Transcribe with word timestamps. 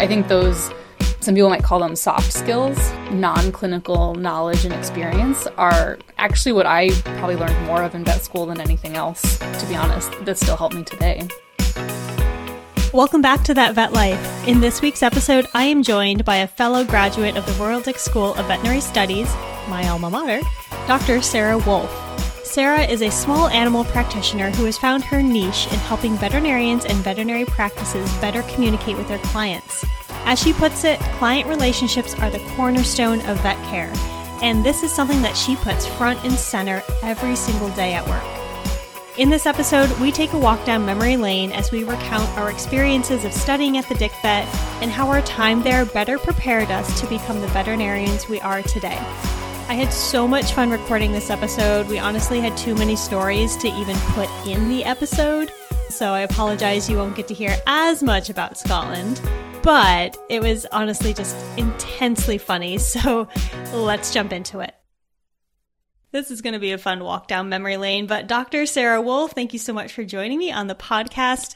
I 0.00 0.06
think 0.06 0.28
those, 0.28 0.72
some 1.20 1.34
people 1.34 1.50
might 1.50 1.62
call 1.62 1.78
them 1.78 1.94
soft 1.94 2.32
skills, 2.32 2.78
non 3.10 3.52
clinical 3.52 4.14
knowledge 4.14 4.64
and 4.64 4.72
experience, 4.72 5.46
are 5.58 5.98
actually 6.16 6.52
what 6.52 6.64
I 6.64 6.88
probably 7.18 7.36
learned 7.36 7.66
more 7.66 7.82
of 7.82 7.94
in 7.94 8.02
vet 8.02 8.24
school 8.24 8.46
than 8.46 8.62
anything 8.62 8.96
else, 8.96 9.36
to 9.36 9.66
be 9.68 9.76
honest, 9.76 10.10
that 10.24 10.38
still 10.38 10.56
helped 10.56 10.74
me 10.74 10.84
today. 10.84 11.28
Welcome 12.94 13.20
back 13.20 13.44
to 13.44 13.52
That 13.52 13.74
Vet 13.74 13.92
Life. 13.92 14.48
In 14.48 14.60
this 14.60 14.80
week's 14.80 15.02
episode, 15.02 15.46
I 15.52 15.64
am 15.64 15.82
joined 15.82 16.24
by 16.24 16.36
a 16.36 16.46
fellow 16.46 16.82
graduate 16.82 17.36
of 17.36 17.44
the 17.44 17.52
Royal 17.62 17.82
Dick 17.82 17.98
School 17.98 18.32
of 18.36 18.46
Veterinary 18.46 18.80
Studies, 18.80 19.30
my 19.68 19.86
alma 19.86 20.08
mater, 20.08 20.40
Dr. 20.86 21.20
Sarah 21.20 21.58
Wolff. 21.58 22.09
Sarah 22.42 22.82
is 22.82 23.02
a 23.02 23.10
small 23.10 23.48
animal 23.48 23.84
practitioner 23.84 24.50
who 24.50 24.64
has 24.64 24.78
found 24.78 25.04
her 25.04 25.22
niche 25.22 25.66
in 25.66 25.78
helping 25.80 26.16
veterinarians 26.16 26.84
and 26.84 26.96
veterinary 26.98 27.44
practices 27.44 28.10
better 28.18 28.42
communicate 28.54 28.96
with 28.96 29.06
their 29.08 29.18
clients. 29.18 29.84
As 30.24 30.40
she 30.40 30.52
puts 30.52 30.84
it, 30.84 30.98
client 31.18 31.48
relationships 31.48 32.14
are 32.14 32.30
the 32.30 32.44
cornerstone 32.56 33.20
of 33.26 33.40
vet 33.40 33.62
care, 33.68 33.92
and 34.42 34.64
this 34.64 34.82
is 34.82 34.90
something 34.90 35.22
that 35.22 35.36
she 35.36 35.54
puts 35.56 35.86
front 35.86 36.24
and 36.24 36.32
center 36.32 36.82
every 37.02 37.36
single 37.36 37.68
day 37.70 37.92
at 37.92 38.08
work. 38.08 38.24
In 39.18 39.28
this 39.28 39.44
episode, 39.44 39.90
we 40.00 40.10
take 40.10 40.32
a 40.32 40.38
walk 40.38 40.64
down 40.64 40.86
memory 40.86 41.16
lane 41.16 41.52
as 41.52 41.70
we 41.70 41.84
recount 41.84 42.28
our 42.38 42.50
experiences 42.50 43.24
of 43.24 43.34
studying 43.34 43.76
at 43.76 43.86
the 43.88 43.94
Dick 43.94 44.12
Vet 44.22 44.46
and 44.82 44.90
how 44.90 45.08
our 45.08 45.22
time 45.22 45.62
there 45.62 45.84
better 45.84 46.18
prepared 46.18 46.70
us 46.70 47.00
to 47.00 47.06
become 47.06 47.40
the 47.40 47.48
veterinarians 47.48 48.28
we 48.28 48.40
are 48.40 48.62
today. 48.62 48.98
I 49.70 49.74
had 49.74 49.92
so 49.92 50.26
much 50.26 50.52
fun 50.52 50.70
recording 50.70 51.12
this 51.12 51.30
episode. 51.30 51.86
We 51.86 52.00
honestly 52.00 52.40
had 52.40 52.56
too 52.56 52.74
many 52.74 52.96
stories 52.96 53.56
to 53.58 53.68
even 53.68 53.94
put 54.14 54.28
in 54.44 54.68
the 54.68 54.82
episode. 54.82 55.52
So 55.88 56.12
I 56.12 56.22
apologize 56.22 56.90
you 56.90 56.96
won't 56.96 57.14
get 57.14 57.28
to 57.28 57.34
hear 57.34 57.56
as 57.68 58.02
much 58.02 58.30
about 58.30 58.58
Scotland. 58.58 59.20
But 59.62 60.16
it 60.28 60.42
was 60.42 60.66
honestly 60.72 61.14
just 61.14 61.36
intensely 61.56 62.36
funny. 62.36 62.78
So 62.78 63.28
let's 63.72 64.12
jump 64.12 64.32
into 64.32 64.58
it. 64.58 64.74
This 66.10 66.32
is 66.32 66.42
going 66.42 66.54
to 66.54 66.58
be 66.58 66.72
a 66.72 66.78
fun 66.78 67.04
walk 67.04 67.28
down 67.28 67.48
memory 67.48 67.76
lane. 67.76 68.08
But 68.08 68.26
Dr. 68.26 68.66
Sarah 68.66 69.00
Wolff, 69.00 69.30
thank 69.30 69.52
you 69.52 69.60
so 69.60 69.72
much 69.72 69.92
for 69.92 70.02
joining 70.02 70.40
me 70.40 70.50
on 70.50 70.66
the 70.66 70.74
podcast. 70.74 71.54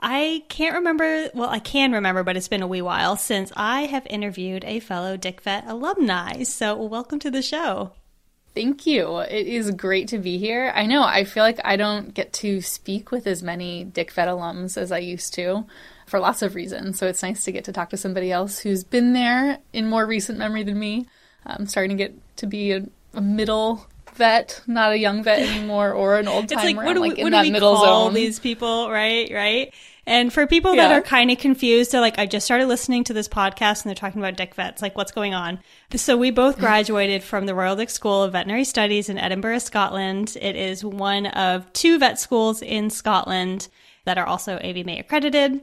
I 0.00 0.42
can't 0.48 0.76
remember, 0.76 1.30
well, 1.34 1.48
I 1.48 1.58
can 1.58 1.92
remember, 1.92 2.22
but 2.22 2.36
it's 2.36 2.48
been 2.48 2.62
a 2.62 2.66
wee 2.66 2.82
while 2.82 3.16
since 3.16 3.52
I 3.56 3.82
have 3.86 4.06
interviewed 4.06 4.64
a 4.64 4.80
fellow 4.80 5.16
Dick 5.16 5.40
Vet 5.40 5.64
alumni. 5.66 6.42
So, 6.42 6.76
welcome 6.82 7.18
to 7.20 7.30
the 7.30 7.42
show. 7.42 7.92
Thank 8.54 8.86
you. 8.86 9.18
It 9.18 9.46
is 9.46 9.70
great 9.70 10.08
to 10.08 10.18
be 10.18 10.38
here. 10.38 10.72
I 10.74 10.86
know, 10.86 11.02
I 11.02 11.24
feel 11.24 11.42
like 11.42 11.58
I 11.64 11.76
don't 11.76 12.12
get 12.12 12.32
to 12.34 12.60
speak 12.60 13.10
with 13.10 13.26
as 13.26 13.42
many 13.42 13.84
Dick 13.84 14.12
Vet 14.12 14.28
alums 14.28 14.76
as 14.76 14.92
I 14.92 14.98
used 14.98 15.34
to 15.34 15.64
for 16.06 16.20
lots 16.20 16.42
of 16.42 16.54
reasons. 16.54 16.98
So, 16.98 17.06
it's 17.06 17.22
nice 17.22 17.44
to 17.44 17.52
get 17.52 17.64
to 17.64 17.72
talk 17.72 17.90
to 17.90 17.96
somebody 17.96 18.30
else 18.30 18.58
who's 18.58 18.84
been 18.84 19.12
there 19.12 19.58
in 19.72 19.88
more 19.88 20.06
recent 20.06 20.38
memory 20.38 20.64
than 20.64 20.78
me. 20.78 21.06
I'm 21.46 21.66
starting 21.66 21.96
to 21.96 22.04
get 22.04 22.36
to 22.36 22.46
be 22.46 22.72
a, 22.72 22.86
a 23.14 23.20
middle 23.20 23.86
vet, 24.16 24.62
not 24.66 24.92
a 24.92 24.98
young 24.98 25.22
vet 25.22 25.40
anymore, 25.40 25.92
or 25.92 26.18
an 26.18 26.28
old 26.28 26.48
timer. 26.48 26.60
It's 26.60 26.76
like 26.76 26.86
what 26.86 26.94
do 26.94 27.00
we, 27.00 27.10
like 27.10 27.18
what 27.18 27.30
do 27.30 27.52
we 27.52 27.58
call 27.58 27.84
zone. 27.84 28.14
these 28.14 28.38
people, 28.38 28.90
right? 28.90 29.30
Right. 29.32 29.74
And 30.06 30.32
for 30.32 30.46
people 30.46 30.74
yeah. 30.74 30.88
that 30.88 30.94
are 30.94 31.00
kind 31.00 31.30
of 31.30 31.38
confused, 31.38 31.92
they're 31.92 32.00
like, 32.00 32.18
I 32.18 32.26
just 32.26 32.44
started 32.44 32.66
listening 32.66 33.04
to 33.04 33.14
this 33.14 33.28
podcast 33.28 33.82
and 33.82 33.88
they're 33.88 33.94
talking 33.94 34.20
about 34.20 34.36
dick 34.36 34.54
vets. 34.54 34.82
Like, 34.82 34.96
what's 34.96 35.12
going 35.12 35.32
on? 35.32 35.60
So 35.94 36.16
we 36.16 36.30
both 36.30 36.58
graduated 36.60 37.22
from 37.22 37.46
the 37.46 37.54
Royal 37.54 37.76
Dick 37.76 37.90
School 37.90 38.22
of 38.22 38.32
Veterinary 38.32 38.64
Studies 38.64 39.08
in 39.08 39.16
Edinburgh, 39.16 39.60
Scotland. 39.60 40.36
It 40.40 40.56
is 40.56 40.84
one 40.84 41.26
of 41.26 41.72
two 41.72 41.98
vet 41.98 42.18
schools 42.18 42.60
in 42.60 42.90
Scotland 42.90 43.68
that 44.04 44.18
are 44.18 44.26
also 44.26 44.58
AVMA 44.58 45.00
accredited. 45.00 45.62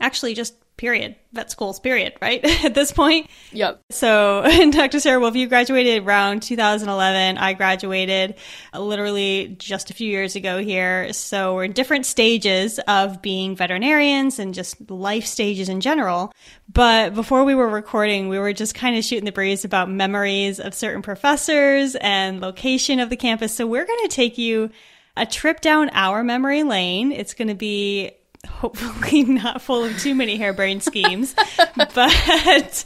Actually, 0.00 0.34
just 0.34 0.54
period. 0.78 1.16
Vet 1.32 1.50
schools, 1.50 1.78
period, 1.78 2.14
right? 2.22 2.42
At 2.64 2.74
this 2.74 2.90
point. 2.92 3.28
Yep. 3.52 3.82
So, 3.90 4.70
Dr. 4.70 5.00
Sarah 5.00 5.20
Wolff, 5.20 5.36
you 5.36 5.46
graduated 5.46 6.04
around 6.04 6.42
2011. 6.42 7.36
I 7.36 7.52
graduated 7.52 8.36
uh, 8.72 8.80
literally 8.80 9.56
just 9.58 9.90
a 9.90 9.94
few 9.94 10.08
years 10.08 10.36
ago 10.36 10.58
here. 10.62 11.12
So, 11.12 11.56
we're 11.56 11.64
in 11.64 11.72
different 11.72 12.06
stages 12.06 12.78
of 12.88 13.20
being 13.20 13.54
veterinarians 13.54 14.38
and 14.38 14.54
just 14.54 14.90
life 14.90 15.26
stages 15.26 15.68
in 15.68 15.82
general. 15.82 16.32
But 16.72 17.14
before 17.14 17.44
we 17.44 17.54
were 17.54 17.68
recording, 17.68 18.28
we 18.28 18.38
were 18.38 18.54
just 18.54 18.74
kind 18.74 18.96
of 18.96 19.04
shooting 19.04 19.26
the 19.26 19.32
breeze 19.32 19.66
about 19.66 19.90
memories 19.90 20.60
of 20.60 20.72
certain 20.72 21.02
professors 21.02 21.94
and 21.96 22.40
location 22.40 23.00
of 23.00 23.10
the 23.10 23.16
campus. 23.16 23.54
So, 23.54 23.66
we're 23.66 23.86
going 23.86 24.08
to 24.08 24.14
take 24.14 24.38
you 24.38 24.70
a 25.18 25.26
trip 25.26 25.60
down 25.60 25.90
our 25.92 26.22
memory 26.22 26.62
lane. 26.62 27.12
It's 27.12 27.34
going 27.34 27.48
to 27.48 27.54
be 27.54 28.12
hopefully 28.46 29.22
not 29.24 29.62
full 29.62 29.84
of 29.84 29.98
too 29.98 30.14
many 30.14 30.36
harebrained 30.36 30.82
schemes. 30.82 31.34
but 31.94 32.84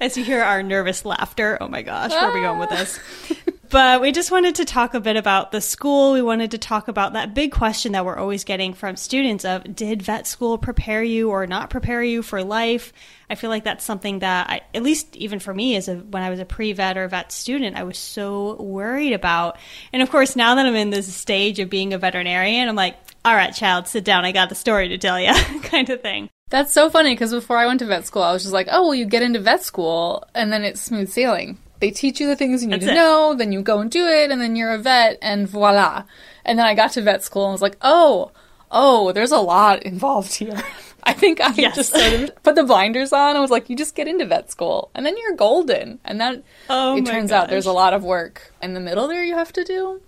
as 0.00 0.16
you 0.16 0.24
hear 0.24 0.42
our 0.42 0.62
nervous 0.62 1.04
laughter, 1.04 1.58
oh 1.60 1.68
my 1.68 1.82
gosh, 1.82 2.10
where 2.10 2.30
are 2.30 2.34
we 2.34 2.40
going 2.40 2.58
with 2.58 2.70
this? 2.70 2.98
Ah. 3.30 3.52
But 3.68 4.00
we 4.00 4.12
just 4.12 4.30
wanted 4.30 4.56
to 4.56 4.64
talk 4.64 4.94
a 4.94 5.00
bit 5.00 5.16
about 5.16 5.50
the 5.50 5.60
school. 5.60 6.12
We 6.12 6.22
wanted 6.22 6.52
to 6.52 6.58
talk 6.58 6.88
about 6.88 7.14
that 7.14 7.34
big 7.34 7.50
question 7.50 7.92
that 7.92 8.04
we're 8.04 8.16
always 8.16 8.44
getting 8.44 8.74
from 8.74 8.96
students 8.96 9.44
of 9.44 9.74
did 9.74 10.02
vet 10.02 10.26
school 10.26 10.56
prepare 10.56 11.02
you 11.02 11.30
or 11.30 11.46
not 11.46 11.70
prepare 11.70 12.02
you 12.02 12.22
for 12.22 12.44
life? 12.44 12.92
I 13.28 13.34
feel 13.34 13.50
like 13.50 13.64
that's 13.64 13.84
something 13.84 14.20
that 14.20 14.48
I, 14.48 14.60
at 14.72 14.84
least 14.84 15.16
even 15.16 15.40
for 15.40 15.52
me 15.52 15.74
as 15.74 15.88
a 15.88 15.96
when 15.96 16.22
I 16.22 16.30
was 16.30 16.38
a 16.38 16.44
pre-vet 16.44 16.96
or 16.96 17.08
vet 17.08 17.32
student, 17.32 17.76
I 17.76 17.82
was 17.82 17.98
so 17.98 18.54
worried 18.54 19.12
about. 19.12 19.58
And 19.92 20.00
of 20.00 20.10
course, 20.10 20.36
now 20.36 20.54
that 20.54 20.66
I'm 20.66 20.76
in 20.76 20.90
this 20.90 21.12
stage 21.12 21.58
of 21.58 21.68
being 21.68 21.92
a 21.92 21.98
veterinarian, 21.98 22.68
I'm 22.68 22.76
like, 22.76 22.96
all 23.26 23.34
right, 23.34 23.52
child, 23.52 23.88
sit 23.88 24.04
down. 24.04 24.24
I 24.24 24.30
got 24.30 24.50
the 24.50 24.54
story 24.54 24.88
to 24.88 24.98
tell 24.98 25.20
you, 25.20 25.32
kind 25.64 25.90
of 25.90 26.00
thing. 26.00 26.30
That's 26.48 26.72
so 26.72 26.88
funny 26.88 27.10
because 27.12 27.32
before 27.32 27.58
I 27.58 27.66
went 27.66 27.80
to 27.80 27.86
vet 27.86 28.06
school, 28.06 28.22
I 28.22 28.32
was 28.32 28.42
just 28.42 28.54
like, 28.54 28.68
oh, 28.70 28.82
well, 28.82 28.94
you 28.94 29.04
get 29.04 29.22
into 29.22 29.40
vet 29.40 29.64
school 29.64 30.24
and 30.32 30.52
then 30.52 30.62
it's 30.62 30.80
smooth 30.80 31.10
sailing. 31.10 31.58
They 31.80 31.90
teach 31.90 32.20
you 32.20 32.28
the 32.28 32.36
things 32.36 32.62
you 32.62 32.68
need 32.68 32.82
That's 32.82 32.86
to 32.86 32.92
it. 32.92 32.94
know, 32.94 33.34
then 33.34 33.50
you 33.50 33.62
go 33.62 33.80
and 33.80 33.90
do 33.90 34.06
it, 34.06 34.30
and 34.30 34.40
then 34.40 34.56
you're 34.56 34.72
a 34.72 34.78
vet, 34.78 35.18
and 35.20 35.46
voila. 35.46 36.04
And 36.44 36.58
then 36.58 36.66
I 36.66 36.74
got 36.74 36.92
to 36.92 37.02
vet 37.02 37.22
school 37.24 37.46
and 37.46 37.52
was 37.52 37.60
like, 37.60 37.76
oh, 37.82 38.30
oh, 38.70 39.12
there's 39.12 39.32
a 39.32 39.40
lot 39.40 39.82
involved 39.82 40.36
here. 40.36 40.62
I 41.02 41.12
think 41.12 41.40
I 41.40 41.52
yes. 41.54 41.76
just 41.76 41.92
sort 41.92 42.12
of 42.12 42.34
put 42.42 42.54
the 42.54 42.64
blinders 42.64 43.12
on. 43.12 43.36
I 43.36 43.40
was 43.40 43.50
like, 43.50 43.68
you 43.68 43.76
just 43.76 43.94
get 43.94 44.08
into 44.08 44.24
vet 44.24 44.50
school, 44.50 44.90
and 44.94 45.04
then 45.04 45.16
you're 45.18 45.36
golden. 45.36 45.98
And 46.04 46.20
then 46.20 46.44
oh 46.70 46.96
it 46.96 47.04
turns 47.04 47.30
gosh. 47.30 47.42
out 47.42 47.48
there's 47.50 47.66
a 47.66 47.72
lot 47.72 47.92
of 47.92 48.04
work 48.04 48.52
in 48.62 48.72
the 48.72 48.80
middle 48.80 49.06
there 49.08 49.22
you 49.22 49.34
have 49.34 49.52
to 49.52 49.64
do 49.64 50.00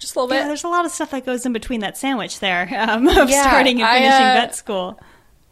just 0.00 0.16
a 0.16 0.18
little 0.18 0.28
bit. 0.28 0.40
Yeah, 0.40 0.48
there's 0.48 0.64
a 0.64 0.68
lot 0.68 0.84
of 0.84 0.90
stuff 0.90 1.10
that 1.10 1.24
goes 1.24 1.46
in 1.46 1.52
between 1.52 1.80
that 1.80 1.96
sandwich 1.96 2.40
there 2.40 2.62
um, 2.88 3.06
of 3.06 3.30
yeah, 3.30 3.42
starting 3.42 3.80
and 3.80 3.88
finishing 3.88 4.12
I, 4.12 4.32
uh, 4.32 4.40
vet 4.40 4.56
school. 4.56 4.98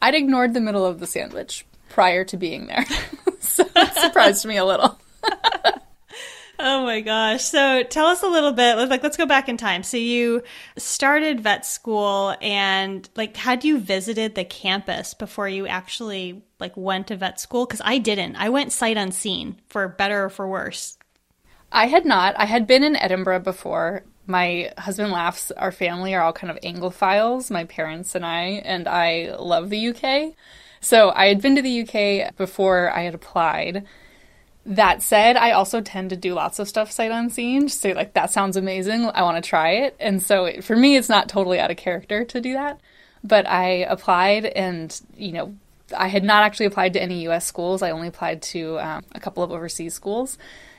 I'd 0.02 0.14
ignored 0.14 0.54
the 0.54 0.60
middle 0.60 0.84
of 0.84 0.98
the 0.98 1.06
sandwich 1.06 1.64
prior 1.88 2.24
to 2.24 2.36
being 2.36 2.66
there, 2.66 2.84
so 3.40 3.64
it 3.76 3.94
surprised 3.94 4.44
me 4.46 4.56
a 4.56 4.64
little. 4.64 4.98
oh 6.58 6.84
my 6.84 7.00
gosh! 7.00 7.44
So 7.44 7.82
tell 7.82 8.06
us 8.06 8.22
a 8.22 8.28
little 8.28 8.52
bit. 8.52 8.76
Like, 8.88 9.02
let's 9.02 9.16
go 9.16 9.26
back 9.26 9.48
in 9.48 9.56
time. 9.56 9.82
So 9.82 9.96
you 9.96 10.42
started 10.76 11.40
vet 11.40 11.66
school, 11.66 12.34
and 12.40 13.08
like, 13.16 13.36
had 13.36 13.64
you 13.64 13.78
visited 13.78 14.34
the 14.34 14.44
campus 14.44 15.14
before 15.14 15.48
you 15.48 15.66
actually 15.66 16.42
like 16.60 16.76
went 16.76 17.08
to 17.08 17.16
vet 17.16 17.40
school? 17.40 17.66
Because 17.66 17.82
I 17.84 17.98
didn't. 17.98 18.36
I 18.36 18.48
went 18.48 18.72
sight 18.72 18.96
unseen, 18.96 19.60
for 19.68 19.88
better 19.88 20.24
or 20.24 20.30
for 20.30 20.48
worse. 20.48 20.96
I 21.70 21.88
had 21.88 22.06
not. 22.06 22.38
I 22.38 22.46
had 22.46 22.66
been 22.66 22.82
in 22.82 22.96
Edinburgh 22.96 23.40
before 23.40 24.04
my 24.28 24.72
husband 24.78 25.10
laughs. 25.10 25.50
Our 25.52 25.72
family 25.72 26.14
are 26.14 26.22
all 26.22 26.32
kind 26.32 26.50
of 26.50 26.60
Anglophiles, 26.60 27.50
my 27.50 27.64
parents 27.64 28.14
and 28.14 28.24
I, 28.24 28.62
and 28.64 28.86
I 28.86 29.34
love 29.38 29.70
the 29.70 29.88
UK. 29.88 30.34
So 30.80 31.10
I 31.10 31.26
had 31.26 31.40
been 31.40 31.56
to 31.56 31.62
the 31.62 31.80
UK 31.82 32.36
before 32.36 32.90
I 32.94 33.02
had 33.02 33.14
applied. 33.14 33.84
That 34.66 35.02
said, 35.02 35.36
I 35.36 35.52
also 35.52 35.80
tend 35.80 36.10
to 36.10 36.16
do 36.16 36.34
lots 36.34 36.58
of 36.58 36.68
stuff 36.68 36.92
sight 36.92 37.10
unseen. 37.10 37.68
Just 37.68 37.80
say 37.80 37.94
like 37.94 38.12
that 38.12 38.30
sounds 38.30 38.56
amazing. 38.56 39.06
I 39.06 39.22
want 39.22 39.42
to 39.42 39.48
try 39.48 39.70
it. 39.70 39.96
And 39.98 40.22
so 40.22 40.44
it, 40.44 40.62
for 40.62 40.76
me, 40.76 40.96
it's 40.96 41.08
not 41.08 41.28
totally 41.28 41.58
out 41.58 41.70
of 41.70 41.78
character 41.78 42.24
to 42.24 42.40
do 42.40 42.52
that. 42.52 42.78
But 43.24 43.48
I 43.48 43.68
applied, 43.88 44.44
and 44.44 45.00
you 45.16 45.32
know, 45.32 45.54
I 45.96 46.08
had 46.08 46.22
not 46.22 46.44
actually 46.44 46.66
applied 46.66 46.92
to 46.92 47.02
any 47.02 47.22
U.S. 47.22 47.46
schools. 47.46 47.82
I 47.82 47.90
only 47.90 48.08
applied 48.08 48.42
to 48.42 48.78
um, 48.78 49.04
a 49.12 49.20
couple 49.20 49.42
of 49.42 49.50
overseas 49.50 49.94
schools, 49.94 50.38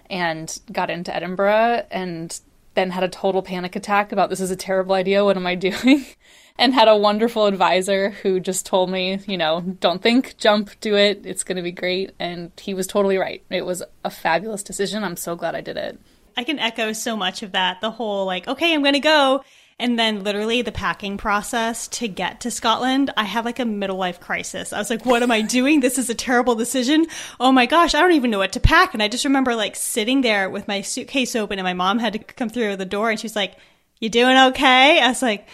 and 0.10 0.58
got 0.72 0.90
into 0.90 1.14
Edinburgh. 1.14 1.86
And 1.92 2.40
then 2.80 2.92
had 2.92 3.04
a 3.04 3.10
total 3.10 3.42
panic 3.42 3.76
attack 3.76 4.12
about 4.12 4.30
this 4.30 4.40
is 4.40 4.52
a 4.52 4.56
terrible 4.56 4.96
idea. 4.96 5.26
What 5.26 5.36
am 5.36 5.46
I 5.46 5.56
doing? 5.56 6.06
and 6.58 6.74
had 6.74 6.88
a 6.88 6.96
wonderful 6.96 7.46
advisor 7.46 8.10
who 8.10 8.40
just 8.40 8.66
told 8.66 8.90
me, 8.90 9.20
you 9.28 9.38
know, 9.38 9.62
don't 9.62 10.02
think, 10.02 10.38
jump, 10.38 10.72
do 10.80 10.96
it. 10.96 11.26
It's 11.26 11.44
going 11.44 11.58
to 11.58 11.62
be 11.62 11.72
great. 11.72 12.12
And 12.20 12.52
he 12.60 12.74
was 12.74 12.88
totally 12.88 13.18
right. 13.18 13.44
It 13.50 13.66
was 13.66 13.84
a 14.04 14.10
fabulous 14.10 14.64
decision. 14.64 15.04
I'm 15.04 15.18
so 15.18 15.36
glad 15.36 15.56
I 15.56 15.62
did 15.62 15.78
it. 15.78 16.00
I 16.38 16.46
can 16.46 16.58
echo 16.58 16.94
so 16.94 17.18
much 17.18 17.44
of 17.44 17.52
that. 17.52 17.82
The 17.82 17.92
whole 17.92 18.26
like, 18.26 18.48
okay, 18.48 18.74
I'm 18.74 18.82
going 18.82 18.94
to 18.94 19.00
go. 19.00 19.44
And 19.82 19.98
then 19.98 20.26
literally 20.26 20.62
the 20.62 20.74
packing 20.74 21.16
process 21.18 21.88
to 21.90 22.10
get 22.10 22.42
to 22.42 22.52
Scotland, 22.52 23.12
I 23.16 23.24
had 23.24 23.46
like 23.46 23.60
a 23.60 23.66
middle 23.66 23.96
life 23.96 24.20
crisis. 24.20 24.74
I 24.74 24.78
was 24.78 24.90
like, 24.90 25.06
what 25.06 25.24
am 25.24 25.32
I 25.32 25.42
doing? 25.42 25.80
This 25.80 25.98
is 25.98 26.10
a 26.10 26.14
terrible 26.16 26.56
decision. 26.56 27.08
Oh 27.40 27.54
my 27.54 27.66
gosh, 27.66 27.96
I 27.96 28.02
don't 28.02 28.12
even 28.12 28.30
know 28.30 28.40
what 28.40 28.52
to 28.54 28.60
pack. 28.60 28.94
And 28.94 29.02
I 29.02 29.08
just 29.08 29.24
remember 29.24 29.56
like 29.56 29.78
sitting 29.78 30.20
there 30.20 30.50
with 30.50 30.68
my 30.68 30.82
suitcase 30.82 31.34
open 31.34 31.60
and 31.60 31.66
my 31.66 31.74
mom 31.74 32.00
had 32.00 32.12
to 32.14 32.20
come 32.20 32.50
through 32.50 32.76
the 32.76 32.86
door 32.86 33.10
and 33.10 33.18
she's 33.18 33.38
like, 33.38 33.56
you 34.02 34.10
doing 34.10 34.38
okay? 34.38 35.00
I 35.00 35.08
was 35.08 35.22
like, 35.22 35.48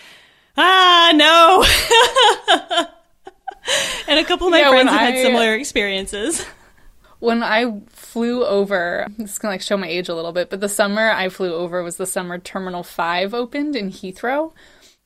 ah, 0.58 1.12
no. 1.14 1.64
and 4.08 4.20
a 4.20 4.24
couple 4.26 4.48
of 4.48 4.52
my 4.52 4.60
Yeah, 4.60 4.70
friends 4.72 4.90
have 4.90 5.00
had 5.00 5.18
similar 5.18 5.54
experiences. 5.54 6.44
When 7.20 7.44
I 7.44 7.82
flew 8.16 8.46
over, 8.46 9.08
this 9.18 9.34
is 9.34 9.40
gonna 9.40 9.56
like 9.56 9.62
show 9.62 9.76
my 9.76 9.90
age 9.90 10.08
a 10.08 10.16
little 10.16 10.32
bit, 10.32 10.50
but 10.50 10.62
the 10.62 10.70
summer 10.70 11.10
I 11.10 11.28
flew 11.28 11.54
over 11.54 11.84
was 11.84 11.98
the 11.98 12.06
summer 12.06 12.38
Terminal 12.40 12.82
Five 12.82 13.34
opened 13.34 13.76
in 13.76 13.92
Heathrow, 13.92 14.54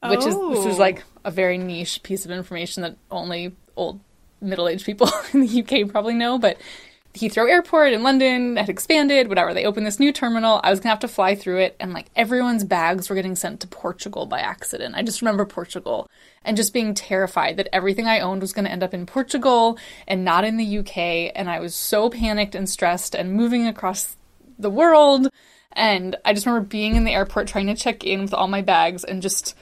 which 0.04 0.20
is 0.20 0.26
this 0.26 0.36
Oh. 0.36 0.70
is 0.70 0.78
like 0.78 1.00
oh. 1.00 1.22
a 1.26 1.32
very 1.32 1.58
niche 1.58 2.04
piece 2.04 2.24
of 2.24 2.30
information 2.30 2.84
that 2.84 2.98
only 3.10 3.56
old 3.76 4.00
middle 4.42 4.68
aged 4.68 4.86
people 4.86 5.10
in 5.34 5.42
the 5.42 5.64
UK 5.64 5.90
probably 5.90 6.14
know. 6.14 6.38
But 6.38 6.58
Heathrow 7.14 7.50
Airport 7.50 7.92
in 7.92 8.04
London 8.04 8.56
had 8.56 8.70
expanded, 8.70 9.28
whatever. 9.30 9.54
They 9.54 9.66
opened 9.66 9.86
this 9.86 10.00
new 10.00 10.12
terminal. 10.14 10.62
I 10.64 10.70
was 10.70 10.80
gonna 10.80 10.92
have 10.92 11.00
to 11.00 11.08
fly 11.08 11.36
through 11.36 11.60
it, 11.60 11.76
and 11.80 11.92
like 11.92 12.08
everyone's 12.16 12.64
bags 12.64 13.10
were 13.10 13.16
getting 13.16 13.36
sent 13.36 13.60
to 13.62 13.68
Portugal 13.68 14.26
by 14.28 14.40
accident. 14.40 14.96
I 14.96 15.02
just 15.02 15.22
remember 15.22 15.46
Portugal 15.46 16.10
and 16.46 16.56
just 16.56 16.74
being 16.74 16.94
terrified 16.94 17.58
that 17.58 17.68
everything 17.74 18.08
I 18.08 18.20
owned 18.20 18.42
was 18.42 18.54
gonna 18.54 18.70
end 18.70 18.84
up 18.84 18.94
in 18.94 19.06
Portugal 19.06 19.78
and 20.08 20.24
not 20.24 20.46
in 20.46 20.58
the 20.58 20.78
UK. 20.80 21.32
And 21.36 21.50
I 21.50 21.60
was 21.60 21.74
so 21.76 22.10
panicked 22.10 22.56
and 22.56 22.70
stressed 22.70 23.16
and 23.16 23.34
moving 23.34 23.66
across 23.68 24.16
the 24.58 24.70
world. 24.70 25.30
And 25.74 26.16
I 26.26 26.34
just 26.34 26.46
remember 26.46 26.68
being 26.68 26.96
in 26.96 27.04
the 27.06 27.14
airport 27.14 27.48
trying 27.48 27.68
to 27.68 27.76
check 27.76 28.04
in 28.04 28.22
with 28.22 28.34
all 28.34 28.48
my 28.48 28.62
bags 28.62 29.04
and 29.04 29.22
just 29.22 29.56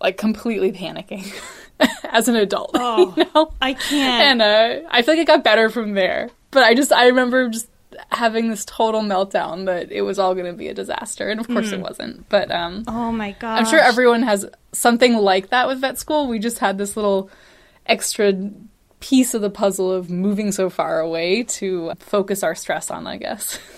like 0.00 0.16
completely 0.16 0.72
panicking 0.72 1.32
as 2.04 2.28
an 2.28 2.36
adult. 2.36 2.70
Oh, 2.74 3.14
you 3.16 3.26
know? 3.34 3.52
I 3.60 3.74
can't. 3.74 4.40
and 4.40 4.42
uh, 4.42 4.88
I 4.90 5.02
feel 5.02 5.14
like 5.14 5.22
it 5.22 5.26
got 5.26 5.44
better 5.44 5.68
from 5.68 5.92
there. 5.94 6.30
But 6.50 6.64
I 6.64 6.74
just 6.74 6.92
I 6.92 7.06
remember 7.06 7.48
just 7.48 7.68
having 8.10 8.48
this 8.50 8.64
total 8.64 9.00
meltdown 9.00 9.66
that 9.66 9.90
it 9.90 10.02
was 10.02 10.18
all 10.18 10.34
going 10.34 10.46
to 10.46 10.52
be 10.52 10.68
a 10.68 10.74
disaster, 10.74 11.28
and 11.28 11.40
of 11.40 11.46
course 11.46 11.72
it 11.72 11.80
wasn't. 11.80 12.28
But 12.28 12.50
um, 12.50 12.84
oh 12.86 13.12
my 13.12 13.32
god! 13.32 13.58
I'm 13.58 13.66
sure 13.66 13.80
everyone 13.80 14.22
has 14.22 14.46
something 14.72 15.14
like 15.14 15.50
that 15.50 15.66
with 15.68 15.80
vet 15.80 15.98
school. 15.98 16.28
We 16.28 16.38
just 16.38 16.58
had 16.58 16.78
this 16.78 16.96
little 16.96 17.30
extra 17.86 18.32
piece 19.00 19.34
of 19.34 19.42
the 19.42 19.50
puzzle 19.50 19.92
of 19.92 20.10
moving 20.10 20.52
so 20.52 20.68
far 20.68 21.00
away 21.00 21.44
to 21.44 21.92
focus 22.00 22.42
our 22.42 22.54
stress 22.54 22.90
on, 22.90 23.06
I 23.06 23.16
guess. 23.16 23.58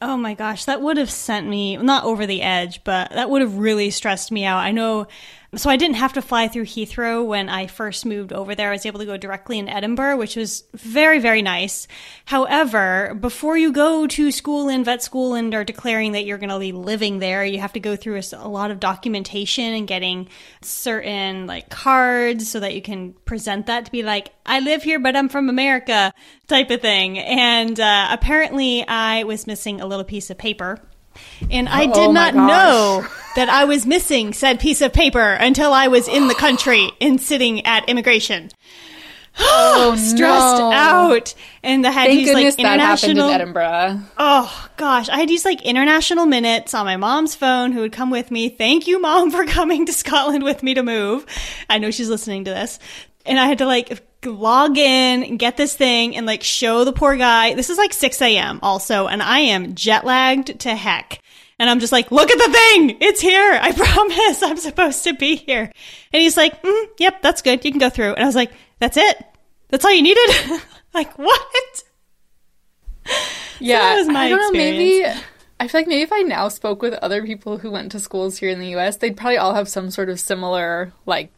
Oh 0.00 0.16
my 0.16 0.34
gosh, 0.34 0.66
that 0.66 0.80
would 0.80 0.96
have 0.96 1.10
sent 1.10 1.48
me 1.48 1.76
not 1.76 2.04
over 2.04 2.24
the 2.24 2.40
edge, 2.40 2.84
but 2.84 3.10
that 3.10 3.28
would 3.30 3.42
have 3.42 3.56
really 3.58 3.90
stressed 3.90 4.30
me 4.30 4.44
out. 4.44 4.58
I 4.58 4.70
know. 4.70 5.08
So 5.54 5.70
I 5.70 5.76
didn't 5.76 5.96
have 5.96 6.12
to 6.12 6.20
fly 6.20 6.46
through 6.46 6.66
Heathrow 6.66 7.24
when 7.26 7.48
I 7.48 7.68
first 7.68 8.04
moved 8.04 8.34
over 8.34 8.54
there. 8.54 8.68
I 8.68 8.72
was 8.72 8.84
able 8.84 9.00
to 9.00 9.06
go 9.06 9.16
directly 9.16 9.58
in 9.58 9.66
Edinburgh, 9.66 10.18
which 10.18 10.36
was 10.36 10.64
very, 10.74 11.20
very 11.20 11.40
nice. 11.40 11.88
However, 12.26 13.16
before 13.18 13.56
you 13.56 13.72
go 13.72 14.06
to 14.06 14.30
school 14.30 14.68
in 14.68 14.84
vet 14.84 15.02
school 15.02 15.32
and 15.32 15.54
are 15.54 15.64
declaring 15.64 16.12
that 16.12 16.26
you're 16.26 16.36
going 16.36 16.50
to 16.50 16.58
be 16.58 16.72
living 16.72 17.18
there, 17.18 17.46
you 17.46 17.60
have 17.60 17.72
to 17.72 17.80
go 17.80 17.96
through 17.96 18.20
a, 18.34 18.46
lot 18.46 18.70
of 18.70 18.78
documentation 18.78 19.72
and 19.72 19.88
getting 19.88 20.28
certain 20.60 21.46
like 21.46 21.70
cards 21.70 22.50
so 22.50 22.60
that 22.60 22.74
you 22.74 22.82
can 22.82 23.14
present 23.24 23.66
that 23.66 23.86
to 23.86 23.90
be 23.90 24.02
like, 24.02 24.28
I 24.44 24.60
live 24.60 24.82
here, 24.82 24.98
but 24.98 25.16
I'm 25.16 25.30
from 25.30 25.48
America 25.48 26.12
type 26.46 26.70
of 26.70 26.82
thing. 26.82 27.18
And 27.18 27.80
uh, 27.80 28.08
apparently 28.10 28.86
I 28.86 29.24
was 29.24 29.46
missing 29.46 29.80
a 29.80 29.86
little 29.86 30.04
piece 30.04 30.28
of 30.28 30.36
paper. 30.36 30.78
And 31.50 31.68
uh, 31.68 31.72
I 31.72 31.84
oh 31.84 31.94
did 31.94 32.08
Oh 32.08 32.12
my 32.12 32.30
not 32.30 32.34
know 32.34 33.06
that 33.36 33.48
I 33.48 33.64
was 33.64 33.86
missing 33.86 34.32
said 34.32 34.60
piece 34.60 34.80
of 34.80 34.92
paper 34.92 35.32
until 35.32 35.72
I 35.72 35.88
was 35.88 36.08
in 36.08 36.28
the 36.28 36.34
country 36.34 36.90
and 37.00 37.20
sitting 37.20 37.64
at 37.66 37.88
immigration. 37.88 38.50
Oh, 39.40 39.94
Stressed 39.96 40.58
no. 40.58 40.72
out. 40.72 41.32
And 41.62 41.86
I 41.86 41.92
had 41.92 42.06
to 42.06 42.10
Thank 42.10 42.26
use 42.26 42.34
like 42.34 42.58
international 42.58 43.30
Edinburgh. 43.30 44.00
Oh 44.18 44.68
gosh, 44.76 45.08
I 45.08 45.18
had 45.18 45.30
used 45.30 45.44
like 45.44 45.62
international 45.62 46.26
minutes 46.26 46.74
on 46.74 46.84
my 46.84 46.96
mom's 46.96 47.36
phone 47.36 47.70
who 47.70 47.80
would 47.82 47.92
come 47.92 48.10
with 48.10 48.32
me. 48.32 48.48
Thank 48.48 48.88
you, 48.88 49.00
mom, 49.00 49.30
for 49.30 49.44
coming 49.44 49.86
to 49.86 49.92
Scotland 49.92 50.42
with 50.42 50.64
me 50.64 50.74
to 50.74 50.82
move. 50.82 51.24
I 51.70 51.78
know 51.78 51.92
she's 51.92 52.08
listening 52.08 52.46
to 52.46 52.50
this. 52.50 52.80
And 53.26 53.38
I 53.38 53.46
had 53.46 53.58
to 53.58 53.66
like 53.66 54.02
log 54.24 54.78
in, 54.78 55.36
get 55.36 55.56
this 55.56 55.74
thing, 55.74 56.16
and 56.16 56.26
like 56.26 56.42
show 56.42 56.84
the 56.84 56.92
poor 56.92 57.16
guy. 57.16 57.54
This 57.54 57.70
is 57.70 57.78
like 57.78 57.92
6 57.92 58.20
a.m. 58.22 58.60
also, 58.62 59.06
and 59.06 59.22
I 59.22 59.40
am 59.40 59.74
jet 59.74 60.04
lagged 60.04 60.60
to 60.60 60.74
heck. 60.74 61.20
And 61.60 61.68
I'm 61.68 61.80
just 61.80 61.92
like, 61.92 62.12
look 62.12 62.30
at 62.30 62.38
the 62.38 62.52
thing! 62.52 62.98
It's 63.00 63.20
here! 63.20 63.58
I 63.60 63.72
promise 63.76 64.42
I'm 64.42 64.58
supposed 64.58 65.02
to 65.04 65.14
be 65.14 65.36
here. 65.36 65.72
And 66.12 66.22
he's 66.22 66.36
like, 66.36 66.62
mm, 66.62 66.86
yep, 66.98 67.20
that's 67.20 67.42
good. 67.42 67.64
You 67.64 67.72
can 67.72 67.80
go 67.80 67.90
through. 67.90 68.14
And 68.14 68.22
I 68.22 68.26
was 68.26 68.36
like, 68.36 68.52
that's 68.78 68.96
it? 68.96 69.24
That's 69.68 69.84
all 69.84 69.92
you 69.92 70.02
needed? 70.02 70.62
like, 70.94 71.18
what? 71.18 71.82
Yeah, 73.60 74.02
my 74.06 74.24
I 74.24 74.28
don't 74.28 74.40
know. 74.40 74.58
Maybe. 74.58 75.04
I 75.60 75.66
feel 75.66 75.80
like 75.80 75.88
maybe 75.88 76.02
if 76.02 76.12
I 76.12 76.20
now 76.20 76.48
spoke 76.48 76.82
with 76.82 76.94
other 76.94 77.24
people 77.24 77.58
who 77.58 77.70
went 77.70 77.90
to 77.92 78.00
schools 78.00 78.38
here 78.38 78.50
in 78.50 78.60
the 78.60 78.68
U.S., 78.68 78.96
they'd 78.96 79.16
probably 79.16 79.38
all 79.38 79.54
have 79.54 79.68
some 79.68 79.90
sort 79.90 80.08
of 80.08 80.20
similar, 80.20 80.92
like 81.04 81.32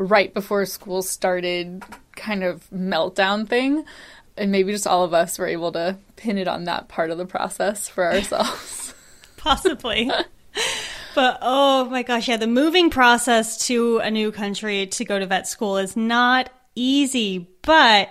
right 0.00 0.32
before 0.32 0.64
school 0.64 1.02
started, 1.02 1.84
kind 2.16 2.42
of 2.42 2.68
meltdown 2.70 3.46
thing, 3.46 3.84
and 4.36 4.50
maybe 4.50 4.72
just 4.72 4.86
all 4.86 5.04
of 5.04 5.12
us 5.12 5.38
were 5.38 5.46
able 5.46 5.72
to 5.72 5.96
pin 6.16 6.38
it 6.38 6.48
on 6.48 6.64
that 6.64 6.88
part 6.88 7.10
of 7.10 7.18
the 7.18 7.26
process 7.26 7.88
for 7.88 8.04
ourselves. 8.04 8.94
possibly. 9.36 10.10
but 11.14 11.38
oh 11.42 11.84
my 11.84 12.02
gosh, 12.02 12.28
yeah, 12.28 12.38
the 12.38 12.46
moving 12.46 12.88
process 12.90 13.66
to 13.66 13.98
a 13.98 14.10
new 14.10 14.32
country 14.32 14.86
to 14.86 15.04
go 15.04 15.18
to 15.18 15.26
vet 15.26 15.46
school 15.46 15.76
is 15.76 15.96
not 15.96 16.50
easy, 16.74 17.48
but 17.62 18.08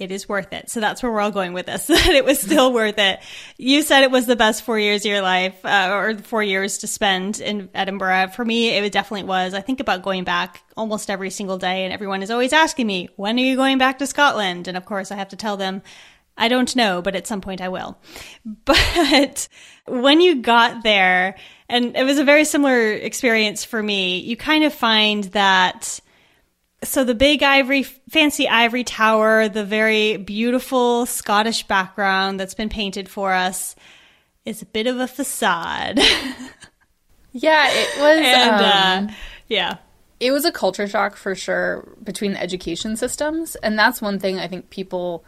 it 0.00 0.10
is 0.10 0.28
worth 0.28 0.52
it. 0.52 0.70
So 0.70 0.80
that's 0.80 1.02
where 1.02 1.12
we're 1.12 1.20
all 1.20 1.30
going 1.30 1.52
with 1.52 1.66
this. 1.66 1.88
That 2.00 2.14
it 2.14 2.24
was 2.24 2.40
still 2.40 2.72
worth 2.72 2.98
it. 2.98 3.20
You 3.58 3.82
said 3.82 4.02
it 4.02 4.10
was 4.10 4.26
the 4.26 4.34
best 4.34 4.62
four 4.62 4.78
years 4.78 5.02
of 5.04 5.10
your 5.10 5.20
life, 5.20 5.64
uh, 5.64 5.90
or 5.92 6.16
four 6.18 6.42
years 6.42 6.78
to 6.78 6.86
spend 6.86 7.40
in 7.40 7.68
Edinburgh. 7.74 8.28
For 8.28 8.44
me, 8.44 8.70
it 8.70 8.92
definitely 8.92 9.28
was. 9.28 9.54
I 9.54 9.60
think 9.60 9.80
about 9.80 10.02
going 10.02 10.24
back 10.24 10.62
almost 10.76 11.10
every 11.10 11.30
single 11.30 11.58
day, 11.58 11.84
and 11.84 11.92
everyone 11.92 12.22
is 12.22 12.30
always 12.30 12.52
asking 12.52 12.86
me, 12.86 13.10
"When 13.16 13.36
are 13.38 13.42
you 13.42 13.56
going 13.56 13.78
back 13.78 13.98
to 13.98 14.06
Scotland?" 14.06 14.66
And 14.66 14.76
of 14.76 14.86
course, 14.86 15.12
I 15.12 15.16
have 15.16 15.28
to 15.28 15.36
tell 15.36 15.56
them. 15.56 15.82
I 16.36 16.48
don't 16.48 16.74
know, 16.74 17.02
but 17.02 17.16
at 17.16 17.26
some 17.26 17.42
point 17.42 17.60
I 17.60 17.68
will. 17.68 17.98
But 18.64 19.48
when 19.86 20.20
you 20.20 20.36
got 20.36 20.82
there, 20.82 21.36
and 21.68 21.96
it 21.96 22.04
was 22.04 22.18
a 22.18 22.24
very 22.24 22.44
similar 22.44 22.92
experience 22.92 23.64
for 23.64 23.82
me, 23.82 24.18
you 24.20 24.36
kind 24.36 24.64
of 24.64 24.72
find 24.72 25.24
that 25.24 26.00
so 26.82 27.04
the 27.04 27.14
big 27.14 27.42
ivory 27.42 27.82
fancy 27.82 28.48
ivory 28.48 28.84
tower 28.84 29.48
the 29.48 29.64
very 29.64 30.16
beautiful 30.16 31.06
scottish 31.06 31.66
background 31.66 32.40
that's 32.40 32.54
been 32.54 32.68
painted 32.68 33.08
for 33.08 33.32
us 33.32 33.76
is 34.44 34.62
a 34.62 34.66
bit 34.66 34.86
of 34.86 34.98
a 34.98 35.06
facade. 35.06 36.00
Yeah, 37.32 37.68
it 37.70 38.00
was. 38.00 38.18
and 38.18 38.50
um, 38.50 39.08
uh 39.08 39.14
yeah. 39.46 39.76
it 40.18 40.32
was 40.32 40.44
a 40.44 40.52
culture 40.52 40.88
shock 40.88 41.16
for 41.16 41.34
sure 41.34 41.88
between 42.02 42.32
the 42.32 42.42
education 42.42 42.96
systems. 42.96 43.54
And 43.56 43.78
that's 43.78 44.02
one 44.02 44.18
thing 44.18 44.38
i 44.38 44.48
think 44.48 44.70
people 44.70 45.24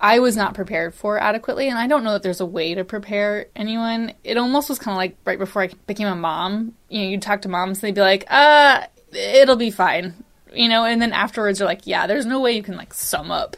i 0.00 0.18
was 0.18 0.36
not 0.36 0.54
prepared 0.54 0.94
for 0.94 1.18
adequately. 1.20 1.68
And 1.68 1.78
i 1.78 1.86
don't 1.86 2.04
know 2.04 2.12
that 2.12 2.22
there's 2.22 2.40
a 2.40 2.46
way 2.46 2.74
to 2.74 2.84
prepare 2.84 3.46
anyone. 3.54 4.14
It 4.24 4.38
almost 4.38 4.68
was 4.70 4.78
kind 4.78 4.94
of 4.94 4.96
like 4.96 5.16
right 5.24 5.38
before 5.38 5.62
i 5.62 5.70
became 5.86 6.08
a 6.08 6.16
mom 6.16 6.74
you 6.88 7.02
know 7.02 7.08
you'd 7.08 7.22
talk 7.22 7.42
to 7.42 7.48
moms 7.48 7.78
and 7.78 7.88
they'd 7.88 7.94
be 7.94 8.00
like 8.00 8.24
uh 8.28 8.86
it'll 9.12 9.56
be 9.56 9.70
fine 9.70 10.23
you 10.54 10.68
know 10.68 10.84
and 10.84 11.00
then 11.02 11.12
afterwards 11.12 11.58
you're 11.58 11.68
like 11.68 11.86
yeah 11.86 12.06
there's 12.06 12.26
no 12.26 12.40
way 12.40 12.52
you 12.52 12.62
can 12.62 12.76
like 12.76 12.94
sum 12.94 13.30
up 13.30 13.56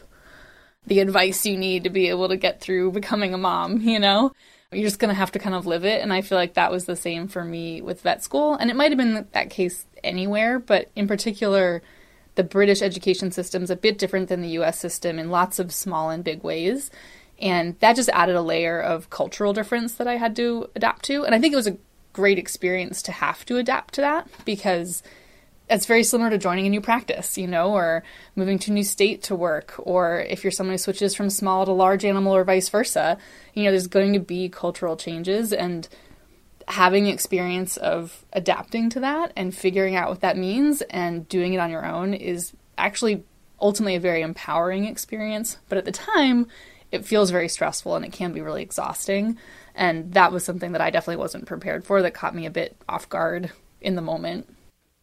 the 0.87 1.01
advice 1.01 1.45
you 1.45 1.57
need 1.57 1.83
to 1.83 1.89
be 1.89 2.09
able 2.09 2.29
to 2.29 2.37
get 2.37 2.61
through 2.61 2.91
becoming 2.91 3.33
a 3.33 3.37
mom, 3.37 3.81
you 3.81 3.99
know? 3.99 4.31
You're 4.71 4.87
just 4.87 4.99
going 4.99 5.09
to 5.09 5.15
have 5.15 5.31
to 5.31 5.39
kind 5.39 5.55
of 5.55 5.65
live 5.65 5.85
it. 5.85 6.01
And 6.01 6.11
I 6.11 6.21
feel 6.21 6.37
like 6.37 6.55
that 6.55 6.71
was 6.71 6.85
the 6.85 6.97
same 6.97 7.29
for 7.29 7.43
me 7.43 7.81
with 7.81 8.01
vet 8.01 8.21
school. 8.21 8.55
And 8.55 8.69
it 8.69 8.75
might 8.75 8.91
have 8.91 8.97
been 8.97 9.25
that 9.31 9.49
case 9.49 9.85
anywhere, 10.03 10.59
but 10.59 10.89
in 10.93 11.07
particular, 11.07 11.81
the 12.35 12.43
British 12.43 12.81
education 12.81 13.31
system 13.31 13.63
is 13.63 13.69
a 13.69 13.77
bit 13.77 13.97
different 13.97 14.27
than 14.27 14.41
the 14.41 14.59
US 14.59 14.77
system 14.77 15.19
in 15.19 15.31
lots 15.31 15.57
of 15.57 15.73
small 15.73 16.09
and 16.09 16.21
big 16.21 16.43
ways. 16.43 16.91
And 17.39 17.79
that 17.79 17.95
just 17.95 18.09
added 18.09 18.35
a 18.35 18.41
layer 18.41 18.79
of 18.81 19.09
cultural 19.09 19.53
difference 19.53 19.93
that 19.93 20.07
I 20.07 20.17
had 20.17 20.35
to 20.35 20.69
adapt 20.75 21.05
to. 21.05 21.23
And 21.23 21.33
I 21.33 21.39
think 21.39 21.53
it 21.53 21.57
was 21.57 21.67
a 21.67 21.77
great 22.11 22.37
experience 22.37 23.01
to 23.03 23.13
have 23.13 23.45
to 23.45 23.57
adapt 23.57 23.93
to 23.93 24.01
that 24.01 24.27
because 24.43 25.01
it's 25.69 25.85
very 25.85 26.03
similar 26.03 26.29
to 26.29 26.37
joining 26.37 26.65
a 26.65 26.69
new 26.69 26.81
practice, 26.81 27.37
you 27.37 27.47
know, 27.47 27.73
or 27.73 28.03
moving 28.35 28.57
to 28.59 28.71
a 28.71 28.73
new 28.73 28.83
state 28.83 29.23
to 29.23 29.35
work, 29.35 29.73
or 29.77 30.21
if 30.21 30.43
you're 30.43 30.51
someone 30.51 30.73
who 30.73 30.77
switches 30.77 31.13
from 31.13 31.29
small 31.29 31.65
to 31.65 31.71
large 31.71 32.05
animal 32.05 32.33
or 32.33 32.43
vice 32.43 32.69
versa, 32.69 33.17
you 33.53 33.63
know, 33.63 33.71
there's 33.71 33.87
going 33.87 34.13
to 34.13 34.19
be 34.19 34.47
cultural 34.47 34.95
changes 34.95 35.51
and 35.51 35.87
having 36.69 37.07
experience 37.07 37.77
of 37.77 38.25
adapting 38.33 38.89
to 38.89 38.99
that 38.99 39.31
and 39.35 39.55
figuring 39.55 39.95
out 39.95 40.09
what 40.09 40.21
that 40.21 40.37
means 40.37 40.81
and 40.83 41.27
doing 41.29 41.53
it 41.53 41.59
on 41.59 41.71
your 41.71 41.85
own 41.85 42.13
is 42.13 42.53
actually 42.77 43.23
ultimately 43.61 43.95
a 43.95 43.99
very 43.99 44.21
empowering 44.21 44.85
experience. 44.85 45.57
But 45.69 45.77
at 45.77 45.85
the 45.85 45.91
time, 45.91 46.47
it 46.91 47.05
feels 47.05 47.31
very 47.31 47.47
stressful 47.49 47.95
and 47.95 48.05
it 48.05 48.11
can 48.11 48.33
be 48.33 48.41
really 48.41 48.61
exhausting. 48.61 49.37
And 49.75 50.13
that 50.13 50.31
was 50.31 50.43
something 50.43 50.71
that 50.73 50.81
I 50.81 50.89
definitely 50.89 51.21
wasn't 51.21 51.45
prepared 51.45 51.85
for 51.85 52.01
that 52.01 52.13
caught 52.13 52.35
me 52.35 52.45
a 52.45 52.51
bit 52.51 52.75
off 52.87 53.07
guard 53.09 53.51
in 53.81 53.95
the 53.95 54.01
moment. 54.01 54.53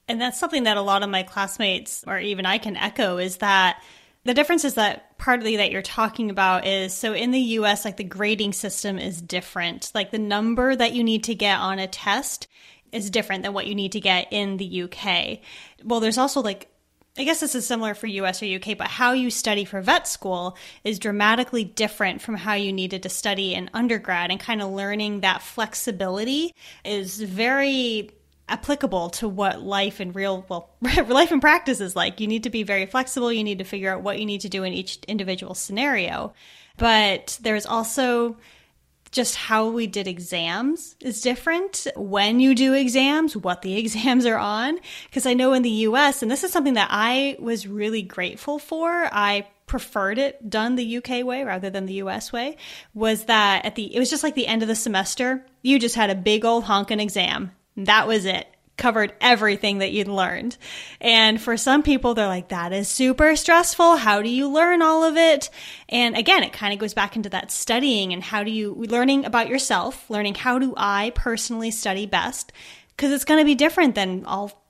And 0.09 0.21
that's 0.21 0.39
something 0.39 0.65
that 0.65 0.77
a 0.77 0.83
lot 0.83 1.03
of 1.03 1.11
my 1.11 1.23
classmates, 1.23 2.05
or 2.07 2.19
even 2.19 2.47
I 2.47 2.59
can 2.59 2.77
echo, 2.77 3.19
is 3.19 3.39
that 3.39 3.83
the 4.25 4.35
difference 4.35 4.65
is 4.65 4.75
that 4.75 5.17
partly 5.19 5.57
that 5.57 5.71
you're 5.71 5.83
talking 5.83 6.31
about 6.31 6.67
is 6.67 6.95
so 6.95 7.13
in 7.13 7.31
the 7.31 7.41
US, 7.41 7.85
like 7.85 7.97
the 7.97 8.05
grading 8.05 8.53
system 8.55 8.99
is 8.99 9.21
different. 9.21 9.91
Like 9.95 10.11
the 10.11 10.19
number 10.19 10.75
that 10.75 10.95
you 10.95 11.05
need 11.05 11.25
to 11.25 11.35
get 11.35 11.59
on 11.59 11.79
a 11.79 11.87
test 11.87 12.49
is 12.91 13.11
different 13.11 13.43
than 13.43 13.53
what 13.53 13.67
you 13.67 13.75
need 13.75 13.93
to 13.93 14.01
get 14.01 14.29
in 14.31 14.57
the 14.57 14.83
UK. 14.85 15.41
Well, 15.83 16.01
there's 16.01 16.19
also 16.19 16.41
like 16.41 16.69
I 17.17 17.23
guess 17.23 17.39
this 17.39 17.55
is 17.55 17.65
similar 17.65 17.95
for 17.95 18.09
US 18.09 18.43
or 18.43 18.47
UK, 18.47 18.77
but 18.77 18.89
how 18.89 19.13
you 19.13 19.31
study 19.31 19.65
for 19.65 19.81
vet 19.81 20.09
school 20.09 20.57
is 20.83 20.99
dramatically 20.99 21.63
different 21.63 22.21
from 22.21 22.35
how 22.35 22.55
you 22.55 22.73
needed 22.73 23.05
to 23.05 23.09
study 23.09 23.55
in 23.55 23.71
undergrad. 23.73 24.33
And 24.33 24.41
kind 24.41 24.61
of 24.61 24.71
learning 24.71 25.21
that 25.21 25.41
flexibility 25.41 26.53
is 26.85 27.21
very 27.21 28.11
applicable 28.49 29.11
to 29.11 29.29
what 29.29 29.63
life 29.63 30.01
in 30.01 30.13
real, 30.13 30.45
well, 30.49 30.71
life 30.83 31.33
in 31.33 31.41
practice 31.41 31.81
is 31.81 31.97
like. 31.97 32.21
You 32.21 32.27
need 32.27 32.43
to 32.45 32.51
be 32.51 32.63
very 32.63 32.87
flexible. 32.87 33.33
You 33.33 33.45
need 33.45 33.59
to 33.59 33.65
figure 33.65 33.93
out 33.93 34.03
what 34.03 34.19
you 34.19 34.27
need 34.27 34.43
to 34.43 34.49
do 34.49 34.65
in 34.65 34.73
each 34.73 34.99
individual 35.09 35.55
scenario. 35.55 36.35
But 36.77 37.39
there's 37.43 37.67
also 37.67 38.37
just 39.15 39.37
how 39.37 39.69
we 39.69 39.87
did 39.87 40.09
exams 40.09 40.97
is 41.01 41.23
different. 41.23 41.87
When 41.95 42.41
you 42.41 42.55
do 42.55 42.75
exams, 42.75 43.37
what 43.37 43.63
the 43.63 43.77
exams 43.79 44.27
are 44.27 44.39
on. 44.39 44.79
Because 45.07 45.25
I 45.25 45.35
know 45.35 45.53
in 45.53 45.63
the 45.63 45.71
US, 45.71 46.23
and 46.23 46.31
this 46.31 46.45
is 46.45 46.53
something 46.53 46.75
that 46.75 46.89
I 46.91 47.37
was 47.39 47.67
really 47.67 48.03
grateful 48.03 48.59
for, 48.59 49.09
I 49.11 49.47
preferred 49.67 50.19
it 50.19 50.51
done 50.51 50.75
the 50.75 50.99
UK 50.99 51.25
way 51.25 51.43
rather 51.43 51.71
than 51.71 51.87
the 51.87 51.95
US 51.95 52.33
way, 52.33 52.57
was 52.93 53.25
that 53.25 53.65
at 53.65 53.77
the, 53.77 53.95
it 53.95 53.99
was 53.99 54.11
just 54.11 54.23
like 54.23 54.35
the 54.35 54.47
end 54.47 54.63
of 54.63 54.69
the 54.69 54.75
semester, 54.75 55.47
you 55.63 55.79
just 55.79 55.95
had 55.95 56.11
a 56.11 56.15
big 56.15 56.45
old 56.45 56.65
honking 56.65 57.01
exam. 57.01 57.53
That 57.77 58.07
was 58.07 58.25
it 58.25 58.47
covered 58.77 59.13
everything 59.21 59.79
that 59.79 59.93
you'd 59.93 60.09
learned. 60.09 60.57
And 61.01 61.41
for 61.41 61.57
some 61.57 61.83
people, 61.83 62.15
they're 62.15 62.27
like, 62.27 62.49
that 62.49 62.73
is 62.73 62.89
super 62.89 63.37
stressful. 63.37 63.97
How 63.97 64.23
do 64.23 64.29
you 64.29 64.49
learn 64.49 64.83
all 64.83 65.05
of 65.05 65.17
it? 65.17 65.51
And 65.89 66.17
again, 66.17 66.43
it 66.43 66.53
kind 66.53 66.73
of 66.73 66.81
goes 66.81 66.95
back 66.95 67.17
into 67.17 67.29
that 67.31 67.51
studying 67.51 68.13
and 68.13 68.23
how 68.23 68.43
do 68.43 68.51
you, 68.51 68.75
learning 68.75 69.25
about 69.25 69.49
yourself, 69.49 70.09
learning 70.11 70.35
how 70.35 70.59
do 70.59 70.75
I 70.77 71.13
personally 71.15 71.71
study 71.71 72.07
best? 72.07 72.53
Because 72.97 73.13
it's 73.13 73.25
going 73.25 73.41
to 73.41 73.45
be 73.45 73.55
different 73.55 73.95
than 73.95 74.25
all 74.25 74.61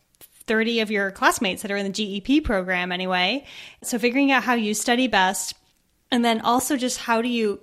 30 0.47 0.81
of 0.81 0.91
your 0.91 1.11
classmates 1.11 1.63
that 1.63 1.71
are 1.71 1.77
in 1.77 1.91
the 1.91 2.21
GEP 2.21 2.45
program 2.45 2.93
anyway. 2.93 3.47
So 3.83 3.99
figuring 3.99 4.31
out 4.31 4.45
how 4.45 4.55
you 4.55 4.75
study 4.75 5.07
best. 5.07 5.55
And 6.11 6.23
then 6.25 6.43
also 6.43 6.77
just 6.77 6.99
how 6.99 7.23
do 7.23 7.29
you 7.29 7.61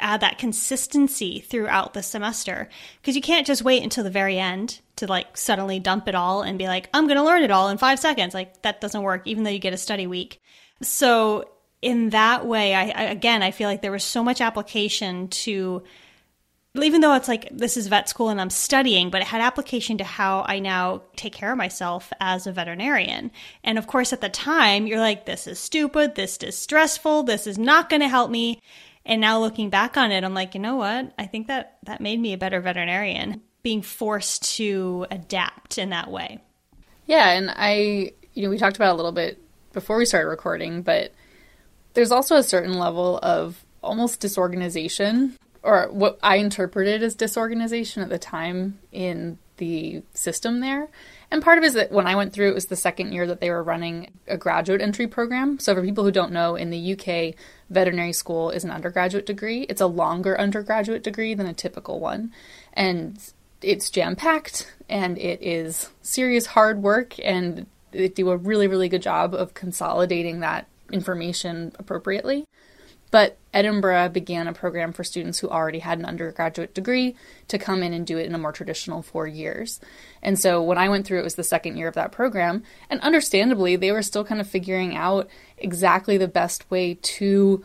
add 0.00 0.20
that 0.20 0.38
consistency 0.38 1.40
throughout 1.40 1.92
the 1.92 2.02
semester 2.02 2.68
because 3.00 3.14
you 3.14 3.22
can't 3.22 3.46
just 3.46 3.62
wait 3.62 3.82
until 3.82 4.04
the 4.04 4.10
very 4.10 4.38
end 4.38 4.80
to 4.96 5.06
like 5.06 5.36
suddenly 5.36 5.78
dump 5.78 6.08
it 6.08 6.14
all 6.14 6.42
and 6.42 6.58
be 6.58 6.66
like 6.66 6.88
i'm 6.94 7.06
going 7.06 7.18
to 7.18 7.22
learn 7.22 7.42
it 7.42 7.50
all 7.50 7.68
in 7.68 7.76
5 7.76 7.98
seconds 7.98 8.32
like 8.32 8.62
that 8.62 8.80
doesn't 8.80 9.02
work 9.02 9.22
even 9.26 9.44
though 9.44 9.50
you 9.50 9.58
get 9.58 9.74
a 9.74 9.78
study 9.78 10.06
week 10.06 10.40
so 10.80 11.44
in 11.82 12.10
that 12.10 12.46
way 12.46 12.74
I, 12.74 12.88
I 12.88 13.02
again 13.04 13.42
i 13.42 13.50
feel 13.50 13.68
like 13.68 13.82
there 13.82 13.92
was 13.92 14.04
so 14.04 14.24
much 14.24 14.40
application 14.40 15.28
to 15.28 15.82
even 16.74 17.02
though 17.02 17.14
it's 17.14 17.28
like 17.28 17.48
this 17.50 17.76
is 17.76 17.88
vet 17.88 18.08
school 18.08 18.30
and 18.30 18.40
I'm 18.40 18.48
studying, 18.48 19.10
but 19.10 19.20
it 19.20 19.26
had 19.26 19.42
application 19.42 19.98
to 19.98 20.04
how 20.04 20.44
I 20.48 20.58
now 20.58 21.02
take 21.16 21.34
care 21.34 21.52
of 21.52 21.58
myself 21.58 22.12
as 22.18 22.46
a 22.46 22.52
veterinarian. 22.52 23.30
And 23.62 23.76
of 23.76 23.86
course, 23.86 24.12
at 24.12 24.22
the 24.22 24.30
time, 24.30 24.86
you're 24.86 24.98
like, 24.98 25.26
this 25.26 25.46
is 25.46 25.58
stupid. 25.58 26.14
This 26.14 26.38
is 26.38 26.56
stressful. 26.56 27.24
This 27.24 27.46
is 27.46 27.58
not 27.58 27.90
going 27.90 28.00
to 28.00 28.08
help 28.08 28.30
me. 28.30 28.62
And 29.04 29.20
now 29.20 29.40
looking 29.40 29.70
back 29.70 29.96
on 29.96 30.12
it, 30.12 30.24
I'm 30.24 30.34
like, 30.34 30.54
you 30.54 30.60
know 30.60 30.76
what? 30.76 31.12
I 31.18 31.26
think 31.26 31.48
that 31.48 31.78
that 31.84 32.00
made 32.00 32.20
me 32.20 32.32
a 32.32 32.38
better 32.38 32.60
veterinarian, 32.60 33.42
being 33.62 33.82
forced 33.82 34.56
to 34.56 35.06
adapt 35.10 35.78
in 35.78 35.90
that 35.90 36.10
way. 36.10 36.38
Yeah, 37.06 37.30
and 37.30 37.52
I, 37.54 38.12
you 38.34 38.44
know, 38.44 38.50
we 38.50 38.58
talked 38.58 38.76
about 38.76 38.92
a 38.92 38.96
little 38.96 39.12
bit 39.12 39.40
before 39.72 39.96
we 39.96 40.04
started 40.04 40.28
recording, 40.28 40.82
but 40.82 41.12
there's 41.94 42.12
also 42.12 42.36
a 42.36 42.42
certain 42.42 42.74
level 42.74 43.18
of 43.22 43.64
almost 43.82 44.20
disorganization, 44.20 45.36
or 45.62 45.88
what 45.90 46.18
I 46.22 46.36
interpreted 46.36 47.02
as 47.02 47.14
disorganization 47.14 48.02
at 48.02 48.08
the 48.08 48.18
time 48.18 48.78
in 48.92 49.38
the 49.56 50.02
system 50.14 50.60
there. 50.60 50.88
And 51.32 51.42
part 51.42 51.56
of 51.56 51.64
it 51.64 51.68
is 51.68 51.72
that 51.72 51.90
when 51.90 52.06
I 52.06 52.14
went 52.14 52.34
through, 52.34 52.50
it 52.50 52.54
was 52.54 52.66
the 52.66 52.76
second 52.76 53.12
year 53.12 53.26
that 53.26 53.40
they 53.40 53.48
were 53.48 53.62
running 53.62 54.12
a 54.28 54.36
graduate 54.36 54.82
entry 54.82 55.06
program. 55.06 55.58
So, 55.58 55.74
for 55.74 55.80
people 55.80 56.04
who 56.04 56.12
don't 56.12 56.30
know, 56.30 56.56
in 56.56 56.68
the 56.68 56.92
UK, 56.92 57.34
veterinary 57.70 58.12
school 58.12 58.50
is 58.50 58.64
an 58.64 58.70
undergraduate 58.70 59.24
degree. 59.24 59.62
It's 59.62 59.80
a 59.80 59.86
longer 59.86 60.38
undergraduate 60.38 61.02
degree 61.02 61.32
than 61.32 61.46
a 61.46 61.54
typical 61.54 62.00
one. 62.00 62.34
And 62.74 63.18
it's 63.62 63.88
jam 63.88 64.14
packed 64.14 64.74
and 64.90 65.16
it 65.16 65.42
is 65.42 65.88
serious 66.02 66.44
hard 66.44 66.82
work. 66.82 67.14
And 67.24 67.64
they 67.92 68.08
do 68.08 68.28
a 68.28 68.36
really, 68.36 68.68
really 68.68 68.90
good 68.90 69.02
job 69.02 69.34
of 69.34 69.54
consolidating 69.54 70.40
that 70.40 70.66
information 70.92 71.72
appropriately. 71.78 72.44
But 73.12 73.38
Edinburgh 73.52 74.08
began 74.08 74.48
a 74.48 74.54
program 74.54 74.92
for 74.92 75.04
students 75.04 75.38
who 75.38 75.48
already 75.48 75.80
had 75.80 75.98
an 75.98 76.06
undergraduate 76.06 76.74
degree 76.74 77.14
to 77.48 77.58
come 77.58 77.82
in 77.82 77.92
and 77.92 78.06
do 78.06 78.16
it 78.16 78.26
in 78.26 78.34
a 78.34 78.38
more 78.38 78.52
traditional 78.52 79.02
four 79.02 79.26
years. 79.26 79.80
And 80.22 80.38
so 80.38 80.62
when 80.62 80.78
I 80.78 80.88
went 80.88 81.06
through, 81.06 81.20
it 81.20 81.24
was 81.24 81.34
the 81.34 81.44
second 81.44 81.76
year 81.76 81.88
of 81.88 81.94
that 81.94 82.10
program. 82.10 82.62
And 82.88 83.00
understandably, 83.02 83.76
they 83.76 83.92
were 83.92 84.02
still 84.02 84.24
kind 84.24 84.40
of 84.40 84.48
figuring 84.48 84.96
out 84.96 85.28
exactly 85.58 86.16
the 86.16 86.26
best 86.26 86.68
way 86.70 86.94
to 86.94 87.62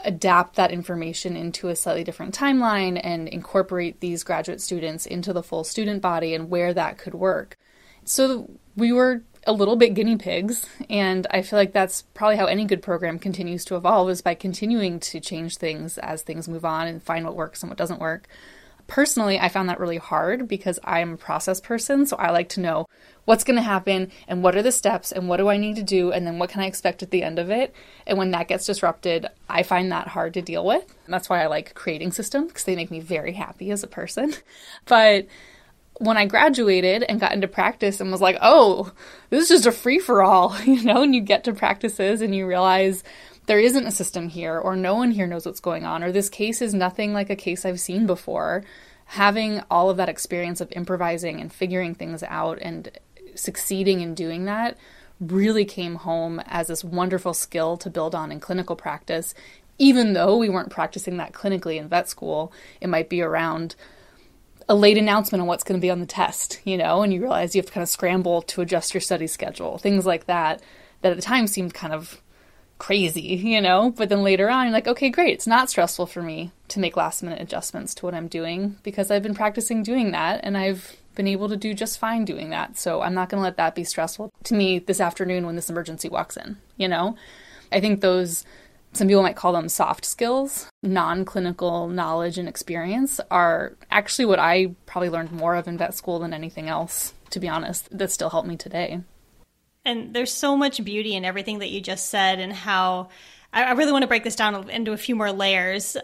adapt 0.00 0.56
that 0.56 0.72
information 0.72 1.36
into 1.36 1.68
a 1.68 1.76
slightly 1.76 2.02
different 2.02 2.36
timeline 2.36 3.00
and 3.02 3.28
incorporate 3.28 4.00
these 4.00 4.24
graduate 4.24 4.60
students 4.60 5.06
into 5.06 5.32
the 5.32 5.42
full 5.42 5.62
student 5.62 6.02
body 6.02 6.34
and 6.34 6.50
where 6.50 6.74
that 6.74 6.98
could 6.98 7.14
work. 7.14 7.56
So 8.04 8.50
we 8.74 8.92
were 8.92 9.22
a 9.50 9.52
little 9.52 9.74
bit 9.74 9.94
guinea 9.94 10.16
pigs 10.16 10.64
and 10.88 11.26
i 11.32 11.42
feel 11.42 11.58
like 11.58 11.72
that's 11.72 12.02
probably 12.14 12.36
how 12.36 12.46
any 12.46 12.64
good 12.64 12.80
program 12.80 13.18
continues 13.18 13.64
to 13.64 13.74
evolve 13.74 14.08
is 14.08 14.22
by 14.22 14.32
continuing 14.32 15.00
to 15.00 15.18
change 15.18 15.56
things 15.56 15.98
as 15.98 16.22
things 16.22 16.48
move 16.48 16.64
on 16.64 16.86
and 16.86 17.02
find 17.02 17.24
what 17.24 17.34
works 17.34 17.60
and 17.60 17.68
what 17.68 17.76
doesn't 17.76 18.00
work. 18.00 18.28
Personally 18.86 19.40
i 19.40 19.48
found 19.48 19.68
that 19.68 19.80
really 19.80 19.98
hard 19.98 20.46
because 20.46 20.78
i'm 20.84 21.14
a 21.14 21.16
process 21.16 21.60
person 21.60 22.06
so 22.06 22.16
i 22.16 22.30
like 22.30 22.48
to 22.50 22.60
know 22.60 22.86
what's 23.24 23.42
going 23.42 23.56
to 23.56 23.62
happen 23.62 24.10
and 24.28 24.42
what 24.42 24.54
are 24.56 24.62
the 24.62 24.72
steps 24.72 25.10
and 25.10 25.28
what 25.28 25.38
do 25.38 25.48
i 25.48 25.56
need 25.56 25.74
to 25.76 25.82
do 25.82 26.12
and 26.12 26.24
then 26.24 26.38
what 26.38 26.50
can 26.50 26.60
i 26.60 26.66
expect 26.66 27.02
at 27.02 27.10
the 27.10 27.24
end 27.24 27.38
of 27.40 27.50
it. 27.50 27.74
And 28.06 28.18
when 28.18 28.30
that 28.30 28.46
gets 28.46 28.66
disrupted 28.66 29.26
i 29.48 29.64
find 29.64 29.90
that 29.90 30.08
hard 30.08 30.34
to 30.34 30.42
deal 30.42 30.64
with. 30.64 30.94
And 31.06 31.14
that's 31.14 31.28
why 31.28 31.42
i 31.42 31.46
like 31.46 31.74
creating 31.74 32.12
systems 32.12 32.48
because 32.48 32.64
they 32.64 32.76
make 32.76 32.90
me 32.90 33.00
very 33.00 33.32
happy 33.32 33.72
as 33.72 33.82
a 33.82 33.88
person. 33.88 34.32
But 34.86 35.26
when 36.00 36.16
I 36.16 36.24
graduated 36.24 37.02
and 37.02 37.20
got 37.20 37.32
into 37.32 37.46
practice 37.46 38.00
and 38.00 38.10
was 38.10 38.22
like, 38.22 38.38
oh, 38.40 38.90
this 39.28 39.42
is 39.42 39.48
just 39.48 39.66
a 39.66 39.72
free 39.72 39.98
for 39.98 40.22
all, 40.22 40.58
you 40.64 40.82
know, 40.82 41.02
and 41.02 41.14
you 41.14 41.20
get 41.20 41.44
to 41.44 41.52
practices 41.52 42.22
and 42.22 42.34
you 42.34 42.46
realize 42.46 43.04
there 43.44 43.60
isn't 43.60 43.86
a 43.86 43.90
system 43.90 44.28
here, 44.28 44.58
or 44.58 44.76
no 44.76 44.94
one 44.94 45.10
here 45.10 45.26
knows 45.26 45.44
what's 45.44 45.60
going 45.60 45.84
on, 45.84 46.02
or 46.02 46.10
this 46.10 46.30
case 46.30 46.62
is 46.62 46.72
nothing 46.72 47.12
like 47.12 47.28
a 47.28 47.36
case 47.36 47.66
I've 47.66 47.80
seen 47.80 48.06
before. 48.06 48.64
Having 49.06 49.60
all 49.70 49.90
of 49.90 49.98
that 49.98 50.08
experience 50.08 50.60
of 50.62 50.72
improvising 50.72 51.38
and 51.38 51.52
figuring 51.52 51.94
things 51.94 52.22
out 52.22 52.58
and 52.62 52.90
succeeding 53.34 54.00
in 54.00 54.14
doing 54.14 54.46
that 54.46 54.78
really 55.20 55.66
came 55.66 55.96
home 55.96 56.40
as 56.46 56.68
this 56.68 56.82
wonderful 56.82 57.34
skill 57.34 57.76
to 57.76 57.90
build 57.90 58.14
on 58.14 58.32
in 58.32 58.40
clinical 58.40 58.76
practice. 58.76 59.34
Even 59.78 60.14
though 60.14 60.36
we 60.38 60.48
weren't 60.48 60.70
practicing 60.70 61.18
that 61.18 61.32
clinically 61.32 61.76
in 61.76 61.88
vet 61.88 62.08
school, 62.08 62.52
it 62.80 62.88
might 62.88 63.10
be 63.10 63.20
around 63.20 63.74
a 64.70 64.74
late 64.74 64.96
announcement 64.96 65.42
on 65.42 65.48
what's 65.48 65.64
going 65.64 65.78
to 65.78 65.84
be 65.84 65.90
on 65.90 65.98
the 65.98 66.06
test, 66.06 66.60
you 66.62 66.76
know, 66.76 67.02
and 67.02 67.12
you 67.12 67.20
realize 67.20 67.56
you 67.56 67.58
have 67.58 67.66
to 67.66 67.72
kind 67.72 67.82
of 67.82 67.88
scramble 67.88 68.40
to 68.42 68.60
adjust 68.60 68.94
your 68.94 69.00
study 69.00 69.26
schedule, 69.26 69.78
things 69.78 70.06
like 70.06 70.26
that, 70.26 70.62
that 71.00 71.10
at 71.10 71.16
the 71.16 71.22
time 71.22 71.48
seemed 71.48 71.74
kind 71.74 71.92
of 71.92 72.22
crazy, 72.78 73.20
you 73.20 73.60
know, 73.60 73.90
but 73.90 74.08
then 74.08 74.22
later 74.22 74.48
on, 74.48 74.66
you're 74.66 74.72
like, 74.72 74.86
okay, 74.86 75.10
great, 75.10 75.34
it's 75.34 75.46
not 75.48 75.68
stressful 75.68 76.06
for 76.06 76.22
me 76.22 76.52
to 76.68 76.78
make 76.78 76.96
last 76.96 77.20
minute 77.20 77.42
adjustments 77.42 77.96
to 77.96 78.06
what 78.06 78.14
I'm 78.14 78.28
doing 78.28 78.78
because 78.84 79.10
I've 79.10 79.24
been 79.24 79.34
practicing 79.34 79.82
doing 79.82 80.12
that 80.12 80.38
and 80.44 80.56
I've 80.56 80.96
been 81.16 81.26
able 81.26 81.48
to 81.48 81.56
do 81.56 81.74
just 81.74 81.98
fine 81.98 82.24
doing 82.24 82.50
that. 82.50 82.78
So 82.78 83.02
I'm 83.02 83.12
not 83.12 83.28
going 83.28 83.40
to 83.40 83.44
let 83.44 83.56
that 83.56 83.74
be 83.74 83.82
stressful 83.82 84.32
to 84.44 84.54
me 84.54 84.78
this 84.78 85.00
afternoon 85.00 85.46
when 85.46 85.56
this 85.56 85.68
emergency 85.68 86.08
walks 86.08 86.36
in, 86.36 86.58
you 86.76 86.86
know? 86.86 87.16
I 87.72 87.80
think 87.80 88.02
those 88.02 88.44
some 88.92 89.06
people 89.06 89.22
might 89.22 89.36
call 89.36 89.52
them 89.52 89.68
soft 89.68 90.04
skills, 90.04 90.68
non 90.82 91.24
clinical 91.24 91.88
knowledge 91.88 92.38
and 92.38 92.48
experience 92.48 93.20
are 93.30 93.76
actually 93.90 94.24
what 94.24 94.38
I 94.38 94.74
probably 94.86 95.10
learned 95.10 95.32
more 95.32 95.54
of 95.54 95.68
in 95.68 95.78
vet 95.78 95.94
school 95.94 96.18
than 96.18 96.34
anything 96.34 96.68
else, 96.68 97.14
to 97.30 97.40
be 97.40 97.48
honest, 97.48 97.96
that 97.96 98.10
still 98.10 98.30
help 98.30 98.46
me 98.46 98.56
today. 98.56 99.00
And 99.84 100.12
there's 100.12 100.32
so 100.32 100.56
much 100.56 100.84
beauty 100.84 101.14
in 101.14 101.24
everything 101.24 101.60
that 101.60 101.70
you 101.70 101.80
just 101.80 102.10
said, 102.10 102.40
and 102.40 102.52
how 102.52 103.08
I 103.52 103.72
really 103.72 103.92
want 103.92 104.02
to 104.02 104.08
break 104.08 104.24
this 104.24 104.36
down 104.36 104.68
into 104.68 104.92
a 104.92 104.96
few 104.96 105.16
more 105.16 105.32
layers. 105.32 105.96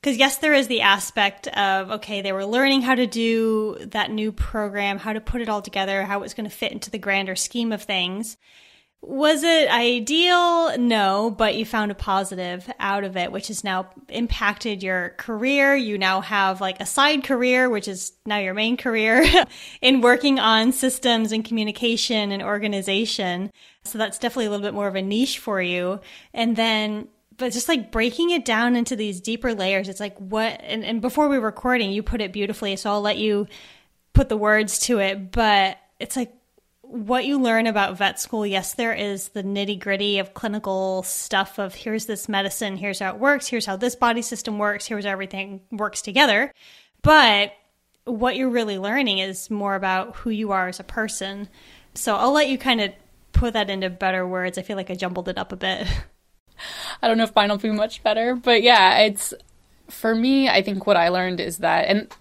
Because, 0.00 0.18
yes, 0.18 0.38
there 0.38 0.52
is 0.52 0.68
the 0.68 0.82
aspect 0.82 1.48
of, 1.48 1.92
okay, 1.92 2.20
they 2.20 2.32
were 2.32 2.44
learning 2.44 2.82
how 2.82 2.94
to 2.94 3.06
do 3.06 3.78
that 3.86 4.10
new 4.10 4.32
program, 4.32 4.98
how 4.98 5.14
to 5.14 5.20
put 5.20 5.40
it 5.40 5.48
all 5.48 5.62
together, 5.62 6.02
how 6.02 6.22
it's 6.22 6.34
going 6.34 6.48
to 6.48 6.54
fit 6.54 6.72
into 6.72 6.90
the 6.90 6.98
grander 6.98 7.34
scheme 7.34 7.72
of 7.72 7.82
things. 7.82 8.36
Was 9.06 9.42
it 9.42 9.68
ideal? 9.68 10.78
No, 10.78 11.30
but 11.30 11.56
you 11.56 11.66
found 11.66 11.90
a 11.90 11.94
positive 11.94 12.72
out 12.80 13.04
of 13.04 13.18
it, 13.18 13.30
which 13.30 13.48
has 13.48 13.62
now 13.62 13.90
impacted 14.08 14.82
your 14.82 15.10
career. 15.18 15.76
You 15.76 15.98
now 15.98 16.22
have 16.22 16.62
like 16.62 16.80
a 16.80 16.86
side 16.86 17.22
career, 17.22 17.68
which 17.68 17.86
is 17.86 18.12
now 18.24 18.38
your 18.38 18.54
main 18.54 18.78
career 18.78 19.22
in 19.82 20.00
working 20.00 20.38
on 20.38 20.72
systems 20.72 21.32
and 21.32 21.44
communication 21.44 22.32
and 22.32 22.42
organization. 22.42 23.52
So 23.82 23.98
that's 23.98 24.18
definitely 24.18 24.46
a 24.46 24.50
little 24.50 24.64
bit 24.64 24.72
more 24.72 24.88
of 24.88 24.94
a 24.94 25.02
niche 25.02 25.38
for 25.38 25.60
you. 25.60 26.00
And 26.32 26.56
then, 26.56 27.08
but 27.36 27.52
just 27.52 27.68
like 27.68 27.92
breaking 27.92 28.30
it 28.30 28.46
down 28.46 28.74
into 28.74 28.96
these 28.96 29.20
deeper 29.20 29.54
layers, 29.54 29.90
it's 29.90 30.00
like 30.00 30.16
what, 30.16 30.62
and, 30.62 30.82
and 30.82 31.02
before 31.02 31.28
we 31.28 31.38
were 31.38 31.44
recording, 31.44 31.92
you 31.92 32.02
put 32.02 32.22
it 32.22 32.32
beautifully. 32.32 32.74
So 32.76 32.90
I'll 32.90 33.02
let 33.02 33.18
you 33.18 33.48
put 34.14 34.30
the 34.30 34.38
words 34.38 34.78
to 34.80 34.98
it, 35.00 35.30
but 35.30 35.76
it's 36.00 36.16
like, 36.16 36.32
what 36.94 37.24
you 37.24 37.40
learn 37.40 37.66
about 37.66 37.98
vet 37.98 38.20
school, 38.20 38.46
yes, 38.46 38.74
there 38.74 38.92
is 38.92 39.30
the 39.30 39.42
nitty 39.42 39.80
gritty 39.80 40.20
of 40.20 40.32
clinical 40.32 41.02
stuff 41.02 41.58
of 41.58 41.74
here's 41.74 42.06
this 42.06 42.28
medicine, 42.28 42.76
here's 42.76 43.00
how 43.00 43.12
it 43.12 43.18
works, 43.18 43.48
here's 43.48 43.66
how 43.66 43.74
this 43.74 43.96
body 43.96 44.22
system 44.22 44.58
works, 44.58 44.86
here's 44.86 45.04
how 45.04 45.10
everything 45.10 45.60
works 45.72 46.00
together. 46.02 46.52
But 47.02 47.52
what 48.04 48.36
you're 48.36 48.48
really 48.48 48.78
learning 48.78 49.18
is 49.18 49.50
more 49.50 49.74
about 49.74 50.14
who 50.14 50.30
you 50.30 50.52
are 50.52 50.68
as 50.68 50.78
a 50.78 50.84
person. 50.84 51.48
So 51.94 52.14
I'll 52.14 52.32
let 52.32 52.48
you 52.48 52.56
kind 52.56 52.80
of 52.80 52.92
put 53.32 53.54
that 53.54 53.70
into 53.70 53.90
better 53.90 54.24
words. 54.24 54.56
I 54.56 54.62
feel 54.62 54.76
like 54.76 54.90
I 54.90 54.94
jumbled 54.94 55.28
it 55.28 55.36
up 55.36 55.50
a 55.50 55.56
bit. 55.56 55.88
I 57.02 57.08
don't 57.08 57.18
know 57.18 57.24
if 57.24 57.34
mine 57.34 57.48
will 57.48 57.58
be 57.58 57.72
much 57.72 58.04
better, 58.04 58.36
but 58.36 58.62
yeah, 58.62 58.98
it's 59.00 59.34
for 59.90 60.14
me, 60.14 60.48
I 60.48 60.62
think 60.62 60.86
what 60.86 60.96
I 60.96 61.08
learned 61.08 61.40
is 61.40 61.58
that, 61.58 61.88
and 61.88 62.14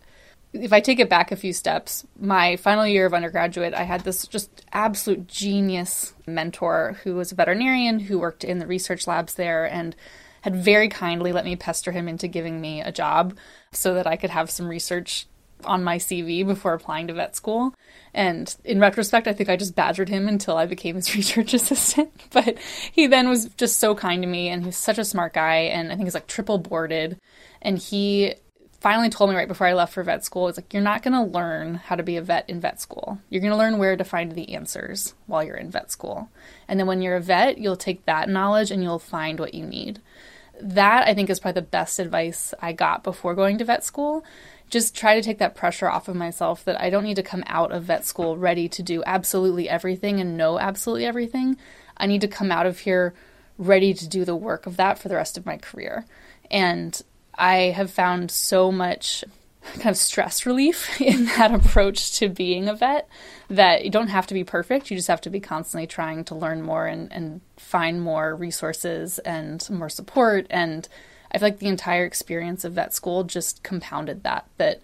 if 0.54 0.72
I 0.72 0.80
take 0.80 1.00
it 1.00 1.10
back 1.10 1.32
a 1.32 1.36
few 1.36 1.52
steps, 1.52 2.06
my 2.20 2.56
final 2.58 2.86
year 2.86 3.06
of 3.06 3.14
undergraduate, 3.14 3.74
I 3.74 3.84
had 3.84 4.02
this 4.02 4.28
just 4.28 4.64
absolute 4.72 5.28
genius 5.28 6.14
mentor 6.28 6.98
who 7.04 7.16
was 7.16 7.32
a 7.32 7.36
veterinarian 7.36 8.00
who 8.00 8.20
worked 8.20 8.44
in 8.44 8.60
the 8.60 8.68
research 8.68 9.08
labs 9.08 9.34
there 9.34 9.66
and 9.66 9.96
had 10.42 10.56
very 10.56 10.90
kindly 10.90 11.32
let 11.32 11.46
me 11.46 11.56
pester 11.56 11.92
him 11.92 12.08
into 12.08 12.28
giving 12.28 12.62
me 12.62 12.82
a 12.82 12.92
job 12.92 13.36
so 13.72 13.96
that 13.96 14.06
I 14.06 14.16
could 14.16 14.30
have 14.30 14.52
some 14.52 14.68
research 14.68 15.26
on 15.66 15.84
my 15.84 15.98
CV 15.98 16.46
before 16.46 16.74
applying 16.74 17.08
to 17.08 17.14
vet 17.14 17.36
school. 17.36 17.74
And 18.14 18.54
in 18.64 18.80
retrospect, 18.80 19.28
I 19.28 19.34
think 19.34 19.50
I 19.50 19.56
just 19.56 19.76
badgered 19.76 20.10
him 20.10 20.28
until 20.28 20.58
I 20.58 20.66
became 20.66 20.96
his 20.96 21.16
research 21.16 21.54
assistant. 21.54 22.12
But 22.32 22.58
he 22.92 23.08
then 23.08 23.30
was 23.30 23.46
just 23.58 23.80
so 23.80 23.96
kind 23.96 24.22
to 24.24 24.28
me, 24.28 24.50
and 24.50 24.66
he's 24.66 24.78
such 24.78 24.98
a 24.98 25.06
smart 25.06 25.34
guy. 25.34 25.58
And 25.58 25.92
I 25.92 25.96
think 25.96 26.08
he's 26.08 26.14
like 26.14 26.28
triple 26.28 26.58
boarded. 26.58 27.20
And 27.62 27.78
he 27.78 28.36
finally 28.84 29.10
told 29.10 29.30
me 29.30 29.36
right 29.36 29.48
before 29.48 29.66
I 29.66 29.74
left 29.74 29.94
for 29.94 30.04
vet 30.04 30.26
school, 30.26 30.50
it's 30.50 30.58
like, 30.58 30.74
you're 30.74 30.84
not 30.84 31.04
going 31.04 31.14
to 31.14 31.38
learn 31.38 31.76
how 31.76 31.96
to 31.96 32.04
be 32.04 32.18
a 32.18 32.22
vet 32.22 32.50
in 32.50 32.60
vet 32.60 32.82
school. 32.82 33.18
You're 33.30 33.42
going 33.42 33.54
to 33.54 33.58
learn 33.58 33.78
where 33.78 33.96
to 33.96 34.04
find 34.04 34.34
the 34.34 34.54
answers 34.54 35.16
while 35.26 35.42
you're 35.42 35.56
in 35.56 35.72
vet 35.72 35.90
school. 35.90 36.30
And 36.68 36.78
then 36.78 36.86
when 36.86 37.02
you're 37.02 37.16
a 37.16 37.22
vet, 37.22 37.58
you'll 37.58 37.78
take 37.78 38.06
that 38.06 38.28
knowledge 38.28 38.72
and 38.72 38.84
you'll 38.84 39.00
find 39.00 39.40
what 39.40 39.54
you 39.54 39.66
need. 39.66 40.02
That, 40.62 41.08
I 41.08 41.14
think, 41.14 41.30
is 41.30 41.40
probably 41.40 41.62
the 41.62 41.68
best 41.68 41.98
advice 41.98 42.54
I 42.62 42.74
got 42.74 43.06
before 43.06 43.34
going 43.34 43.58
to 43.60 43.66
vet 43.66 43.86
school. 43.86 44.26
Just 44.70 44.96
try 44.96 45.16
to 45.16 45.22
take 45.22 45.38
that 45.38 45.56
pressure 45.56 45.90
off 45.90 46.10
of 46.10 46.16
myself 46.18 46.66
that 46.66 46.80
I 46.80 46.90
don't 46.90 47.06
need 47.06 47.16
to 47.16 47.24
come 47.24 47.44
out 47.48 47.72
of 47.72 47.86
vet 47.86 48.06
school 48.06 48.38
ready 48.38 48.68
to 48.68 48.84
do 48.84 49.02
absolutely 49.06 49.70
everything 49.70 50.20
and 50.20 50.36
know 50.36 50.60
absolutely 50.60 51.06
everything. 51.06 51.56
I 51.96 52.06
need 52.06 52.22
to 52.22 52.28
come 52.28 52.52
out 52.52 52.66
of 52.66 52.80
here 52.80 53.14
ready 53.58 53.94
to 53.94 54.10
do 54.10 54.26
the 54.26 54.36
work 54.36 54.66
of 54.66 54.76
that 54.76 55.00
for 55.00 55.08
the 55.08 55.16
rest 55.16 55.38
of 55.38 55.46
my 55.46 55.56
career. 55.56 56.06
And 56.52 57.02
I 57.36 57.56
have 57.76 57.92
found 57.92 58.32
so 58.32 58.72
much 58.72 59.24
kind 59.76 59.90
of 59.90 59.98
stress 59.98 60.46
relief 60.46 61.02
in 61.02 61.26
that 61.26 61.54
approach 61.54 62.18
to 62.20 62.30
being 62.30 62.68
a 62.68 62.76
vet 62.76 63.08
that 63.50 63.84
you 63.84 63.92
don't 63.92 64.08
have 64.08 64.28
to 64.28 64.34
be 64.34 64.44
perfect. 64.44 64.90
You 64.90 64.98
just 64.98 65.08
have 65.08 65.22
to 65.22 65.30
be 65.30 65.40
constantly 65.40 65.88
trying 65.88 66.24
to 66.26 66.36
learn 66.36 66.62
more 66.62 66.88
and, 66.88 67.12
and 67.12 67.42
find 67.58 68.02
more 68.02 68.36
resources 68.36 69.20
and 69.20 69.68
more 69.70 69.90
support. 69.90 70.48
And 70.50 70.88
I 71.32 71.38
feel 71.38 71.48
like 71.48 71.60
the 71.60 71.68
entire 71.68 72.06
experience 72.06 72.64
of 72.64 72.74
vet 72.74 72.94
school 72.94 73.24
just 73.24 73.64
compounded 73.64 74.24
that. 74.24 74.48
That, 74.58 74.82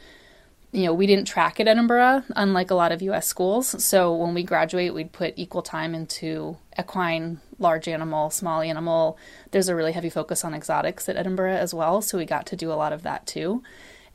you 0.72 0.84
know, 0.84 0.94
we 0.94 1.08
didn't 1.08 1.26
track 1.26 1.60
at 1.60 1.68
Edinburgh, 1.68 2.24
unlike 2.36 2.70
a 2.70 2.76
lot 2.76 2.92
of 2.92 3.02
US 3.02 3.28
schools. 3.28 3.84
So 3.84 4.14
when 4.14 4.34
we 4.34 4.44
graduate, 4.44 4.94
we'd 4.94 5.12
put 5.12 5.34
equal 5.36 5.64
time 5.64 5.96
into 5.96 6.58
equine, 6.78 7.42
large 7.58 7.88
animal, 7.88 8.30
small 8.30 8.62
animal. 8.62 9.18
There's 9.52 9.68
a 9.68 9.76
really 9.76 9.94
heavy 9.94 10.12
focus 10.12 10.46
on 10.46 10.54
exotics 10.54 11.10
at 11.10 11.18
Edinburgh 11.18 11.56
as 11.56 11.74
well. 11.74 12.02
So 12.02 12.18
we 12.18 12.26
got 12.26 12.46
to 12.48 12.56
do 12.56 12.72
a 12.72 12.76
lot 12.76 12.94
of 12.94 13.02
that 13.02 13.26
too. 13.26 13.64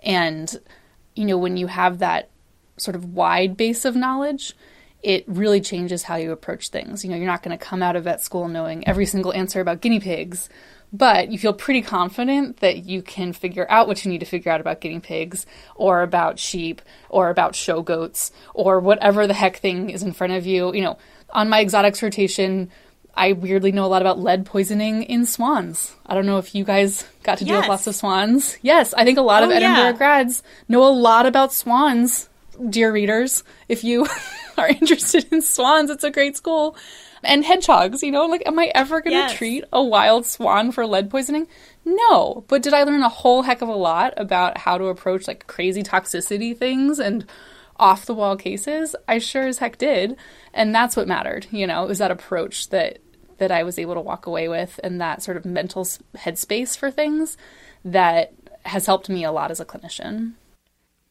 And, 0.00 0.54
you 1.16 1.24
know, 1.24 1.38
when 1.38 1.56
you 1.56 1.66
have 1.66 1.98
that 1.98 2.30
sort 2.76 2.94
of 2.94 3.14
wide 3.14 3.56
base 3.56 3.84
of 3.84 3.96
knowledge, 3.96 4.54
it 5.02 5.24
really 5.26 5.60
changes 5.60 6.04
how 6.04 6.16
you 6.16 6.30
approach 6.30 6.68
things. 6.68 7.04
You 7.04 7.10
know, 7.10 7.16
you're 7.16 7.26
not 7.26 7.42
going 7.42 7.56
to 7.56 7.62
come 7.62 7.82
out 7.82 7.96
of 7.96 8.04
vet 8.04 8.22
school 8.22 8.48
knowing 8.48 8.86
every 8.86 9.06
single 9.06 9.32
answer 9.32 9.60
about 9.60 9.80
guinea 9.80 10.00
pigs, 10.00 10.48
but 10.94 11.32
you 11.32 11.38
feel 11.38 11.52
pretty 11.52 11.82
confident 11.82 12.58
that 12.58 12.84
you 12.84 13.02
can 13.02 13.32
figure 13.32 13.66
out 13.68 13.88
what 13.88 14.04
you 14.04 14.10
need 14.12 14.20
to 14.20 14.26
figure 14.26 14.52
out 14.52 14.60
about 14.60 14.80
guinea 14.80 15.00
pigs 15.00 15.44
or 15.74 16.02
about 16.02 16.38
sheep 16.38 16.80
or 17.08 17.30
about 17.30 17.56
show 17.56 17.82
goats 17.82 18.30
or 18.54 18.78
whatever 18.78 19.26
the 19.26 19.34
heck 19.34 19.56
thing 19.56 19.90
is 19.90 20.04
in 20.04 20.12
front 20.12 20.34
of 20.34 20.46
you. 20.46 20.72
You 20.72 20.82
know, 20.82 20.98
on 21.30 21.48
my 21.48 21.60
exotics 21.60 22.00
rotation, 22.00 22.70
I 23.12 23.32
weirdly 23.32 23.72
know 23.72 23.84
a 23.84 23.88
lot 23.88 24.02
about 24.02 24.20
lead 24.20 24.46
poisoning 24.46 25.02
in 25.02 25.26
swans. 25.26 25.96
I 26.06 26.14
don't 26.14 26.26
know 26.26 26.38
if 26.38 26.54
you 26.54 26.62
guys 26.62 27.04
got 27.24 27.38
to 27.38 27.44
deal 27.44 27.54
yes. 27.54 27.62
with 27.64 27.70
lots 27.70 27.86
of 27.88 27.96
swans. 27.96 28.56
Yes, 28.62 28.94
I 28.94 29.04
think 29.04 29.18
a 29.18 29.22
lot 29.22 29.42
oh, 29.42 29.46
of 29.46 29.50
Edinburgh 29.50 29.84
yeah. 29.84 29.92
grads 29.92 30.44
know 30.68 30.86
a 30.86 30.94
lot 30.94 31.26
about 31.26 31.52
swans, 31.52 32.28
dear 32.70 32.92
readers. 32.92 33.42
If 33.68 33.82
you 33.82 34.06
are 34.56 34.68
interested 34.68 35.26
in 35.32 35.42
swans, 35.42 35.90
it's 35.90 36.04
a 36.04 36.10
great 36.12 36.36
school. 36.36 36.76
And 37.26 37.44
hedgehogs, 37.44 38.02
you 38.02 38.10
know, 38.10 38.26
like, 38.26 38.42
am 38.46 38.58
I 38.58 38.70
ever 38.74 39.00
going 39.00 39.14
to 39.14 39.18
yes. 39.18 39.34
treat 39.34 39.64
a 39.72 39.82
wild 39.82 40.26
swan 40.26 40.72
for 40.72 40.86
lead 40.86 41.10
poisoning? 41.10 41.46
No. 41.84 42.44
But 42.48 42.62
did 42.62 42.74
I 42.74 42.84
learn 42.84 43.02
a 43.02 43.08
whole 43.08 43.42
heck 43.42 43.62
of 43.62 43.68
a 43.68 43.74
lot 43.74 44.14
about 44.16 44.58
how 44.58 44.78
to 44.78 44.86
approach 44.86 45.28
like 45.28 45.46
crazy 45.46 45.82
toxicity 45.82 46.56
things 46.56 46.98
and 46.98 47.26
off 47.76 48.06
the 48.06 48.14
wall 48.14 48.36
cases? 48.36 48.94
I 49.08 49.18
sure 49.18 49.46
as 49.46 49.58
heck 49.58 49.78
did. 49.78 50.16
And 50.52 50.74
that's 50.74 50.96
what 50.96 51.08
mattered, 51.08 51.46
you 51.50 51.66
know, 51.66 51.88
is 51.88 51.98
that 51.98 52.10
approach 52.10 52.68
that 52.70 52.98
that 53.38 53.50
I 53.50 53.64
was 53.64 53.78
able 53.78 53.94
to 53.94 54.00
walk 54.00 54.26
away 54.26 54.48
with 54.48 54.78
and 54.84 55.00
that 55.00 55.22
sort 55.22 55.36
of 55.36 55.44
mental 55.44 55.84
headspace 56.16 56.78
for 56.78 56.90
things 56.90 57.36
that 57.84 58.32
has 58.64 58.86
helped 58.86 59.08
me 59.08 59.24
a 59.24 59.32
lot 59.32 59.50
as 59.50 59.60
a 59.60 59.64
clinician. 59.64 60.34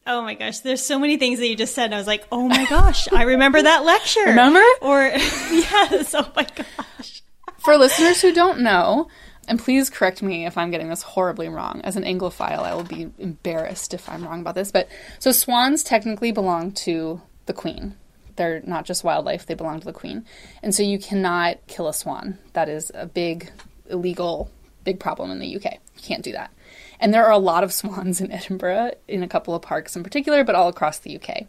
Oh 0.06 0.22
my 0.22 0.34
gosh, 0.34 0.58
there's 0.58 0.84
so 0.84 0.98
many 0.98 1.16
things 1.16 1.38
that 1.38 1.48
you 1.48 1.56
just 1.56 1.74
said. 1.74 1.86
And 1.86 1.94
I 1.94 1.98
was 1.98 2.06
like, 2.06 2.26
oh 2.30 2.46
my 2.46 2.66
gosh, 2.66 3.10
I 3.10 3.22
remember 3.22 3.62
that 3.62 3.84
lecture. 3.86 4.24
Remember? 4.26 4.62
Or, 4.82 5.02
yes, 5.08 6.14
oh 6.14 6.30
my 6.36 6.46
gosh. 6.54 7.22
For 7.58 7.78
listeners 7.78 8.20
who 8.20 8.34
don't 8.34 8.60
know, 8.60 9.08
and 9.48 9.58
please 9.58 9.88
correct 9.88 10.22
me 10.22 10.44
if 10.46 10.58
I'm 10.58 10.70
getting 10.70 10.88
this 10.88 11.02
horribly 11.02 11.48
wrong. 11.48 11.80
As 11.84 11.96
an 11.96 12.04
Anglophile, 12.04 12.60
I 12.60 12.74
will 12.74 12.84
be 12.84 13.10
embarrassed 13.18 13.94
if 13.94 14.08
I'm 14.08 14.24
wrong 14.24 14.40
about 14.40 14.54
this. 14.54 14.70
But 14.70 14.88
so 15.18 15.32
swans 15.32 15.82
technically 15.82 16.32
belong 16.32 16.72
to 16.72 17.22
the 17.46 17.52
queen. 17.54 17.94
They're 18.36 18.62
not 18.66 18.84
just 18.84 19.04
wildlife, 19.04 19.46
they 19.46 19.54
belong 19.54 19.80
to 19.80 19.86
the 19.86 19.92
queen. 19.92 20.26
And 20.62 20.74
so 20.74 20.82
you 20.82 20.98
cannot 20.98 21.66
kill 21.66 21.88
a 21.88 21.94
swan. 21.94 22.38
That 22.52 22.68
is 22.68 22.90
a 22.94 23.06
big, 23.06 23.50
illegal, 23.88 24.50
big 24.84 25.00
problem 25.00 25.30
in 25.30 25.38
the 25.38 25.56
UK. 25.56 25.64
You 25.96 26.02
can't 26.02 26.22
do 26.22 26.32
that. 26.32 26.52
And 27.00 27.12
there 27.12 27.24
are 27.24 27.32
a 27.32 27.38
lot 27.38 27.64
of 27.64 27.72
swans 27.72 28.20
in 28.20 28.30
Edinburgh, 28.30 28.92
in 29.08 29.22
a 29.22 29.28
couple 29.28 29.54
of 29.54 29.62
parks 29.62 29.96
in 29.96 30.02
particular, 30.02 30.44
but 30.44 30.54
all 30.54 30.68
across 30.68 30.98
the 30.98 31.16
UK. 31.16 31.46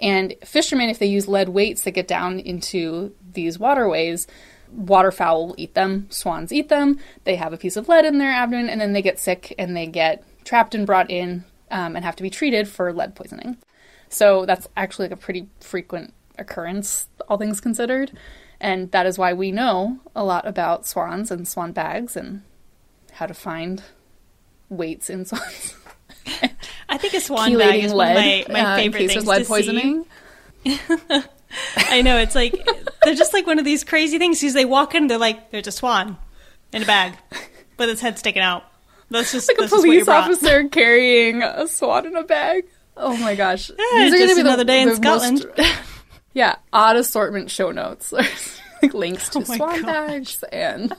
And 0.00 0.34
fishermen, 0.44 0.88
if 0.88 0.98
they 0.98 1.06
use 1.06 1.28
lead 1.28 1.50
weights 1.50 1.82
that 1.82 1.90
get 1.90 2.08
down 2.08 2.40
into 2.40 3.14
these 3.32 3.58
waterways, 3.58 4.26
waterfowl 4.72 5.48
will 5.48 5.54
eat 5.58 5.74
them, 5.74 6.06
swans 6.10 6.52
eat 6.52 6.68
them. 6.68 6.98
They 7.24 7.36
have 7.36 7.52
a 7.52 7.58
piece 7.58 7.76
of 7.76 7.88
lead 7.88 8.04
in 8.04 8.18
their 8.18 8.30
abdomen, 8.30 8.70
and 8.70 8.80
then 8.80 8.92
they 8.92 9.02
get 9.02 9.18
sick 9.18 9.54
and 9.58 9.76
they 9.76 9.86
get 9.86 10.24
trapped 10.44 10.74
and 10.74 10.86
brought 10.86 11.10
in 11.10 11.44
um, 11.70 11.96
and 11.96 12.04
have 12.04 12.16
to 12.16 12.22
be 12.22 12.30
treated 12.30 12.66
for 12.66 12.92
lead 12.92 13.14
poisoning. 13.14 13.58
So 14.08 14.46
that's 14.46 14.68
actually 14.76 15.06
like 15.06 15.18
a 15.18 15.22
pretty 15.22 15.48
frequent 15.60 16.14
occurrence, 16.38 17.08
all 17.28 17.36
things 17.36 17.60
considered. 17.60 18.12
And 18.60 18.90
that 18.90 19.06
is 19.06 19.18
why 19.18 19.32
we 19.32 19.52
know 19.52 20.00
a 20.14 20.24
lot 20.24 20.46
about 20.46 20.86
swans 20.86 21.30
and 21.30 21.46
swan 21.46 21.72
bags 21.72 22.16
and 22.16 22.42
how 23.20 23.26
to 23.26 23.34
find 23.34 23.82
weights 24.70 25.10
in 25.10 25.26
swans. 25.26 25.76
I 26.88 26.96
think 26.96 27.12
a 27.12 27.20
swan 27.20 27.56
bag 27.58 27.84
is 27.84 27.92
lead, 27.92 28.14
one 28.14 28.16
of 28.16 28.16
my, 28.16 28.46
my 28.48 28.60
uh, 28.60 28.76
favorite 28.76 29.08
things 29.08 29.26
lead 29.26 29.40
to 29.40 29.44
poisoning. 29.44 30.06
see. 30.64 30.78
I 31.76 32.00
know 32.00 32.16
it's 32.16 32.34
like 32.34 32.54
they're 33.04 33.14
just 33.14 33.34
like 33.34 33.46
one 33.46 33.58
of 33.58 33.66
these 33.66 33.84
crazy 33.84 34.18
things 34.18 34.40
because 34.40 34.54
they 34.54 34.64
walk 34.64 34.94
in, 34.94 35.06
they're 35.06 35.18
like, 35.18 35.50
"There's 35.50 35.66
a 35.66 35.72
swan 35.72 36.16
in 36.72 36.82
a 36.82 36.86
bag, 36.86 37.14
but 37.76 37.90
its 37.90 38.00
head 38.00 38.18
sticking 38.18 38.42
out." 38.42 38.64
That's 39.10 39.32
just 39.32 39.48
like 39.48 39.66
a 39.66 39.68
police 39.68 40.08
officer 40.08 40.68
carrying 40.68 41.42
a 41.42 41.68
swan 41.68 42.06
in 42.06 42.16
a 42.16 42.24
bag. 42.24 42.64
Oh 42.96 43.16
my 43.18 43.34
gosh! 43.34 43.68
Yeah, 43.68 44.04
These 44.04 44.14
are 44.14 44.16
going 44.16 44.28
to 44.30 44.34
be 44.36 44.40
another 44.40 44.56
the, 44.58 44.64
day 44.64 44.80
in 44.80 44.96
Scotland. 44.96 45.44
Most, 45.58 45.74
yeah, 46.32 46.56
odd 46.72 46.96
assortment 46.96 47.50
show 47.50 47.70
notes. 47.70 48.12
like 48.82 48.94
links 48.94 49.28
to 49.30 49.40
oh 49.40 49.44
swan 49.44 49.82
gosh. 49.82 49.82
bags 49.82 50.44
and. 50.50 50.94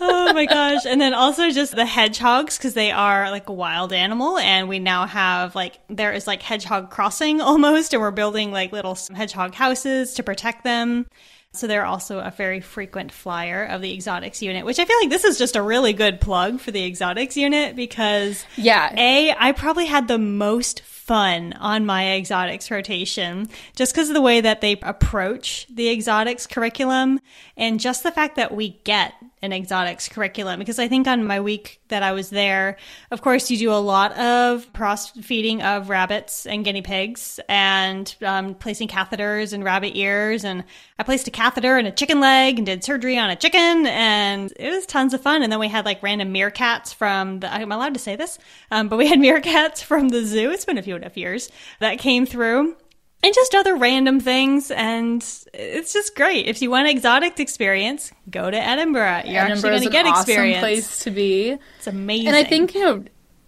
Oh 0.00 0.32
my 0.32 0.46
gosh. 0.46 0.86
And 0.86 1.00
then 1.00 1.14
also 1.14 1.50
just 1.50 1.74
the 1.74 1.86
hedgehogs 1.86 2.56
because 2.56 2.74
they 2.74 2.90
are 2.90 3.30
like 3.30 3.48
a 3.48 3.52
wild 3.52 3.92
animal 3.92 4.38
and 4.38 4.68
we 4.68 4.78
now 4.78 5.06
have 5.06 5.54
like 5.54 5.78
there 5.88 6.12
is 6.12 6.26
like 6.26 6.42
hedgehog 6.42 6.90
crossing 6.90 7.40
almost 7.40 7.92
and 7.92 8.00
we're 8.00 8.10
building 8.10 8.52
like 8.52 8.72
little 8.72 8.98
hedgehog 9.14 9.54
houses 9.54 10.14
to 10.14 10.22
protect 10.22 10.64
them. 10.64 11.06
So 11.52 11.66
they're 11.66 11.86
also 11.86 12.20
a 12.20 12.30
very 12.30 12.60
frequent 12.60 13.10
flyer 13.10 13.64
of 13.64 13.82
the 13.82 13.92
exotics 13.92 14.40
unit, 14.40 14.64
which 14.64 14.78
I 14.78 14.84
feel 14.84 14.96
like 15.00 15.10
this 15.10 15.24
is 15.24 15.36
just 15.36 15.56
a 15.56 15.62
really 15.62 15.92
good 15.92 16.20
plug 16.20 16.60
for 16.60 16.70
the 16.70 16.84
exotics 16.84 17.36
unit 17.36 17.74
because 17.74 18.44
yeah, 18.56 18.94
A, 18.96 19.34
I 19.36 19.50
probably 19.50 19.86
had 19.86 20.06
the 20.06 20.18
most 20.18 20.82
fun 20.82 21.52
on 21.54 21.84
my 21.84 22.14
exotics 22.14 22.70
rotation 22.70 23.48
just 23.74 23.92
because 23.92 24.08
of 24.08 24.14
the 24.14 24.20
way 24.20 24.40
that 24.40 24.60
they 24.60 24.78
approach 24.82 25.66
the 25.68 25.90
exotics 25.90 26.46
curriculum 26.46 27.18
and 27.56 27.80
just 27.80 28.04
the 28.04 28.12
fact 28.12 28.36
that 28.36 28.54
we 28.54 28.80
get 28.84 29.12
an 29.42 29.52
exotics 29.52 30.08
curriculum 30.08 30.58
because 30.58 30.78
I 30.78 30.86
think 30.88 31.06
on 31.06 31.24
my 31.24 31.40
week 31.40 31.80
that 31.88 32.02
I 32.02 32.12
was 32.12 32.30
there, 32.30 32.76
of 33.10 33.22
course, 33.22 33.50
you 33.50 33.56
do 33.56 33.72
a 33.72 33.80
lot 33.80 34.16
of 34.18 34.70
cross 34.72 35.10
feeding 35.10 35.62
of 35.62 35.88
rabbits 35.88 36.46
and 36.46 36.64
guinea 36.64 36.82
pigs 36.82 37.40
and 37.48 38.14
um, 38.22 38.54
placing 38.54 38.88
catheters 38.88 39.52
and 39.52 39.64
rabbit 39.64 39.96
ears. 39.96 40.44
And 40.44 40.64
I 40.98 41.02
placed 41.02 41.26
a 41.28 41.30
catheter 41.30 41.78
in 41.78 41.86
a 41.86 41.92
chicken 41.92 42.20
leg 42.20 42.58
and 42.58 42.66
did 42.66 42.84
surgery 42.84 43.18
on 43.18 43.30
a 43.30 43.36
chicken, 43.36 43.86
and 43.86 44.52
it 44.56 44.70
was 44.70 44.86
tons 44.86 45.14
of 45.14 45.22
fun. 45.22 45.42
And 45.42 45.50
then 45.50 45.58
we 45.58 45.68
had 45.68 45.84
like 45.84 46.02
random 46.02 46.32
meerkats 46.32 46.94
from 46.94 47.40
the, 47.40 47.52
I'm 47.52 47.72
allowed 47.72 47.94
to 47.94 48.00
say 48.00 48.16
this, 48.16 48.38
um, 48.70 48.88
but 48.88 48.96
we 48.96 49.08
had 49.08 49.18
meerkats 49.20 49.82
from 49.82 50.10
the 50.10 50.24
zoo. 50.24 50.50
It's 50.50 50.64
been 50.64 50.78
a 50.78 50.82
few 50.82 50.96
enough 50.96 51.16
years 51.16 51.50
that 51.78 51.98
came 51.98 52.26
through 52.26 52.76
and 53.22 53.34
just 53.34 53.54
other 53.54 53.76
random 53.76 54.20
things. 54.20 54.70
And 54.70 55.22
it's 55.52 55.92
just 55.92 56.14
great. 56.16 56.46
If 56.46 56.62
you 56.62 56.70
want 56.70 56.88
an 56.88 56.96
exotic 56.96 57.38
experience, 57.38 58.12
go 58.30 58.50
to 58.50 58.56
Edinburgh. 58.56 59.22
You're 59.26 59.40
actually 59.40 59.70
going 59.70 59.82
to 59.82 59.90
get 59.90 60.06
awesome 60.06 60.20
experience. 60.22 60.60
place 60.60 60.98
to 61.04 61.10
be. 61.10 61.58
It's 61.78 61.86
amazing. 61.86 62.28
And 62.28 62.36
I 62.36 62.44
think 62.44 62.74
you 62.74 62.84
know 62.84 63.04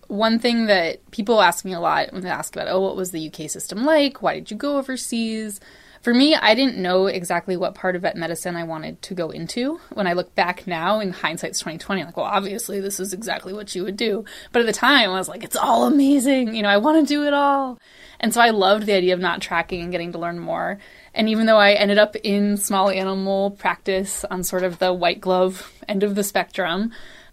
one 0.08 0.38
thing 0.38 0.66
that 0.66 1.10
people 1.10 1.40
ask 1.40 1.64
me 1.64 1.72
a 1.72 1.80
lot 1.80 2.12
when 2.12 2.22
they 2.22 2.28
ask 2.28 2.54
about, 2.54 2.68
oh, 2.68 2.80
what 2.80 2.96
was 2.96 3.12
the 3.12 3.28
UK 3.28 3.48
system 3.48 3.84
like? 3.84 4.20
Why 4.20 4.34
did 4.34 4.50
you 4.50 4.56
go 4.56 4.76
overseas? 4.76 5.58
For 6.02 6.12
me, 6.12 6.34
I 6.34 6.56
didn't 6.56 6.78
know 6.78 7.06
exactly 7.06 7.56
what 7.56 7.76
part 7.76 7.94
of 7.94 8.02
vet 8.02 8.16
medicine 8.16 8.56
I 8.56 8.64
wanted 8.64 9.00
to 9.02 9.14
go 9.14 9.30
into. 9.30 9.80
When 9.92 10.08
I 10.08 10.14
look 10.14 10.34
back 10.34 10.66
now, 10.66 10.98
in 10.98 11.12
hindsight's 11.12 11.60
2020, 11.60 12.00
I'm 12.00 12.06
like, 12.06 12.16
well, 12.16 12.26
obviously 12.26 12.80
this 12.80 12.98
is 12.98 13.12
exactly 13.12 13.52
what 13.52 13.72
you 13.76 13.84
would 13.84 13.96
do. 13.96 14.24
But 14.50 14.60
at 14.60 14.66
the 14.66 14.72
time, 14.72 15.10
I 15.10 15.18
was 15.18 15.28
like, 15.28 15.44
it's 15.44 15.54
all 15.54 15.86
amazing. 15.86 16.56
You 16.56 16.62
know, 16.62 16.68
I 16.68 16.78
want 16.78 17.06
to 17.06 17.14
do 17.14 17.24
it 17.24 17.32
all. 17.32 17.78
And 18.18 18.34
so 18.34 18.40
I 18.40 18.50
loved 18.50 18.86
the 18.86 18.94
idea 18.94 19.14
of 19.14 19.20
not 19.20 19.40
tracking 19.40 19.80
and 19.80 19.92
getting 19.92 20.10
to 20.10 20.18
learn 20.18 20.40
more. 20.40 20.78
And 21.14 21.28
even 21.28 21.46
though 21.46 21.58
I 21.58 21.74
ended 21.74 21.98
up 21.98 22.16
in 22.16 22.56
small 22.56 22.90
animal 22.90 23.52
practice 23.52 24.24
on 24.24 24.42
sort 24.42 24.64
of 24.64 24.80
the 24.80 24.92
white 24.92 25.20
glove 25.20 25.72
end 25.88 26.02
of 26.02 26.16
the 26.16 26.24
spectrum, 26.24 26.90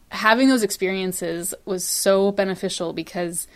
having 0.10 0.48
those 0.48 0.62
experiences 0.62 1.56
was 1.66 1.84
so 1.84 2.32
beneficial 2.32 2.94
because, 2.94 3.48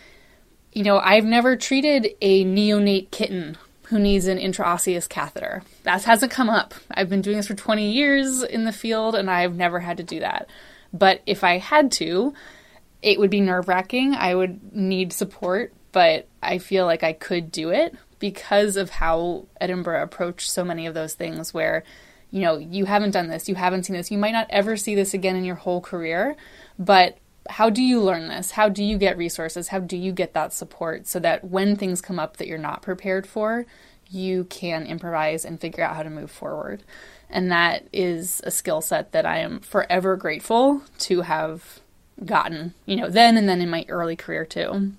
you 0.72 0.82
know, 0.82 0.98
I've 0.98 1.24
never 1.24 1.54
treated 1.54 2.08
a 2.20 2.44
neonate 2.44 3.12
kitten 3.12 3.58
who 3.88 3.98
needs 3.98 4.26
an 4.26 4.38
intraosseous 4.38 5.08
catheter. 5.08 5.62
That 5.82 6.04
hasn't 6.04 6.32
come 6.32 6.48
up. 6.48 6.74
I've 6.90 7.08
been 7.08 7.22
doing 7.22 7.36
this 7.36 7.46
for 7.46 7.54
20 7.54 7.92
years 7.92 8.42
in 8.42 8.64
the 8.64 8.72
field 8.72 9.14
and 9.14 9.30
I've 9.30 9.54
never 9.54 9.80
had 9.80 9.98
to 9.98 10.02
do 10.02 10.20
that. 10.20 10.48
But 10.92 11.22
if 11.26 11.44
I 11.44 11.58
had 11.58 11.92
to, 11.92 12.34
it 13.02 13.18
would 13.18 13.30
be 13.30 13.40
nerve 13.40 13.68
wracking. 13.68 14.14
I 14.14 14.34
would 14.34 14.74
need 14.74 15.12
support, 15.12 15.74
but 15.92 16.28
I 16.42 16.58
feel 16.58 16.86
like 16.86 17.02
I 17.02 17.12
could 17.12 17.52
do 17.52 17.70
it 17.70 17.94
because 18.18 18.76
of 18.76 18.88
how 18.88 19.46
Edinburgh 19.60 20.02
approached 20.02 20.50
so 20.50 20.64
many 20.64 20.86
of 20.86 20.94
those 20.94 21.14
things 21.14 21.52
where, 21.52 21.84
you 22.30 22.40
know, 22.40 22.56
you 22.56 22.86
haven't 22.86 23.10
done 23.10 23.28
this, 23.28 23.48
you 23.48 23.54
haven't 23.54 23.84
seen 23.84 23.96
this, 23.96 24.10
you 24.10 24.16
might 24.16 24.32
not 24.32 24.46
ever 24.48 24.76
see 24.76 24.94
this 24.94 25.12
again 25.12 25.36
in 25.36 25.44
your 25.44 25.56
whole 25.56 25.82
career, 25.82 26.36
but 26.78 27.18
how 27.48 27.70
do 27.70 27.82
you 27.82 28.00
learn 28.00 28.28
this? 28.28 28.52
How 28.52 28.68
do 28.68 28.82
you 28.82 28.98
get 28.98 29.18
resources? 29.18 29.68
How 29.68 29.80
do 29.80 29.96
you 29.96 30.12
get 30.12 30.32
that 30.34 30.52
support 30.52 31.06
so 31.06 31.18
that 31.20 31.44
when 31.44 31.76
things 31.76 32.00
come 32.00 32.18
up 32.18 32.36
that 32.38 32.48
you're 32.48 32.58
not 32.58 32.82
prepared 32.82 33.26
for, 33.26 33.66
you 34.10 34.44
can 34.44 34.86
improvise 34.86 35.44
and 35.44 35.60
figure 35.60 35.84
out 35.84 35.96
how 35.96 36.02
to 36.02 36.10
move 36.10 36.30
forward? 36.30 36.82
And 37.28 37.50
that 37.50 37.86
is 37.92 38.40
a 38.44 38.50
skill 38.50 38.80
set 38.80 39.12
that 39.12 39.26
I 39.26 39.38
am 39.38 39.60
forever 39.60 40.16
grateful 40.16 40.82
to 41.00 41.22
have 41.22 41.80
gotten, 42.24 42.74
you 42.86 42.96
know, 42.96 43.08
then 43.08 43.36
and 43.36 43.48
then 43.48 43.60
in 43.60 43.70
my 43.70 43.84
early 43.88 44.16
career 44.16 44.44
too. 44.44 44.92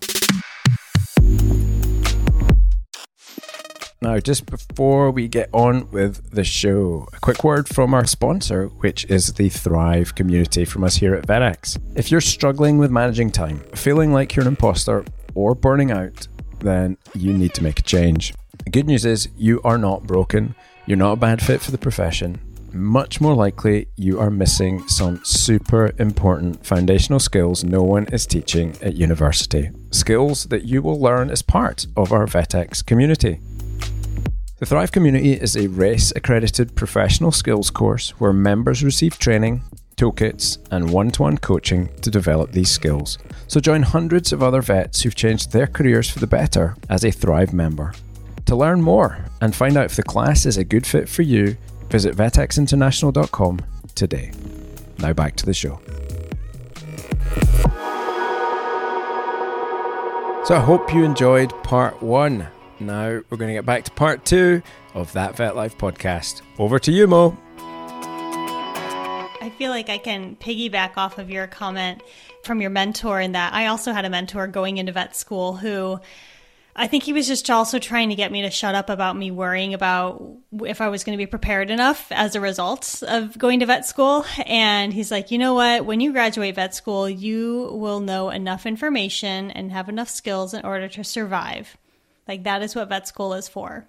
Now, 4.05 4.19
just 4.19 4.45
before 4.45 5.09
we 5.09 5.27
get 5.27 5.49
on 5.51 5.89
with 5.89 6.29
the 6.29 6.43
show, 6.43 7.07
a 7.11 7.19
quick 7.21 7.43
word 7.43 7.67
from 7.67 7.95
our 7.95 8.05
sponsor, 8.05 8.67
which 8.67 9.03
is 9.05 9.33
the 9.33 9.49
Thrive 9.49 10.13
community 10.13 10.63
from 10.63 10.83
us 10.83 10.97
here 10.97 11.15
at 11.15 11.25
VetX. 11.25 11.79
If 11.95 12.11
you're 12.11 12.21
struggling 12.21 12.77
with 12.77 12.91
managing 12.91 13.31
time, 13.31 13.61
feeling 13.73 14.13
like 14.13 14.35
you're 14.35 14.43
an 14.43 14.49
imposter, 14.49 15.05
or 15.33 15.55
burning 15.55 15.89
out, 15.89 16.27
then 16.59 16.99
you 17.15 17.33
need 17.33 17.55
to 17.55 17.63
make 17.63 17.79
a 17.79 17.81
change. 17.81 18.35
The 18.63 18.69
good 18.69 18.85
news 18.85 19.05
is 19.05 19.27
you 19.35 19.59
are 19.63 19.79
not 19.79 20.03
broken, 20.03 20.53
you're 20.85 20.97
not 20.97 21.13
a 21.13 21.15
bad 21.15 21.41
fit 21.41 21.61
for 21.61 21.71
the 21.71 21.79
profession. 21.79 22.39
Much 22.71 23.19
more 23.19 23.33
likely, 23.33 23.87
you 23.95 24.19
are 24.19 24.29
missing 24.29 24.87
some 24.87 25.19
super 25.25 25.93
important 25.97 26.63
foundational 26.63 27.19
skills 27.19 27.63
no 27.63 27.81
one 27.81 28.05
is 28.09 28.27
teaching 28.27 28.77
at 28.83 28.93
university. 28.93 29.71
Skills 29.89 30.43
that 30.45 30.65
you 30.65 30.83
will 30.83 30.99
learn 30.99 31.31
as 31.31 31.41
part 31.41 31.87
of 31.97 32.11
our 32.11 32.27
VetX 32.27 32.85
community. 32.85 33.39
The 34.65 34.69
Thrive 34.69 34.91
Community 34.91 35.33
is 35.33 35.55
a 35.55 35.67
RACE 35.67 36.11
accredited 36.15 36.73
professional 36.73 37.31
skills 37.31 37.69
course 37.69 38.09
where 38.19 38.33
members 38.33 38.83
receive 38.83 39.19
training, 39.19 39.61
toolkits, 39.95 40.57
and 40.71 40.89
one 40.89 41.11
to 41.11 41.21
one 41.21 41.37
coaching 41.37 41.89
to 42.01 42.09
develop 42.09 42.51
these 42.51 42.71
skills. 42.71 43.19
So 43.47 43.59
join 43.59 43.83
hundreds 43.83 44.33
of 44.33 44.41
other 44.41 44.63
vets 44.63 45.03
who've 45.03 45.13
changed 45.13 45.51
their 45.51 45.67
careers 45.67 46.09
for 46.09 46.17
the 46.17 46.25
better 46.25 46.75
as 46.89 47.05
a 47.05 47.11
Thrive 47.11 47.53
member. 47.53 47.93
To 48.47 48.55
learn 48.55 48.81
more 48.81 49.23
and 49.39 49.55
find 49.55 49.77
out 49.77 49.85
if 49.85 49.97
the 49.97 50.01
class 50.01 50.47
is 50.47 50.57
a 50.57 50.63
good 50.63 50.87
fit 50.87 51.07
for 51.07 51.21
you, 51.21 51.57
visit 51.91 52.15
vetxinternational.com 52.15 53.59
today. 53.93 54.31
Now 54.97 55.13
back 55.13 55.35
to 55.35 55.45
the 55.45 55.53
show. 55.53 55.79
So 60.43 60.55
I 60.55 60.59
hope 60.59 60.91
you 60.91 61.03
enjoyed 61.03 61.51
part 61.61 62.01
one 62.01 62.47
now 62.79 63.21
we're 63.29 63.37
going 63.37 63.49
to 63.49 63.53
get 63.53 63.65
back 63.65 63.83
to 63.85 63.91
part 63.91 64.25
two 64.25 64.61
of 64.93 65.11
that 65.13 65.35
Vet 65.37 65.55
Life 65.55 65.77
podcast. 65.77 66.41
Over 66.57 66.79
to 66.79 66.91
you, 66.91 67.07
Mo. 67.07 67.37
I 69.41 69.51
feel 69.57 69.69
like 69.69 69.89
I 69.89 69.97
can 69.97 70.35
piggyback 70.35 70.97
off 70.97 71.17
of 71.17 71.29
your 71.29 71.47
comment 71.47 72.01
from 72.43 72.61
your 72.61 72.71
mentor 72.71 73.19
in 73.21 73.33
that 73.33 73.53
I 73.53 73.67
also 73.67 73.93
had 73.93 74.05
a 74.05 74.09
mentor 74.09 74.47
going 74.47 74.77
into 74.77 74.91
vet 74.91 75.15
school 75.15 75.53
who 75.55 75.99
I 76.77 76.87
think 76.87 77.03
he 77.03 77.13
was 77.13 77.25
just 77.25 77.49
also 77.49 77.79
trying 77.79 78.09
to 78.09 78.15
get 78.15 78.33
me 78.33 78.41
to 78.41 78.49
shut 78.49 78.75
up 78.75 78.89
about 78.89 79.15
me 79.15 79.31
worrying 79.31 79.73
about 79.73 80.21
if 80.65 80.81
I 80.81 80.89
was 80.89 81.05
going 81.05 81.17
to 81.17 81.21
be 81.21 81.25
prepared 81.25 81.69
enough 81.69 82.11
as 82.11 82.35
a 82.35 82.41
result 82.41 83.01
of 83.07 83.37
going 83.37 83.61
to 83.61 83.65
vet 83.65 83.85
school. 83.85 84.25
And 84.45 84.91
he's 84.91 85.09
like, 85.09 85.31
you 85.31 85.37
know 85.37 85.53
what? 85.53 85.85
When 85.85 86.01
you 86.01 86.11
graduate 86.11 86.55
vet 86.55 86.75
school, 86.75 87.09
you 87.09 87.69
will 87.71 88.01
know 88.01 88.29
enough 88.29 88.65
information 88.65 89.51
and 89.51 89.71
have 89.71 89.87
enough 89.87 90.09
skills 90.09 90.53
in 90.53 90.65
order 90.65 90.89
to 90.89 91.03
survive. 91.03 91.77
Like 92.27 92.43
that 92.43 92.61
is 92.61 92.75
what 92.75 92.89
vet 92.89 93.07
school 93.07 93.33
is 93.33 93.47
for. 93.47 93.87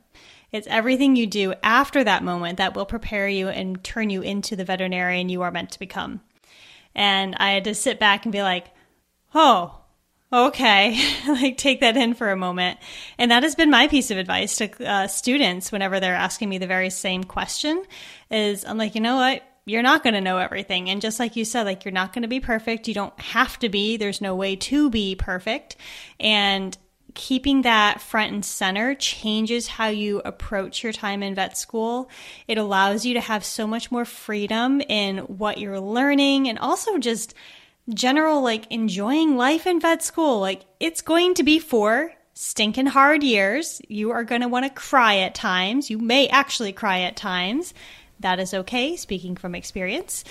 It's 0.53 0.66
everything 0.68 1.16
you 1.16 1.27
do 1.27 1.55
after 1.62 2.05
that 2.05 2.22
moment 2.22 2.59
that 2.59 2.75
will 2.75 2.87
prepare 2.87 3.29
you 3.29 3.49
and 3.49 3.83
turn 3.83 4.11
you 4.11 4.22
into 4.22 4.57
the 4.57 4.64
veterinarian 4.64 5.29
you 5.29 5.42
are 5.42 5.51
meant 5.51 5.72
to 5.72 5.79
become. 5.79 6.20
And 6.94 7.35
I 7.38 7.51
had 7.51 7.64
to 7.64 7.75
sit 7.75 7.99
back 7.99 8.25
and 8.25 8.33
be 8.33 8.42
like, 8.42 8.68
oh, 9.35 9.79
okay, 10.33 10.99
like 11.29 11.57
take 11.57 11.81
that 11.81 11.96
in 11.96 12.14
for 12.14 12.31
a 12.31 12.37
moment. 12.37 12.79
And 13.18 13.31
that 13.31 13.42
has 13.42 13.55
been 13.55 13.70
my 13.70 13.88
piece 13.88 14.11
of 14.11 14.18
advice 14.18 14.57
to 14.57 14.85
uh, 14.85 15.07
students 15.09 15.72
whenever 15.72 16.01
they're 16.01 16.14
asking 16.14 16.49
me 16.49 16.59
the 16.59 16.66
very 16.66 16.90
same 16.90 17.25
question 17.25 17.83
is 18.31 18.64
I'm 18.64 18.79
like, 18.79 18.94
you 18.94 19.01
know 19.01 19.16
what? 19.16 19.42
You're 19.68 19.83
not 19.83 20.05
going 20.05 20.14
to 20.14 20.20
know 20.20 20.38
everything. 20.38 20.90
And 20.90 21.03
just 21.03 21.18
like 21.18 21.35
you 21.35 21.44
said, 21.44 21.64
like 21.64 21.85
you're 21.85 21.92
not 21.92 22.12
going 22.12 22.22
to 22.22 22.29
be 22.29 22.38
perfect. 22.38 22.87
You 22.87 22.94
don't 22.94 23.18
have 23.18 23.59
to 23.59 23.68
be. 23.68 23.96
There's 23.96 24.20
no 24.20 24.37
way 24.37 24.55
to 24.57 24.90
be 24.90 25.16
perfect. 25.16 25.77
And 26.20 26.77
keeping 27.17 27.63
that 27.63 28.01
front 28.01 28.33
and 28.33 28.45
center 28.45 28.95
changes 28.95 29.67
how 29.67 29.89
you 29.89 30.21
approach 30.25 30.85
your 30.85 30.93
time 30.93 31.23
in 31.23 31.35
vet 31.35 31.59
school. 31.59 32.09
It 32.47 32.59
allows 32.59 33.05
you 33.05 33.15
to 33.15 33.21
have 33.21 33.45
so 33.45 33.67
much 33.67 33.91
more 33.91 34.05
freedom 34.05 34.81
in 34.83 35.19
what 35.19 35.59
you're 35.59 35.81
learning 35.81 36.49
and 36.49 36.59
also 36.59 36.99
just 36.99 37.35
general 37.93 38.43
like 38.43 38.71
enjoying 38.71 39.37
life 39.37 39.67
in 39.67 39.81
vet 39.81 40.03
school. 40.05 40.39
Like 40.39 40.63
it's 40.79 41.03
going 41.03 41.35
to 41.35 41.43
be 41.43 41.59
four 41.59 42.13
stinking 42.35 42.87
hard 42.87 43.23
years. 43.23 43.81
You 43.89 44.11
are 44.13 44.23
going 44.23 44.43
to 44.43 44.49
want 44.49 44.67
to 44.67 44.71
cry 44.71 45.17
at 45.19 45.35
times. 45.35 45.91
You 45.91 45.99
may 45.99 46.29
actually 46.29 46.73
cry 46.73 47.01
at 47.01 47.17
times. 47.17 47.75
That 48.21 48.39
is 48.39 48.55
okay, 48.55 48.97
speaking 48.97 49.37
from 49.37 49.55
experience. 49.55 50.23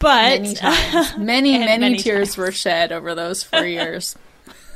But 0.00 0.42
many 0.42 0.54
times, 0.54 1.16
many, 1.16 1.58
many, 1.58 1.78
many, 1.78 1.96
tears 1.98 2.30
times. 2.30 2.38
were 2.38 2.52
shed 2.52 2.90
over 2.90 3.14
those 3.14 3.44
four 3.44 3.64
years. 3.64 4.16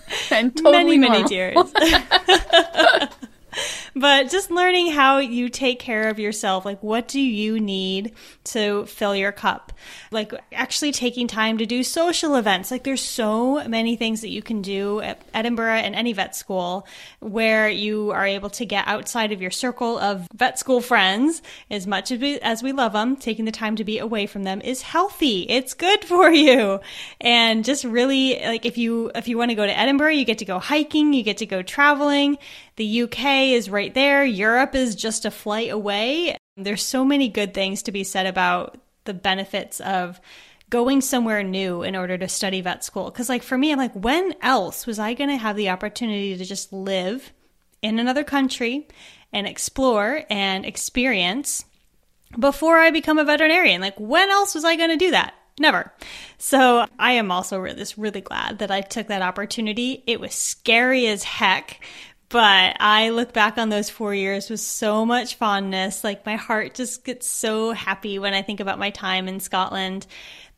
and 0.31 0.57
totally 0.57 0.99
many, 0.99 1.11
many 1.11 1.25
tears. 1.25 1.57
but 3.97 4.31
just 4.31 4.51
learning 4.51 4.93
how 4.93 5.19
you 5.19 5.49
take 5.49 5.79
care 5.79 6.11
of 6.11 6.19
yourself. 6.19 6.67
Like, 6.67 6.83
what 6.83 7.09
do 7.09 7.19
you 7.19 7.59
need 7.59 8.13
to 8.45 8.85
fill 8.85 9.17
your 9.17 9.33
cup? 9.33 9.73
Like, 10.11 10.35
actually 10.53 10.93
taking 10.93 11.27
time 11.27 11.57
to 11.59 11.65
do 11.65 11.83
social 11.83 12.37
events. 12.37 12.71
Like, 12.71 12.85
there's 12.85 13.01
so 13.01 13.67
many 13.67 13.97
things 13.97 14.21
that 14.21 14.29
you 14.29 14.43
can 14.43 14.61
do 14.61 15.01
at 15.01 15.23
Edinburgh 15.33 15.77
and 15.77 15.95
any 15.95 16.13
vet 16.13 16.37
school 16.37 16.87
where 17.21 17.71
you 17.71 18.11
are 18.11 18.27
able 18.27 18.51
to 18.51 18.67
get 18.67 18.87
outside 18.87 19.33
of 19.33 19.41
your 19.41 19.51
circle 19.51 19.99
of 19.99 20.29
vet 20.35 20.59
school 20.59 20.83
friends 20.83 21.41
as 21.71 21.87
much 21.87 22.13
as 22.13 22.21
we, 22.21 22.39
as 22.41 22.63
we 22.63 22.73
love 22.73 22.93
them. 22.93 23.17
Taking 23.17 23.47
the 23.47 23.53
time 23.53 23.77
to 23.77 23.85
be 23.85 23.99
away 23.99 24.27
from 24.27 24.43
them 24.43 24.61
is 24.61 24.83
healthy. 24.83 25.47
It's 25.49 25.73
good 25.73 26.05
for 26.05 26.31
you. 26.31 26.81
And 27.19 27.65
just 27.65 27.83
really, 27.85 28.39
like, 28.45 28.67
if 28.67 28.77
you, 28.77 29.11
if 29.15 29.27
you 29.27 29.39
want 29.39 29.53
to 29.53 29.55
go 29.55 29.65
to 29.65 29.79
Edinburgh, 29.79 30.11
you 30.11 30.27
get 30.27 30.39
to 30.39 30.45
go 30.45 30.59
hiking, 30.59 31.15
you 31.15 31.23
get 31.23 31.39
to 31.39 31.47
go 31.47 31.63
traveling. 31.63 32.37
The 32.77 33.05
UK 33.05 33.25
is 33.55 33.71
right 33.71 33.86
there. 33.94 34.25
Europe 34.25 34.75
is 34.75 34.94
just 34.94 35.25
a 35.25 35.31
flight 35.31 35.70
away. 35.70 36.37
There's 36.57 36.83
so 36.83 37.05
many 37.05 37.29
good 37.29 37.55
things 37.55 37.83
to 37.83 37.92
be 37.92 38.05
said 38.05 38.27
about 38.27 38.79
the 39.05 39.14
benefits 39.14 39.81
of 39.81 40.20
going 40.68 41.01
somewhere 41.01 41.42
new 41.42 41.83
in 41.83 41.94
order 41.94 42.18
to 42.18 42.29
study 42.29 42.61
vet 42.61 42.85
school. 42.85 43.05
Because, 43.05 43.29
like, 43.29 43.42
for 43.42 43.57
me, 43.57 43.72
I'm 43.72 43.79
like, 43.79 43.94
when 43.94 44.35
else 44.42 44.87
was 44.87 44.99
I 44.99 45.14
going 45.14 45.31
to 45.31 45.37
have 45.37 45.57
the 45.57 45.70
opportunity 45.70 46.37
to 46.37 46.44
just 46.44 46.72
live 46.72 47.33
in 47.83 47.99
another 47.99 48.25
country 48.25 48.88
and 49.33 49.46
explore 49.46 50.25
and 50.29 50.64
experience 50.64 51.64
before 52.38 52.79
I 52.79 52.90
become 52.90 53.18
a 53.18 53.25
veterinarian? 53.25 53.81
Like, 53.81 53.99
when 53.99 54.31
else 54.31 54.55
was 54.55 54.64
I 54.64 54.77
going 54.77 54.90
to 54.90 54.96
do 54.96 55.12
that? 55.12 55.35
Never. 55.59 55.90
So 56.37 56.87
I 56.99 57.12
am 57.12 57.31
also 57.31 57.59
really, 57.59 57.87
really 57.96 58.20
glad 58.20 58.59
that 58.59 58.70
I 58.70 58.83
took 58.83 59.07
that 59.07 59.22
opportunity. 59.22 60.03
It 60.07 60.20
was 60.20 60.35
scary 60.35 61.07
as 61.07 61.22
heck, 61.25 61.83
but 62.29 62.77
I 62.81 63.11
look 63.11 63.33
back 63.33 63.59
on 63.59 63.69
those 63.69 63.91
four 63.91 64.15
years 64.15 64.51
with 64.51 64.61
so 64.61 65.07
much 65.07 65.37
fondness. 65.37 66.03
Like 66.03 66.27
my 66.27 66.37
heart 66.37 66.75
just 66.75 67.05
gets 67.05 67.27
so 67.27 67.73
happy 67.73 68.19
when 68.19 68.35
I 68.35 68.43
think 68.43 68.61
about 68.61 68.79
my 68.79 68.91
time 68.91 69.29
in 69.29 69.41
Scotland. 69.41 70.07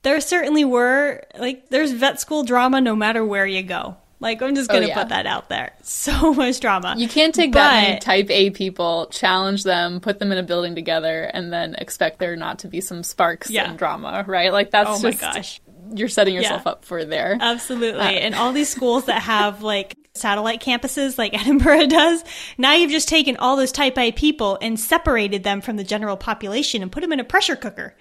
There 0.03 0.21
certainly 0.21 0.65
were, 0.65 1.25
like, 1.39 1.71
there's 1.71 1.91
vet 1.91 2.21
school 2.21 2.45
drama 2.45 2.81
no 2.81 2.95
matter 2.95 3.25
where 3.25 3.45
you 3.45 3.63
go. 3.65 3.97
Like, 4.21 4.43
I'm 4.43 4.55
just 4.55 4.71
going 4.71 4.83
to 4.83 4.87
oh, 4.87 4.91
yeah. 4.91 5.03
put 5.03 5.09
that 5.11 5.27
out 5.27 5.49
there. 5.49 5.75
So 5.83 6.35
much 6.35 6.61
drama. 6.61 6.95
You 6.97 7.09
can't 7.09 7.35
take 7.35 7.53
but, 7.53 7.59
that 7.59 7.83
many 7.83 7.99
type 7.99 8.31
A 8.31 8.51
people, 8.51 9.09
challenge 9.11 9.65
them, 9.65 10.01
put 10.01 10.19
them 10.19 10.31
in 10.31 10.39
a 10.39 10.43
building 10.43 10.75
together, 10.75 11.25
and 11.25 11.53
then 11.53 11.75
expect 11.77 12.19
there 12.19 12.37
not 12.37 12.61
to 12.61 12.69
be 12.69 12.81
some 12.81 13.03
sparks 13.03 13.51
yeah. 13.51 13.69
and 13.69 13.79
drama, 13.79 14.25
right? 14.27 14.53
Like, 14.53 14.71
that's 14.71 14.91
oh 14.91 15.03
just. 15.03 15.21
gosh. 15.21 15.61
You're 15.95 16.09
setting 16.09 16.35
yourself 16.35 16.63
yeah. 16.65 16.73
up 16.73 16.85
for 16.85 17.05
there. 17.05 17.37
Absolutely. 17.41 18.01
Uh, 18.01 18.11
and 18.11 18.35
all 18.35 18.53
these 18.53 18.69
schools 18.69 19.07
that 19.07 19.23
have 19.23 19.63
like 19.75 19.97
satellite 20.15 20.61
campuses 20.61 21.19
like 21.19 21.35
Edinburgh 21.41 21.87
does, 21.87 22.25
now 22.57 22.75
you've 22.75 22.91
just 22.91 23.09
taken 23.09 23.37
all 23.37 23.57
those 23.57 23.73
type 23.73 23.97
A 23.99 24.13
people 24.13 24.59
and 24.61 24.79
separated 24.79 25.45
them 25.45 25.61
from 25.61 25.77
the 25.77 25.85
general 25.85 26.17
population 26.17 26.83
and 26.83 26.93
put 26.93 27.01
them 27.01 27.13
in 27.13 27.21
a 27.21 27.25
pressure 27.25 27.57
cooker. 27.57 27.95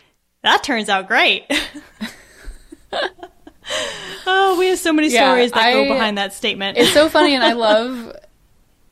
That 0.43 0.63
turns 0.63 0.89
out 0.89 1.07
great. 1.07 1.45
oh, 4.25 4.55
we 4.57 4.67
have 4.67 4.79
so 4.79 4.93
many 4.93 5.09
yeah, 5.09 5.29
stories 5.29 5.51
that 5.51 5.63
I, 5.63 5.73
go 5.73 5.87
behind 5.87 6.17
that 6.17 6.33
statement. 6.33 6.77
it's 6.77 6.93
so 6.93 7.09
funny, 7.09 7.35
and 7.35 7.43
I 7.43 7.53
love, 7.53 8.15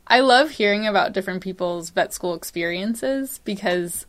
I 0.06 0.20
love 0.20 0.50
hearing 0.50 0.86
about 0.86 1.12
different 1.12 1.42
people's 1.42 1.90
vet 1.90 2.12
school 2.12 2.34
experiences 2.34 3.40
because, 3.44 4.06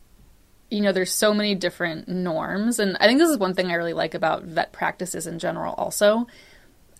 you 0.69 0.81
know, 0.81 0.91
there's 0.91 1.13
so 1.13 1.33
many 1.33 1.55
different 1.55 2.07
norms, 2.07 2.79
and 2.79 2.97
I 2.99 3.07
think 3.07 3.19
this 3.19 3.29
is 3.29 3.37
one 3.37 3.53
thing 3.53 3.71
I 3.71 3.75
really 3.75 3.93
like 3.93 4.13
about 4.13 4.43
vet 4.43 4.73
practices 4.73 5.25
in 5.25 5.39
general. 5.39 5.73
Also, 5.75 6.27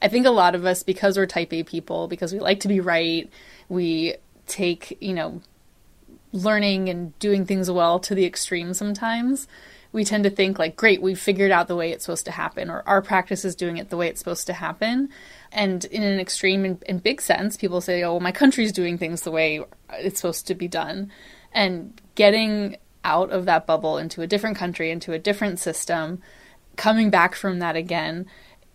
I 0.01 0.07
think 0.07 0.25
a 0.25 0.31
lot 0.31 0.55
of 0.55 0.65
us, 0.65 0.83
because 0.83 1.17
we're 1.17 1.25
Type 1.25 1.51
A 1.53 1.63
people, 1.63 2.07
because 2.07 2.33
we 2.33 2.39
like 2.39 2.61
to 2.61 2.67
be 2.67 2.79
right, 2.79 3.29
we 3.67 4.15
take, 4.45 4.97
you 5.01 5.13
know, 5.13 5.41
learning 6.31 6.89
and 6.89 7.17
doing 7.19 7.45
things 7.45 7.69
well 7.69 7.99
to 7.99 8.15
the 8.15 8.25
extreme 8.25 8.73
sometimes. 8.73 9.47
We 9.91 10.03
tend 10.03 10.25
to 10.25 10.29
think 10.29 10.59
like 10.59 10.75
great 10.75 11.01
we've 11.01 11.19
figured 11.19 11.51
out 11.51 11.67
the 11.67 11.75
way 11.75 11.91
it's 11.91 12.05
supposed 12.05 12.25
to 12.25 12.31
happen 12.31 12.69
or 12.69 12.83
our 12.85 13.01
practice 13.01 13.45
is 13.45 13.55
doing 13.55 13.77
it 13.77 13.89
the 13.89 13.97
way 13.97 14.07
it's 14.09 14.19
supposed 14.19 14.45
to 14.47 14.53
happen. 14.53 15.09
And 15.51 15.85
in 15.85 16.03
an 16.03 16.19
extreme 16.19 16.65
and, 16.65 16.83
and 16.87 17.01
big 17.01 17.21
sense 17.21 17.57
people 17.57 17.81
say 17.81 18.03
oh 18.03 18.13
well, 18.13 18.19
my 18.19 18.33
country's 18.33 18.73
doing 18.73 18.97
things 18.97 19.21
the 19.21 19.31
way 19.31 19.63
it's 19.93 20.19
supposed 20.19 20.47
to 20.47 20.55
be 20.55 20.67
done. 20.67 21.11
And 21.53 21.99
getting 22.15 22.77
out 23.07 23.31
of 23.31 23.45
that 23.45 23.65
bubble 23.65 23.97
into 23.97 24.21
a 24.21 24.27
different 24.27 24.57
country 24.57 24.91
into 24.91 25.13
a 25.13 25.19
different 25.19 25.57
system 25.57 26.21
coming 26.75 27.09
back 27.09 27.33
from 27.33 27.59
that 27.59 27.75
again. 27.75 28.27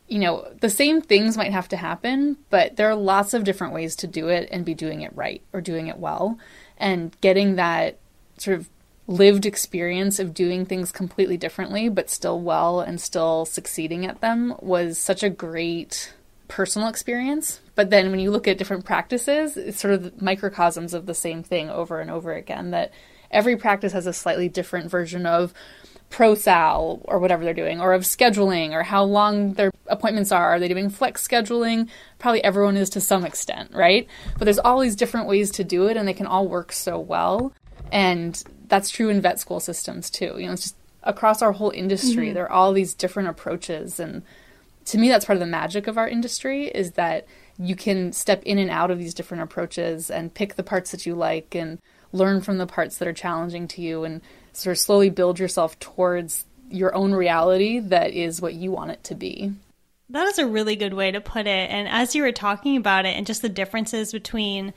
You 0.09 0.18
know 0.18 0.49
the 0.61 0.71
same 0.71 1.01
things 1.03 1.37
might 1.37 1.53
have 1.53 1.68
to 1.68 1.77
happen 1.77 2.38
but 2.49 2.77
there 2.77 2.90
are 2.90 2.97
lots 2.97 3.35
of 3.35 3.45
different 3.45 3.75
ways 3.75 3.95
to 3.97 4.07
do 4.07 4.29
it 4.29 4.49
and 4.51 4.64
be 4.64 4.75
doing 4.75 5.03
it 5.03 5.14
right 5.14 5.42
or 5.53 5.61
doing 5.61 5.87
it 5.87 5.99
well. 5.99 6.38
And 6.79 7.14
getting 7.21 7.57
that 7.57 7.99
sort 8.38 8.59
of 8.59 8.68
lived 9.07 9.45
experience 9.45 10.18
of 10.18 10.33
doing 10.33 10.64
things 10.64 10.90
completely 10.90 11.37
differently 11.37 11.88
but 11.90 12.09
still 12.09 12.40
well 12.40 12.81
and 12.81 13.01
still 13.01 13.45
succeeding 13.45 14.07
at 14.07 14.21
them 14.21 14.55
was 14.61 14.97
such 14.97 15.23
a 15.23 15.31
great 15.31 16.14
personal 16.49 16.88
experience. 16.88 17.61
But 17.75 17.90
then 17.90 18.11
when 18.11 18.21
you 18.21 18.31
look 18.31 18.49
at 18.49 18.57
different 18.57 18.87
practices 18.87 19.59
it's 19.59 19.79
sort 19.79 19.92
of 19.92 20.23
microcosms 20.23 20.95
of 20.95 21.05
the 21.05 21.14
same 21.14 21.42
thing 21.42 21.68
over 21.68 22.01
and 22.01 22.11
over 22.11 22.33
again 22.33 22.71
that 22.71 22.92
every 23.33 23.57
practice 23.57 23.92
has 23.92 24.07
a 24.07 24.12
slightly 24.12 24.49
different 24.49 24.90
version 24.90 25.27
of 25.27 25.53
pro-sal 26.11 27.01
or 27.05 27.18
whatever 27.18 27.42
they're 27.42 27.55
doing 27.55 27.81
or 27.81 27.95
of 27.95 28.03
scheduling 28.03 28.73
or 28.73 28.83
how 28.83 29.03
long 29.03 29.55
their 29.55 29.73
appointments 29.87 30.31
are 30.31 30.55
are 30.55 30.61
they 30.61 30.68
doing 30.68 30.90
flex 30.90 31.27
scheduling 31.27 31.88
probably 32.18 32.45
everyone 32.45 32.77
is 32.77 32.90
to 32.90 33.01
some 33.01 33.25
extent 33.25 33.71
right 33.73 34.07
but 34.38 34.45
there's 34.45 34.59
all 34.59 34.81
these 34.81 34.95
different 34.95 35.27
ways 35.27 35.51
to 35.51 35.64
do 35.64 35.87
it 35.87 35.97
and 35.97 36.07
they 36.07 36.12
can 36.12 36.27
all 36.27 36.47
work 36.47 36.71
so 36.71 36.99
well 36.99 37.51
and 37.90 38.42
that's 38.73 38.88
true 38.88 39.11
in 39.11 39.21
vet 39.21 39.38
school 39.38 39.61
systems 39.61 40.09
too. 40.09 40.35
You 40.38 40.47
know, 40.47 40.55
it's 40.55 40.62
just 40.62 40.77
across 41.03 41.42
our 41.42 41.53
whole 41.53 41.71
industry, 41.71 42.29
mm-hmm. 42.29 42.35
there 42.35 42.45
are 42.45 42.53
all 42.53 42.73
these 42.73 42.95
different 42.95 43.29
approaches. 43.29 44.01
And 44.01 44.23
to 44.87 44.97
me, 44.97 45.09
that's 45.09 45.27
part 45.27 45.37
of 45.37 45.40
the 45.40 45.47
magic 45.47 45.87
of 45.87 45.99
our 45.99 46.09
industry 46.09 46.68
is 46.68 46.92
that 46.92 47.27
you 47.59 47.77
can 47.77 48.12
step 48.12 48.42
in 48.45 48.57
and 48.59 48.71
out 48.71 48.90
of 48.90 48.99
these 48.99 49.12
different 49.12 49.42
approaches 49.42 50.11
and 50.11 50.33
pick 50.33 50.55
the 50.55 50.62
parts 50.62 50.90
that 50.90 51.05
you 51.05 51.14
like 51.14 51.55
and 51.55 51.81
learn 52.12 52.40
from 52.40 52.59
the 52.59 52.66
parts 52.66 52.98
that 52.98 53.09
are 53.09 53.12
challenging 53.12 53.66
to 53.68 53.83
you 53.83 54.05
and 54.05 54.20
sort 54.53 54.77
of 54.77 54.79
slowly 54.79 55.11
build 55.11 55.38
yourself 55.38 55.79
towards 55.79 56.44
your 56.70 56.94
own 56.94 57.12
reality 57.12 57.79
that 57.81 58.12
is 58.12 58.40
what 58.40 58.55
you 58.55 58.70
want 58.70 58.90
it 58.90 59.05
to 59.05 59.14
be. 59.14 59.53
That 60.11 60.27
is 60.29 60.38
a 60.38 60.46
really 60.46 60.77
good 60.77 60.94
way 60.94 61.11
to 61.11 61.20
put 61.20 61.46
it. 61.46 61.70
And 61.70 61.88
as 61.88 62.14
you 62.14 62.22
were 62.22 62.33
talking 62.33 62.77
about 62.77 63.07
it 63.07 63.16
and 63.16 63.27
just 63.27 63.42
the 63.42 63.48
differences 63.48 64.12
between 64.12 64.75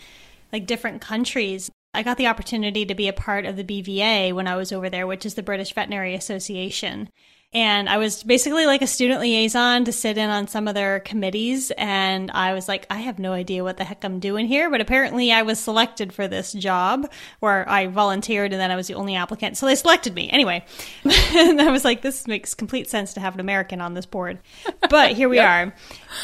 like 0.54 0.66
different 0.66 1.02
countries, 1.02 1.70
I 1.94 2.04
got 2.04 2.18
the 2.18 2.28
opportunity 2.28 2.86
to 2.86 2.96
be 2.96 3.08
a 3.08 3.14
part 3.14 3.46
of 3.46 3.56
the 3.56 3.64
BVA 3.64 4.34
when 4.34 4.48
I 4.48 4.56
was 4.56 4.72
over 4.72 4.90
there, 4.90 5.08
which 5.08 5.26
is 5.26 5.36
the 5.36 5.44
British 5.44 5.74
Veterinary 5.74 6.16
Association. 6.16 7.10
And 7.54 7.88
I 7.88 7.98
was 7.98 8.22
basically 8.22 8.66
like 8.66 8.82
a 8.82 8.88
student 8.88 9.22
liaison 9.22 9.86
to 9.86 9.94
sit 9.94 10.18
in 10.18 10.30
on 10.30 10.48
some 10.48 10.68
of 10.68 10.76
their 10.76 11.00
committees. 11.00 11.72
And 11.78 12.30
I 12.32 12.54
was 12.54 12.68
like, 12.68 12.86
I 12.90 12.98
have 12.98 13.18
no 13.18 13.32
idea 13.32 13.64
what 13.64 13.78
the 13.78 13.86
heck 13.86 14.04
I'm 14.04 14.20
doing 14.20 14.46
here. 14.46 14.70
But 14.70 14.82
apparently 14.82 15.32
I 15.32 15.44
was 15.44 15.58
selected 15.58 16.12
for 16.12 16.28
this 16.28 16.52
job 16.52 17.10
where 17.40 17.68
I 17.70 17.88
volunteered 17.88 18.52
and 18.52 18.60
then 18.60 18.72
I 18.72 18.76
was 18.76 18.88
the 18.88 18.96
only 18.96 19.16
applicant. 19.16 19.56
So 19.56 19.68
they 19.68 19.76
selected 19.76 20.14
me 20.14 20.30
anyway. 20.30 20.66
and 21.06 21.62
I 21.62 21.72
was 21.72 21.86
like, 21.86 22.02
this 22.02 22.28
makes 22.28 22.54
complete 22.54 22.90
sense 22.90 23.14
to 23.14 23.22
have 23.22 23.36
an 23.36 23.40
American 23.40 23.80
on 23.80 23.94
this 23.94 24.06
board. 24.06 24.40
But 24.90 25.14
here 25.14 25.30
we 25.30 25.36
yep. 25.38 25.50
are. 25.50 25.76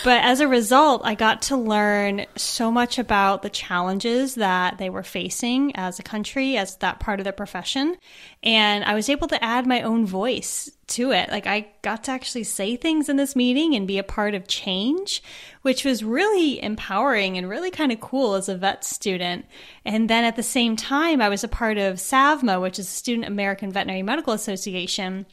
But 0.03 0.23
as 0.25 0.41
a 0.41 0.49
result, 0.49 1.01
I 1.05 1.15
got 1.15 1.43
to 1.43 1.55
learn 1.55 2.25
so 2.35 2.71
much 2.71 2.99
about 2.99 3.41
the 3.41 3.49
challenges 3.49 4.35
that 4.35 4.79
they 4.79 4.89
were 4.89 5.03
facing 5.03 5.75
as 5.77 5.97
a 5.97 6.03
country, 6.03 6.57
as 6.57 6.75
that 6.77 6.99
part 6.99 7.21
of 7.21 7.23
their 7.23 7.33
profession. 7.33 7.95
And 8.43 8.83
I 8.83 8.95
was 8.95 9.09
able 9.09 9.27
to 9.29 9.41
add 9.43 9.65
my 9.65 9.81
own 9.81 10.05
voice 10.05 10.69
to 10.91 11.11
it. 11.11 11.29
Like 11.29 11.47
I 11.47 11.67
got 11.81 12.03
to 12.05 12.11
actually 12.11 12.43
say 12.43 12.75
things 12.75 13.09
in 13.09 13.17
this 13.17 13.35
meeting 13.35 13.75
and 13.75 13.87
be 13.87 13.97
a 13.97 14.03
part 14.03 14.33
of 14.33 14.47
change, 14.47 15.21
which 15.61 15.83
was 15.83 16.03
really 16.03 16.61
empowering 16.61 17.37
and 17.37 17.49
really 17.49 17.71
kind 17.71 17.91
of 17.91 17.99
cool 17.99 18.35
as 18.35 18.47
a 18.47 18.55
vet 18.55 18.83
student. 18.83 19.45
And 19.83 20.09
then 20.09 20.23
at 20.23 20.35
the 20.35 20.43
same 20.43 20.75
time, 20.75 21.21
I 21.21 21.29
was 21.29 21.43
a 21.43 21.47
part 21.47 21.77
of 21.77 21.95
SAVMA, 21.95 22.61
which 22.61 22.79
is 22.79 22.87
Student 22.87 23.27
American 23.27 23.71
Veterinary 23.71 24.03
Medical 24.03 24.33
Association. 24.33 25.25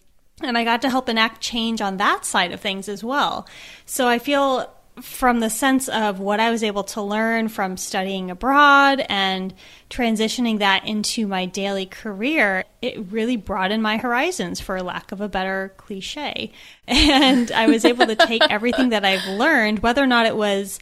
And 0.42 0.56
I 0.56 0.64
got 0.64 0.82
to 0.82 0.90
help 0.90 1.08
enact 1.08 1.40
change 1.40 1.80
on 1.80 1.96
that 1.96 2.24
side 2.24 2.52
of 2.52 2.60
things 2.60 2.88
as 2.88 3.02
well. 3.02 3.46
So 3.86 4.06
I 4.06 4.18
feel 4.18 4.72
from 5.02 5.40
the 5.40 5.50
sense 5.50 5.88
of 5.88 6.20
what 6.20 6.40
I 6.40 6.50
was 6.50 6.62
able 6.62 6.84
to 6.84 7.02
learn 7.02 7.48
from 7.48 7.76
studying 7.76 8.30
abroad 8.30 9.04
and 9.08 9.54
transitioning 9.90 10.58
that 10.58 10.86
into 10.86 11.26
my 11.26 11.46
daily 11.46 11.86
career, 11.86 12.64
it 12.82 13.10
really 13.10 13.36
broadened 13.36 13.82
my 13.82 13.96
horizons, 13.96 14.60
for 14.60 14.82
lack 14.82 15.12
of 15.12 15.20
a 15.20 15.28
better 15.28 15.74
cliche. 15.76 16.52
And 16.88 17.52
I 17.52 17.66
was 17.66 17.84
able 17.84 18.06
to 18.06 18.16
take 18.16 18.42
everything 18.48 18.90
that 18.90 19.04
I've 19.04 19.26
learned, 19.26 19.80
whether 19.80 20.02
or 20.02 20.06
not 20.06 20.26
it 20.26 20.36
was 20.36 20.78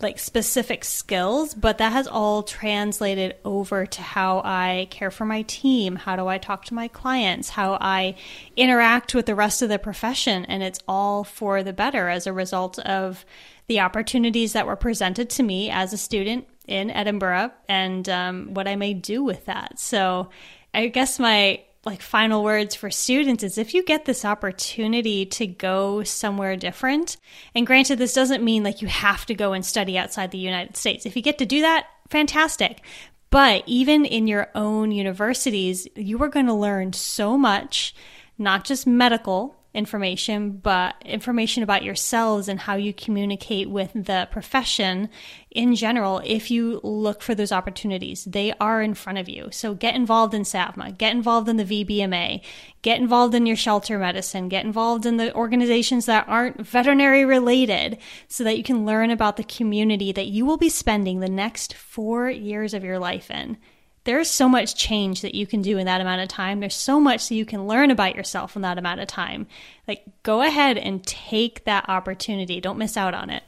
like 0.00 0.18
specific 0.18 0.84
skills, 0.84 1.54
but 1.54 1.78
that 1.78 1.92
has 1.92 2.06
all 2.06 2.42
translated 2.42 3.34
over 3.44 3.86
to 3.86 4.02
how 4.02 4.42
I 4.44 4.88
care 4.90 5.10
for 5.10 5.24
my 5.24 5.42
team, 5.42 5.96
how 5.96 6.16
do 6.16 6.26
I 6.26 6.36
talk 6.36 6.66
to 6.66 6.74
my 6.74 6.88
clients, 6.88 7.48
how 7.48 7.78
I 7.80 8.16
interact 8.56 9.14
with 9.14 9.24
the 9.24 9.34
rest 9.34 9.62
of 9.62 9.70
the 9.70 9.78
profession, 9.78 10.44
and 10.44 10.62
it's 10.62 10.80
all 10.86 11.24
for 11.24 11.62
the 11.62 11.72
better 11.72 12.08
as 12.08 12.26
a 12.26 12.32
result 12.32 12.78
of 12.80 13.24
the 13.68 13.80
opportunities 13.80 14.52
that 14.52 14.66
were 14.66 14.76
presented 14.76 15.30
to 15.30 15.42
me 15.42 15.70
as 15.70 15.92
a 15.92 15.98
student 15.98 16.46
in 16.66 16.90
Edinburgh 16.90 17.52
and 17.68 18.08
um, 18.08 18.54
what 18.54 18.68
I 18.68 18.76
may 18.76 18.92
do 18.92 19.24
with 19.24 19.46
that. 19.46 19.78
So 19.78 20.28
I 20.74 20.88
guess 20.88 21.18
my 21.18 21.62
like 21.86 22.02
final 22.02 22.42
words 22.42 22.74
for 22.74 22.90
students 22.90 23.44
is 23.44 23.56
if 23.56 23.72
you 23.72 23.82
get 23.84 24.04
this 24.04 24.24
opportunity 24.24 25.24
to 25.24 25.46
go 25.46 26.02
somewhere 26.02 26.56
different 26.56 27.16
and 27.54 27.66
granted 27.66 27.96
this 27.96 28.12
doesn't 28.12 28.42
mean 28.42 28.64
like 28.64 28.82
you 28.82 28.88
have 28.88 29.24
to 29.24 29.34
go 29.34 29.52
and 29.52 29.64
study 29.64 29.96
outside 29.96 30.32
the 30.32 30.38
United 30.38 30.76
States. 30.76 31.06
If 31.06 31.14
you 31.14 31.22
get 31.22 31.38
to 31.38 31.46
do 31.46 31.60
that 31.60 31.86
fantastic. 32.10 32.82
But 33.30 33.64
even 33.66 34.04
in 34.04 34.26
your 34.26 34.48
own 34.54 34.90
universities 34.90 35.86
you 35.94 36.20
are 36.22 36.28
going 36.28 36.46
to 36.46 36.54
learn 36.54 36.92
so 36.92 37.38
much 37.38 37.94
not 38.36 38.64
just 38.64 38.86
medical 38.86 39.56
information, 39.76 40.52
but 40.52 40.94
information 41.04 41.62
about 41.62 41.84
yourselves 41.84 42.48
and 42.48 42.58
how 42.58 42.74
you 42.74 42.94
communicate 42.94 43.68
with 43.68 43.92
the 43.92 44.26
profession 44.32 45.10
in 45.50 45.74
general 45.74 46.20
if 46.24 46.50
you 46.50 46.80
look 46.82 47.22
for 47.22 47.34
those 47.34 47.52
opportunities. 47.52 48.24
They 48.24 48.52
are 48.60 48.82
in 48.82 48.94
front 48.94 49.18
of 49.18 49.28
you. 49.28 49.48
So 49.52 49.74
get 49.74 49.94
involved 49.94 50.34
in 50.34 50.42
SAVMA, 50.42 50.96
get 50.98 51.12
involved 51.12 51.48
in 51.48 51.56
the 51.56 51.64
VBMA, 51.64 52.42
get 52.82 53.00
involved 53.00 53.34
in 53.34 53.46
your 53.46 53.56
shelter 53.56 53.98
medicine, 53.98 54.48
get 54.48 54.64
involved 54.64 55.06
in 55.06 55.18
the 55.18 55.34
organizations 55.34 56.06
that 56.06 56.26
aren't 56.26 56.66
veterinary 56.66 57.24
related 57.24 57.98
so 58.28 58.44
that 58.44 58.56
you 58.56 58.64
can 58.64 58.86
learn 58.86 59.10
about 59.10 59.36
the 59.36 59.44
community 59.44 60.10
that 60.12 60.26
you 60.26 60.46
will 60.46 60.58
be 60.58 60.68
spending 60.68 61.20
the 61.20 61.28
next 61.28 61.74
four 61.74 62.30
years 62.30 62.72
of 62.74 62.82
your 62.82 62.98
life 62.98 63.30
in. 63.30 63.58
There's 64.06 64.30
so 64.30 64.48
much 64.48 64.76
change 64.76 65.20
that 65.22 65.34
you 65.34 65.46
can 65.46 65.62
do 65.62 65.78
in 65.78 65.86
that 65.86 66.00
amount 66.00 66.22
of 66.22 66.28
time. 66.28 66.60
There's 66.60 66.76
so 66.76 67.00
much 67.00 67.28
that 67.28 67.34
you 67.34 67.44
can 67.44 67.66
learn 67.66 67.90
about 67.90 68.14
yourself 68.14 68.54
in 68.54 68.62
that 68.62 68.78
amount 68.78 69.00
of 69.00 69.08
time. 69.08 69.48
Like, 69.88 70.04
go 70.22 70.42
ahead 70.42 70.78
and 70.78 71.04
take 71.04 71.64
that 71.64 71.88
opportunity. 71.88 72.60
Don't 72.60 72.78
miss 72.78 72.96
out 72.96 73.14
on 73.14 73.30
it. 73.30 73.42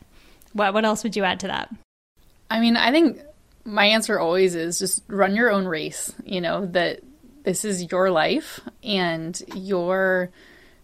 What, 0.52 0.74
what 0.74 0.84
else 0.84 1.04
would 1.04 1.14
you 1.14 1.22
add 1.22 1.40
to 1.40 1.46
that? 1.46 1.72
I 2.50 2.58
mean, 2.58 2.76
I 2.76 2.90
think 2.90 3.20
my 3.64 3.84
answer 3.84 4.18
always 4.18 4.56
is 4.56 4.80
just 4.80 5.04
run 5.06 5.36
your 5.36 5.50
own 5.50 5.66
race. 5.66 6.12
You 6.24 6.40
know, 6.40 6.66
that 6.66 7.00
this 7.44 7.64
is 7.64 7.90
your 7.90 8.10
life 8.10 8.60
and 8.82 9.40
your 9.54 10.30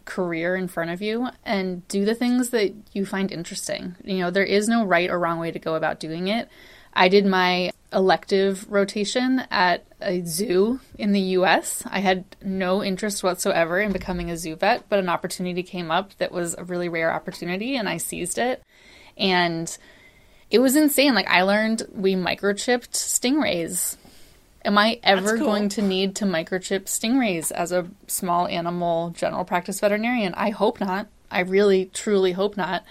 career 0.04 0.54
in 0.54 0.68
front 0.68 0.90
of 0.90 1.02
you 1.02 1.28
and 1.44 1.86
do 1.88 2.04
the 2.04 2.14
things 2.14 2.50
that 2.50 2.72
you 2.92 3.04
find 3.04 3.32
interesting. 3.32 3.96
You 4.04 4.18
know, 4.18 4.30
there 4.30 4.44
is 4.44 4.68
no 4.68 4.84
right 4.84 5.10
or 5.10 5.18
wrong 5.18 5.40
way 5.40 5.50
to 5.50 5.58
go 5.58 5.74
about 5.74 5.98
doing 5.98 6.28
it. 6.28 6.48
I 6.94 7.08
did 7.08 7.26
my 7.26 7.72
elective 7.92 8.70
rotation 8.70 9.42
at 9.50 9.84
a 10.00 10.22
zoo 10.24 10.80
in 10.98 11.12
the 11.12 11.20
US. 11.20 11.82
I 11.86 12.00
had 12.00 12.24
no 12.42 12.82
interest 12.82 13.22
whatsoever 13.22 13.80
in 13.80 13.92
becoming 13.92 14.30
a 14.30 14.36
zoo 14.36 14.56
vet, 14.56 14.88
but 14.88 14.98
an 14.98 15.08
opportunity 15.08 15.62
came 15.62 15.90
up 15.90 16.16
that 16.18 16.32
was 16.32 16.54
a 16.56 16.64
really 16.64 16.88
rare 16.88 17.12
opportunity 17.12 17.76
and 17.76 17.88
I 17.88 17.96
seized 17.96 18.38
it. 18.38 18.62
And 19.16 19.76
it 20.50 20.58
was 20.58 20.76
insane. 20.76 21.14
Like 21.14 21.28
I 21.28 21.42
learned 21.42 21.84
we 21.92 22.14
microchipped 22.14 22.92
stingrays. 22.92 23.96
Am 24.64 24.78
I 24.78 24.98
ever 25.02 25.36
cool. 25.36 25.46
going 25.46 25.68
to 25.70 25.82
need 25.82 26.16
to 26.16 26.24
microchip 26.24 26.84
stingrays 26.84 27.52
as 27.52 27.70
a 27.70 27.86
small 28.06 28.46
animal 28.46 29.10
general 29.10 29.44
practice 29.44 29.80
veterinarian? 29.80 30.32
I 30.34 30.50
hope 30.50 30.80
not. 30.80 31.08
I 31.30 31.40
really, 31.40 31.86
truly 31.86 32.32
hope 32.32 32.56
not. 32.56 32.84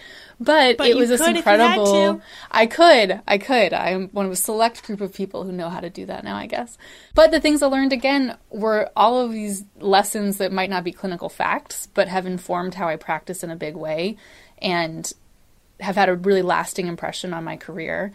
But, 0.43 0.77
but 0.77 0.87
it 0.87 0.95
was 0.95 1.09
this 1.09 1.21
incredible. 1.21 2.21
I 2.51 2.65
could, 2.65 3.21
I 3.27 3.37
could. 3.37 3.73
I'm 3.73 4.09
one 4.09 4.25
of 4.25 4.31
a 4.31 4.35
select 4.35 4.83
group 4.83 5.01
of 5.01 5.13
people 5.13 5.43
who 5.43 5.51
know 5.51 5.69
how 5.69 5.79
to 5.79 5.89
do 5.89 6.05
that 6.05 6.23
now, 6.23 6.35
I 6.35 6.47
guess. 6.47 6.77
But 7.15 7.31
the 7.31 7.39
things 7.39 7.61
I 7.61 7.67
learned 7.67 7.93
again 7.93 8.37
were 8.49 8.89
all 8.95 9.19
of 9.19 9.31
these 9.31 9.63
lessons 9.79 10.37
that 10.37 10.51
might 10.51 10.69
not 10.69 10.83
be 10.83 10.91
clinical 10.91 11.29
facts, 11.29 11.87
but 11.93 12.07
have 12.07 12.25
informed 12.25 12.75
how 12.75 12.87
I 12.87 12.95
practice 12.95 13.43
in 13.43 13.51
a 13.51 13.55
big 13.55 13.75
way. 13.75 14.17
And 14.61 15.11
have 15.79 15.95
had 15.95 16.09
a 16.09 16.15
really 16.15 16.41
lasting 16.41 16.87
impression 16.87 17.33
on 17.33 17.43
my 17.43 17.57
career. 17.57 18.11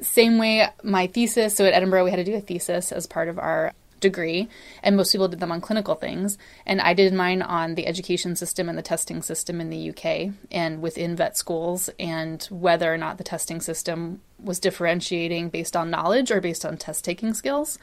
Same 0.00 0.38
way, 0.38 0.66
my 0.82 1.06
thesis. 1.06 1.54
So 1.54 1.64
at 1.66 1.74
Edinburgh, 1.74 2.04
we 2.04 2.10
had 2.10 2.16
to 2.16 2.24
do 2.24 2.34
a 2.34 2.40
thesis 2.40 2.92
as 2.92 3.06
part 3.06 3.28
of 3.28 3.38
our 3.38 3.72
degree, 4.00 4.48
and 4.82 4.96
most 4.96 5.12
people 5.12 5.28
did 5.28 5.40
them 5.40 5.52
on 5.52 5.60
clinical 5.60 5.94
things. 5.94 6.38
And 6.66 6.80
I 6.80 6.94
did 6.94 7.12
mine 7.12 7.42
on 7.42 7.74
the 7.74 7.86
education 7.86 8.36
system 8.36 8.68
and 8.68 8.76
the 8.76 8.82
testing 8.82 9.22
system 9.22 9.60
in 9.60 9.70
the 9.70 9.90
UK 9.90 10.32
and 10.50 10.82
within 10.82 11.16
vet 11.16 11.36
schools, 11.36 11.90
and 11.98 12.42
whether 12.50 12.92
or 12.92 12.98
not 12.98 13.18
the 13.18 13.24
testing 13.24 13.60
system 13.60 14.20
was 14.38 14.58
differentiating 14.58 15.50
based 15.50 15.76
on 15.76 15.90
knowledge 15.90 16.30
or 16.30 16.40
based 16.40 16.64
on 16.64 16.76
test 16.76 17.04
taking 17.04 17.34
skills. 17.34 17.78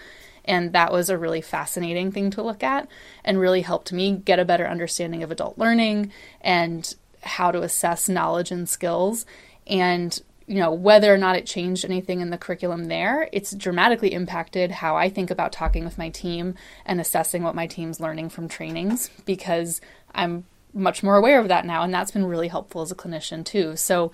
And 0.45 0.73
that 0.73 0.91
was 0.91 1.09
a 1.09 1.17
really 1.17 1.41
fascinating 1.41 2.11
thing 2.11 2.31
to 2.31 2.41
look 2.41 2.63
at 2.63 2.87
and 3.23 3.39
really 3.39 3.61
helped 3.61 3.91
me 3.91 4.13
get 4.13 4.39
a 4.39 4.45
better 4.45 4.67
understanding 4.67 5.21
of 5.21 5.29
adult 5.29 5.57
learning 5.57 6.11
and 6.41 6.95
how 7.21 7.51
to 7.51 7.61
assess 7.61 8.07
knowledge 8.07 8.51
and 8.51 8.69
skills 8.69 9.25
and 9.65 10.21
you 10.47 10.59
know 10.59 10.71
whether 10.71 11.13
or 11.13 11.17
not 11.17 11.35
it 11.35 11.45
changed 11.45 11.83
anything 11.85 12.21
in 12.21 12.29
the 12.29 12.37
curriculum 12.37 12.85
there 12.85 13.29
it's 13.31 13.53
dramatically 13.53 14.13
impacted 14.13 14.71
how 14.71 14.95
i 14.95 15.09
think 15.09 15.29
about 15.29 15.51
talking 15.51 15.83
with 15.83 15.97
my 15.97 16.09
team 16.09 16.55
and 16.85 16.99
assessing 16.99 17.43
what 17.43 17.55
my 17.55 17.67
team's 17.67 17.99
learning 17.99 18.29
from 18.29 18.47
trainings 18.47 19.09
because 19.25 19.81
i'm 20.15 20.45
much 20.73 21.03
more 21.03 21.15
aware 21.15 21.39
of 21.39 21.47
that 21.47 21.65
now 21.65 21.83
and 21.83 21.93
that's 21.93 22.11
been 22.11 22.25
really 22.25 22.47
helpful 22.47 22.81
as 22.81 22.91
a 22.91 22.95
clinician 22.95 23.43
too 23.43 23.75
so 23.75 24.11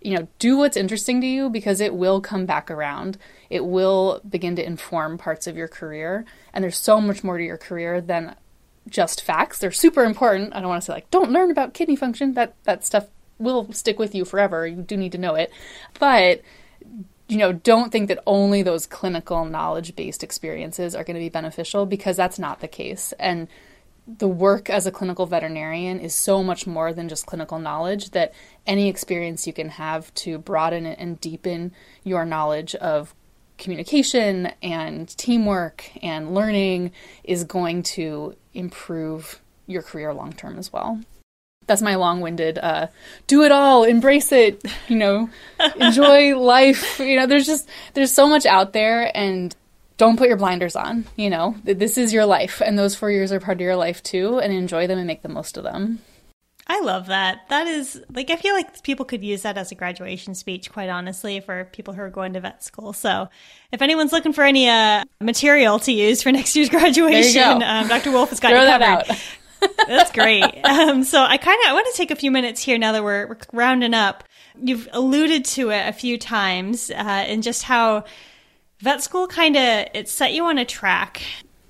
you 0.00 0.14
know 0.16 0.26
do 0.38 0.56
what's 0.56 0.76
interesting 0.76 1.20
to 1.20 1.26
you 1.26 1.50
because 1.50 1.80
it 1.80 1.94
will 1.94 2.20
come 2.20 2.46
back 2.46 2.70
around 2.70 3.18
it 3.50 3.64
will 3.64 4.20
begin 4.28 4.56
to 4.56 4.64
inform 4.64 5.18
parts 5.18 5.46
of 5.46 5.56
your 5.56 5.68
career 5.68 6.24
and 6.52 6.64
there's 6.64 6.76
so 6.76 7.00
much 7.00 7.22
more 7.22 7.36
to 7.36 7.44
your 7.44 7.58
career 7.58 8.00
than 8.00 8.34
just 8.88 9.22
facts. 9.22 9.58
They're 9.58 9.72
super 9.72 10.04
important. 10.04 10.54
I 10.54 10.60
don't 10.60 10.68
want 10.68 10.82
to 10.82 10.86
say 10.86 10.92
like 10.92 11.10
don't 11.10 11.32
learn 11.32 11.50
about 11.50 11.74
kidney 11.74 11.96
function. 11.96 12.34
That 12.34 12.54
that 12.64 12.84
stuff 12.84 13.06
will 13.38 13.72
stick 13.72 13.98
with 13.98 14.14
you 14.14 14.24
forever. 14.24 14.66
You 14.66 14.82
do 14.82 14.96
need 14.96 15.12
to 15.12 15.18
know 15.18 15.34
it. 15.34 15.52
But 15.98 16.42
you 17.26 17.38
know, 17.38 17.52
don't 17.52 17.90
think 17.90 18.08
that 18.08 18.22
only 18.26 18.62
those 18.62 18.86
clinical 18.86 19.44
knowledge-based 19.46 20.22
experiences 20.22 20.94
are 20.94 21.04
going 21.04 21.14
to 21.14 21.20
be 21.20 21.30
beneficial 21.30 21.86
because 21.86 22.16
that's 22.16 22.38
not 22.38 22.60
the 22.60 22.68
case. 22.68 23.14
And 23.18 23.48
the 24.06 24.28
work 24.28 24.68
as 24.68 24.86
a 24.86 24.90
clinical 24.90 25.24
veterinarian 25.24 25.98
is 25.98 26.14
so 26.14 26.42
much 26.42 26.66
more 26.66 26.92
than 26.92 27.08
just 27.08 27.24
clinical 27.24 27.58
knowledge 27.58 28.10
that 28.10 28.34
any 28.66 28.88
experience 28.88 29.46
you 29.46 29.52
can 29.54 29.70
have 29.70 30.12
to 30.14 30.36
broaden 30.38 30.84
and 30.84 31.18
deepen 31.20 31.72
your 32.02 32.26
knowledge 32.26 32.74
of 32.74 33.14
communication 33.56 34.52
and 34.62 35.08
teamwork 35.16 35.90
and 36.02 36.34
learning 36.34 36.92
is 37.22 37.44
going 37.44 37.82
to 37.82 38.36
improve 38.52 39.40
your 39.66 39.80
career 39.80 40.12
long 40.12 40.32
term 40.32 40.58
as 40.58 40.72
well. 40.72 41.00
That's 41.66 41.82
my 41.82 41.94
long 41.94 42.20
winded, 42.20 42.58
uh, 42.58 42.88
do 43.26 43.42
it 43.42 43.52
all, 43.52 43.84
embrace 43.84 44.32
it, 44.32 44.62
you 44.88 44.96
know, 44.96 45.30
enjoy 45.76 46.36
life. 46.36 46.98
You 46.98 47.16
know, 47.16 47.26
there's 47.26 47.46
just, 47.46 47.68
there's 47.94 48.12
so 48.12 48.28
much 48.28 48.46
out 48.46 48.72
there 48.72 49.10
and 49.16 49.54
don't 49.96 50.16
put 50.16 50.28
your 50.28 50.36
blinders 50.36 50.76
on, 50.76 51.06
you 51.16 51.30
know, 51.30 51.56
this 51.64 51.96
is 51.96 52.12
your 52.12 52.26
life 52.26 52.60
and 52.64 52.78
those 52.78 52.94
four 52.94 53.10
years 53.10 53.32
are 53.32 53.40
part 53.40 53.56
of 53.58 53.60
your 53.60 53.76
life 53.76 54.02
too 54.02 54.38
and 54.38 54.52
enjoy 54.52 54.86
them 54.86 54.98
and 54.98 55.06
make 55.06 55.22
the 55.22 55.28
most 55.28 55.56
of 55.56 55.64
them. 55.64 56.00
I 56.66 56.80
love 56.80 57.06
that. 57.06 57.40
That 57.50 57.66
is 57.66 58.00
like 58.10 58.30
I 58.30 58.36
feel 58.36 58.54
like 58.54 58.82
people 58.82 59.04
could 59.04 59.22
use 59.22 59.42
that 59.42 59.58
as 59.58 59.70
a 59.70 59.74
graduation 59.74 60.34
speech, 60.34 60.72
quite 60.72 60.88
honestly, 60.88 61.40
for 61.40 61.64
people 61.66 61.92
who 61.92 62.00
are 62.00 62.10
going 62.10 62.32
to 62.32 62.40
vet 62.40 62.64
school. 62.64 62.94
So, 62.94 63.28
if 63.70 63.82
anyone's 63.82 64.12
looking 64.12 64.32
for 64.32 64.44
any 64.44 64.68
uh, 64.68 65.04
material 65.20 65.78
to 65.80 65.92
use 65.92 66.22
for 66.22 66.32
next 66.32 66.56
year's 66.56 66.70
graduation, 66.70 67.62
um, 67.62 67.88
Dr. 67.88 68.12
Wolff 68.12 68.30
has 68.30 68.40
got 68.40 68.52
Throw 68.52 68.62
you 68.62 68.78
covered. 68.78 69.16
That 69.76 69.86
That's 69.88 70.12
great. 70.12 70.44
Um, 70.64 71.04
so, 71.04 71.22
I 71.22 71.36
kind 71.36 71.58
of 71.62 71.70
I 71.70 71.72
want 71.72 71.86
to 71.92 71.96
take 71.96 72.10
a 72.10 72.16
few 72.16 72.30
minutes 72.30 72.60
here 72.60 72.78
now 72.78 72.92
that 72.92 73.04
we're, 73.04 73.28
we're, 73.28 73.38
rounding 73.52 73.94
up. 73.94 74.24
You've 74.60 74.88
alluded 74.92 75.44
to 75.46 75.70
it 75.70 75.88
a 75.88 75.92
few 75.92 76.18
times, 76.18 76.90
uh, 76.90 76.94
and 76.94 77.42
just 77.42 77.62
how 77.62 78.04
vet 78.80 79.02
school 79.02 79.26
kind 79.26 79.56
of 79.56 79.86
it 79.94 80.08
set 80.08 80.32
you 80.32 80.44
on 80.44 80.58
a 80.58 80.64
track 80.64 81.22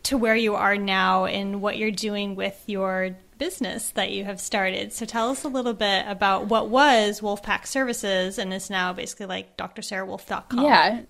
to 0.05 0.17
where 0.17 0.37
you 0.37 0.55
are 0.55 0.77
now 0.77 1.25
and 1.27 1.61
what 1.61 1.77
you're 1.77 1.91
doing 1.91 2.35
with 2.35 2.63
your 2.67 3.17
business 3.39 3.91
that 3.91 4.11
you 4.11 4.25
have 4.25 4.41
started. 4.41 4.93
So 4.93 5.05
tell 5.07 5.31
us 5.31 5.45
a 5.45 5.49
little 5.49 5.75
bit 5.75 6.05
about 6.07 6.47
what 6.47 6.69
was 6.69 7.23
Wolff 7.23 7.43
Pack 7.43 7.67
Services 7.67 8.39
and 8.39 8.53
is 8.53 8.71
now 8.71 8.93
basically 8.93 9.27
like 9.27 9.57
drsarahwolff.com. 9.57 10.65
Yeah. 10.65 11.03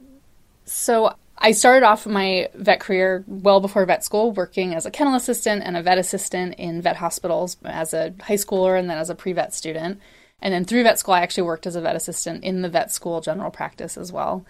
So 0.64 1.14
I 1.36 1.52
started 1.52 1.84
off 1.84 2.06
my 2.06 2.48
vet 2.54 2.80
career 2.80 3.24
well 3.26 3.60
before 3.60 3.84
vet 3.84 4.04
school, 4.04 4.32
working 4.32 4.74
as 4.74 4.86
a 4.86 4.90
kennel 4.90 5.14
assistant 5.14 5.62
and 5.64 5.76
a 5.76 5.82
vet 5.82 5.98
assistant 5.98 6.54
in 6.54 6.80
vet 6.80 6.96
hospitals 6.96 7.56
as 7.64 7.92
a 7.92 8.14
high 8.22 8.34
schooler 8.34 8.78
and 8.78 8.88
then 8.88 8.98
as 8.98 9.10
a 9.10 9.14
pre 9.14 9.32
vet 9.32 9.52
student. 9.52 10.00
And 10.40 10.54
then 10.54 10.64
through 10.64 10.84
vet 10.84 10.98
school, 10.98 11.14
I 11.14 11.22
actually 11.22 11.44
worked 11.44 11.66
as 11.66 11.76
a 11.76 11.80
vet 11.80 11.96
assistant 11.96 12.44
in 12.44 12.62
the 12.62 12.68
vet 12.68 12.92
school 12.92 13.20
general 13.20 13.50
practice 13.50 13.96
as 13.96 14.12
well. 14.12 14.44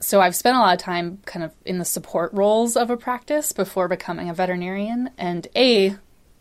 So 0.00 0.20
I've 0.20 0.36
spent 0.36 0.56
a 0.56 0.60
lot 0.60 0.74
of 0.74 0.80
time 0.80 1.18
kind 1.26 1.44
of 1.44 1.52
in 1.64 1.78
the 1.78 1.84
support 1.84 2.32
roles 2.32 2.76
of 2.76 2.88
a 2.88 2.96
practice 2.96 3.52
before 3.52 3.88
becoming 3.88 4.28
a 4.28 4.34
veterinarian. 4.34 5.10
And 5.18 5.48
A, 5.56 5.96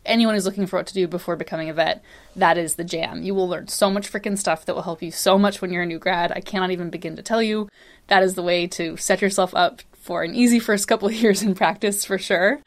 anyone 0.08 0.34
who's 0.34 0.46
looking 0.46 0.65
for 0.65 0.78
what 0.78 0.88
to 0.88 0.93
do 0.93 1.08
before 1.08 1.36
becoming 1.36 1.70
a 1.70 1.74
vet, 1.74 2.04
that 2.36 2.58
is 2.58 2.76
the 2.76 2.84
jam. 2.84 3.24
You 3.24 3.36
will 3.36 3.48
learn 3.48 3.67
so 3.67 3.89
much 3.89 4.12
freaking 4.12 4.38
stuff 4.38 4.65
that 4.65 4.76
will 4.76 4.84
help 4.84 5.02
you 5.02 5.12
so 5.12 5.38
much 5.38 5.62
when 5.62 5.72
you're 5.72 5.84
a 5.84 5.88
new 5.88 6.00
grad. 6.00 6.32
I 6.32 6.41
cannot 6.41 6.72
even 6.72 6.89
begin 6.89 7.15
to 7.15 7.22
tell 7.22 7.41
you. 7.41 7.70
That 8.08 8.24
is 8.24 8.36
the 8.36 8.43
way 8.43 8.67
to 8.67 8.98
set 8.98 9.22
yourself 9.22 9.54
up 9.54 9.82
for 9.93 10.24
an 10.24 10.36
easy 10.36 10.60
first 10.60 10.88
couple 10.88 11.08
of 11.08 11.13
years 11.22 11.43
in 11.43 11.56
practice 11.56 12.06
for 12.06 12.17
sure. 12.17 12.60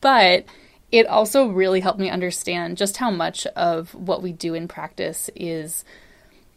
But 0.00 0.44
it 0.92 1.06
also 1.06 1.48
really 1.48 1.80
helped 1.80 2.00
me 2.00 2.10
understand 2.10 2.76
just 2.76 2.96
how 2.96 3.10
much 3.10 3.46
of 3.48 3.94
what 3.94 4.22
we 4.22 4.32
do 4.32 4.54
in 4.54 4.66
practice 4.66 5.30
is 5.36 5.84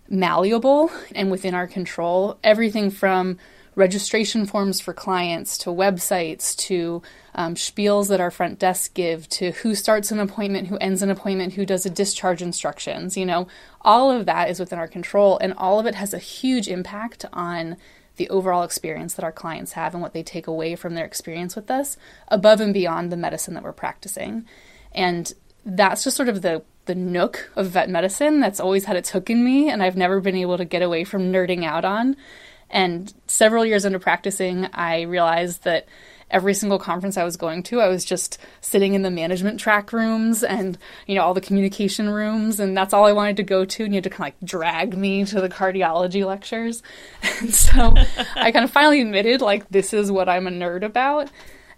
malleable 0.10 0.92
and 1.14 1.30
within 1.30 1.54
our 1.54 1.68
control. 1.68 2.38
Everything 2.44 2.90
from 2.90 3.38
registration 3.76 4.46
forms 4.46 4.80
for 4.80 4.94
clients 4.94 5.58
to 5.60 5.70
websites 5.70 6.56
to 6.56 7.02
um, 7.36 7.56
spiels 7.56 8.10
that 8.10 8.22
our 8.22 8.32
front 8.32 8.60
desk 8.60 8.94
give 8.94 9.28
to 9.30 9.52
who 9.52 9.76
starts 9.76 10.12
an 10.12 10.20
appointment, 10.20 10.68
who 10.68 10.78
ends 10.78 11.02
an 11.02 11.10
appointment, 11.10 11.54
who 11.54 11.66
does 11.66 11.86
a 11.86 11.90
discharge 11.90 12.42
instructions. 12.42 13.18
You 13.18 13.26
know, 13.26 13.48
all 13.82 14.12
of 14.12 14.26
that 14.26 14.50
is 14.50 14.60
within 14.60 14.80
our 14.80 14.88
control, 14.88 15.38
and 15.40 15.54
all 15.54 15.80
of 15.80 15.86
it 15.86 15.96
has 15.96 16.14
a 16.14 16.20
huge 16.20 16.68
impact 16.68 17.26
on 17.34 17.78
the 18.18 18.30
overall 18.30 18.64
experience 18.64 19.16
that 19.16 19.26
our 19.26 19.32
clients 19.32 19.74
have 19.74 19.94
and 19.94 20.02
what 20.02 20.14
they 20.14 20.24
take 20.24 20.46
away 20.46 20.76
from 20.76 20.94
their 20.94 21.06
experience 21.06 21.56
with 21.56 21.72
us 21.72 21.98
above 22.28 22.62
and 22.62 22.74
beyond 22.74 23.12
the 23.12 23.18
medicine 23.18 23.56
that 23.56 23.64
we're 23.64 23.72
practicing. 23.72 24.46
And 24.92 25.34
that's 25.66 26.04
just 26.04 26.18
sort 26.18 26.30
of 26.30 26.42
the 26.42 26.64
the 26.86 26.96
nook 26.96 27.50
of 27.56 27.68
vet 27.68 27.90
medicine 27.90 28.42
that's 28.42 28.60
always 28.60 28.84
had 28.84 28.98
its 28.98 29.12
hook 29.12 29.30
in 29.30 29.44
me 29.44 29.70
and 29.70 29.82
I've 29.82 29.96
never 29.96 30.20
been 30.20 30.36
able 30.36 30.58
to 30.58 30.66
get 30.66 30.82
away 30.82 31.06
from 31.06 31.32
nerding 31.32 31.64
out 31.64 31.86
on. 31.86 32.18
And 32.70 33.14
several 33.28 33.66
years 33.66 33.86
into 33.86 34.00
practicing, 34.00 34.66
I 34.74 35.02
realized 35.02 35.64
that 35.64 35.88
every 36.34 36.56
single 36.56 36.80
conference 36.80 37.16
I 37.16 37.24
was 37.24 37.38
going 37.38 37.62
to, 37.64 37.80
I 37.80 37.88
was 37.88 38.04
just 38.04 38.40
sitting 38.60 38.96
in 38.96 39.04
the 39.04 39.12
management 39.12 39.60
track 39.60 39.94
rooms 39.94 40.44
and, 40.44 40.78
you 41.06 41.16
know, 41.16 41.22
all 41.22 41.36
the 41.36 41.42
communication 41.42 42.10
rooms. 42.10 42.60
And 42.60 42.76
that's 42.76 42.94
all 42.94 43.06
I 43.06 43.14
wanted 43.14 43.38
to 43.38 43.44
go 43.44 43.64
to. 43.64 43.84
And 43.84 43.94
you 43.94 43.98
had 43.98 44.04
to 44.06 44.10
kind 44.10 44.34
of 44.34 44.42
like 44.42 44.50
drag 44.50 44.98
me 44.98 45.24
to 45.26 45.40
the 45.40 45.50
cardiology 45.50 46.26
lectures. 46.26 46.82
And 47.42 47.54
so 47.54 47.94
I 48.36 48.52
kind 48.52 48.64
of 48.64 48.72
finally 48.72 49.02
admitted, 49.02 49.42
like, 49.42 49.68
this 49.70 49.94
is 49.94 50.12
what 50.12 50.30
I'm 50.30 50.48
a 50.48 50.52
nerd 50.52 50.84
about. 50.84 51.30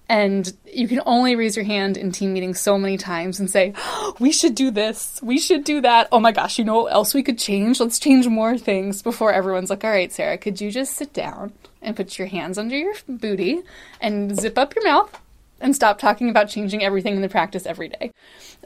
And 0.07 0.51
you 0.71 0.87
can 0.87 1.01
only 1.05 1.35
raise 1.35 1.55
your 1.55 1.65
hand 1.65 1.97
in 1.97 2.11
team 2.11 2.33
meetings 2.33 2.59
so 2.59 2.77
many 2.77 2.97
times 2.97 3.39
and 3.39 3.49
say, 3.49 3.73
We 4.19 4.31
should 4.31 4.55
do 4.55 4.71
this. 4.71 5.19
We 5.23 5.39
should 5.39 5.63
do 5.63 5.81
that. 5.81 6.07
Oh 6.11 6.19
my 6.19 6.31
gosh, 6.31 6.59
you 6.59 6.65
know 6.65 6.83
what 6.83 6.93
else 6.93 7.13
we 7.13 7.23
could 7.23 7.39
change? 7.39 7.79
Let's 7.79 7.99
change 7.99 8.27
more 8.27 8.57
things 8.57 9.01
before 9.01 9.33
everyone's 9.33 9.69
like, 9.69 9.83
All 9.83 9.89
right, 9.89 10.11
Sarah, 10.11 10.37
could 10.37 10.61
you 10.61 10.71
just 10.71 10.93
sit 10.93 11.13
down 11.13 11.53
and 11.81 11.95
put 11.95 12.17
your 12.17 12.27
hands 12.27 12.57
under 12.57 12.77
your 12.77 12.93
booty 13.07 13.61
and 13.99 14.39
zip 14.39 14.57
up 14.57 14.75
your 14.75 14.83
mouth 14.83 15.19
and 15.59 15.75
stop 15.75 15.97
talking 15.97 16.29
about 16.29 16.49
changing 16.49 16.83
everything 16.83 17.15
in 17.15 17.21
the 17.21 17.29
practice 17.29 17.65
every 17.65 17.89
day? 17.89 18.11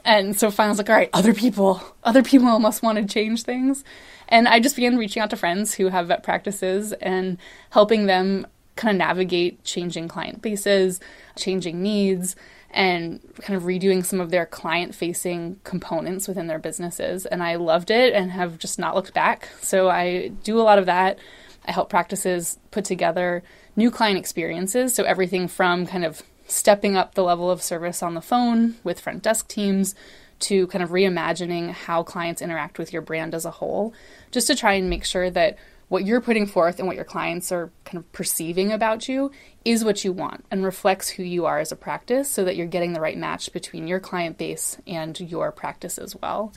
And 0.04 0.38
so 0.38 0.50
finally, 0.50 0.68
I 0.68 0.72
was 0.72 0.78
like, 0.78 0.90
All 0.90 0.96
right, 0.96 1.10
other 1.14 1.32
people, 1.32 1.82
other 2.04 2.22
people 2.22 2.58
must 2.58 2.82
want 2.82 2.98
to 2.98 3.04
change 3.06 3.44
things. 3.44 3.82
And 4.28 4.46
I 4.46 4.60
just 4.60 4.76
began 4.76 4.96
reaching 4.96 5.22
out 5.22 5.30
to 5.30 5.36
friends 5.36 5.74
who 5.74 5.88
have 5.88 6.08
vet 6.08 6.22
practices 6.22 6.92
and 6.92 7.38
helping 7.70 8.06
them 8.06 8.46
kind 8.76 8.94
of 8.94 8.98
navigate 8.98 9.62
changing 9.64 10.08
client 10.08 10.42
bases, 10.42 11.00
changing 11.36 11.82
needs, 11.82 12.36
and 12.70 13.20
kind 13.40 13.56
of 13.56 13.64
redoing 13.64 14.04
some 14.04 14.20
of 14.20 14.30
their 14.30 14.46
client 14.46 14.94
facing 14.94 15.58
components 15.64 16.28
within 16.28 16.46
their 16.46 16.58
businesses. 16.58 17.26
And 17.26 17.42
I 17.42 17.56
loved 17.56 17.90
it 17.90 18.14
and 18.14 18.30
have 18.30 18.58
just 18.58 18.78
not 18.78 18.94
looked 18.94 19.12
back. 19.12 19.48
So 19.60 19.90
I 19.90 20.28
do 20.44 20.60
a 20.60 20.62
lot 20.62 20.78
of 20.78 20.86
that. 20.86 21.18
I 21.66 21.72
help 21.72 21.90
practices 21.90 22.58
put 22.70 22.84
together 22.84 23.42
new 23.76 23.90
client 23.90 24.18
experiences. 24.18 24.94
So 24.94 25.04
everything 25.04 25.48
from 25.48 25.86
kind 25.86 26.04
of 26.04 26.22
stepping 26.46 26.96
up 26.96 27.14
the 27.14 27.22
level 27.22 27.50
of 27.50 27.62
service 27.62 28.02
on 28.02 28.14
the 28.14 28.20
phone 28.20 28.76
with 28.82 29.00
front 29.00 29.22
desk 29.22 29.48
teams 29.48 29.94
to 30.40 30.66
kind 30.68 30.82
of 30.82 30.90
reimagining 30.90 31.70
how 31.70 32.02
clients 32.02 32.40
interact 32.40 32.78
with 32.78 32.92
your 32.92 33.02
brand 33.02 33.34
as 33.34 33.44
a 33.44 33.50
whole, 33.50 33.92
just 34.30 34.46
to 34.46 34.54
try 34.54 34.72
and 34.72 34.88
make 34.88 35.04
sure 35.04 35.28
that 35.30 35.58
what 35.90 36.06
you're 36.06 36.20
putting 36.20 36.46
forth 36.46 36.78
and 36.78 36.86
what 36.86 36.94
your 36.94 37.04
clients 37.04 37.50
are 37.50 37.68
kind 37.84 37.98
of 37.98 38.10
perceiving 38.12 38.70
about 38.70 39.08
you 39.08 39.32
is 39.64 39.84
what 39.84 40.04
you 40.04 40.12
want 40.12 40.44
and 40.48 40.64
reflects 40.64 41.08
who 41.08 41.24
you 41.24 41.46
are 41.46 41.58
as 41.58 41.72
a 41.72 41.76
practice 41.76 42.30
so 42.30 42.44
that 42.44 42.54
you're 42.54 42.68
getting 42.68 42.92
the 42.92 43.00
right 43.00 43.18
match 43.18 43.52
between 43.52 43.88
your 43.88 43.98
client 43.98 44.38
base 44.38 44.78
and 44.86 45.18
your 45.18 45.50
practice 45.50 45.98
as 45.98 46.14
well. 46.14 46.52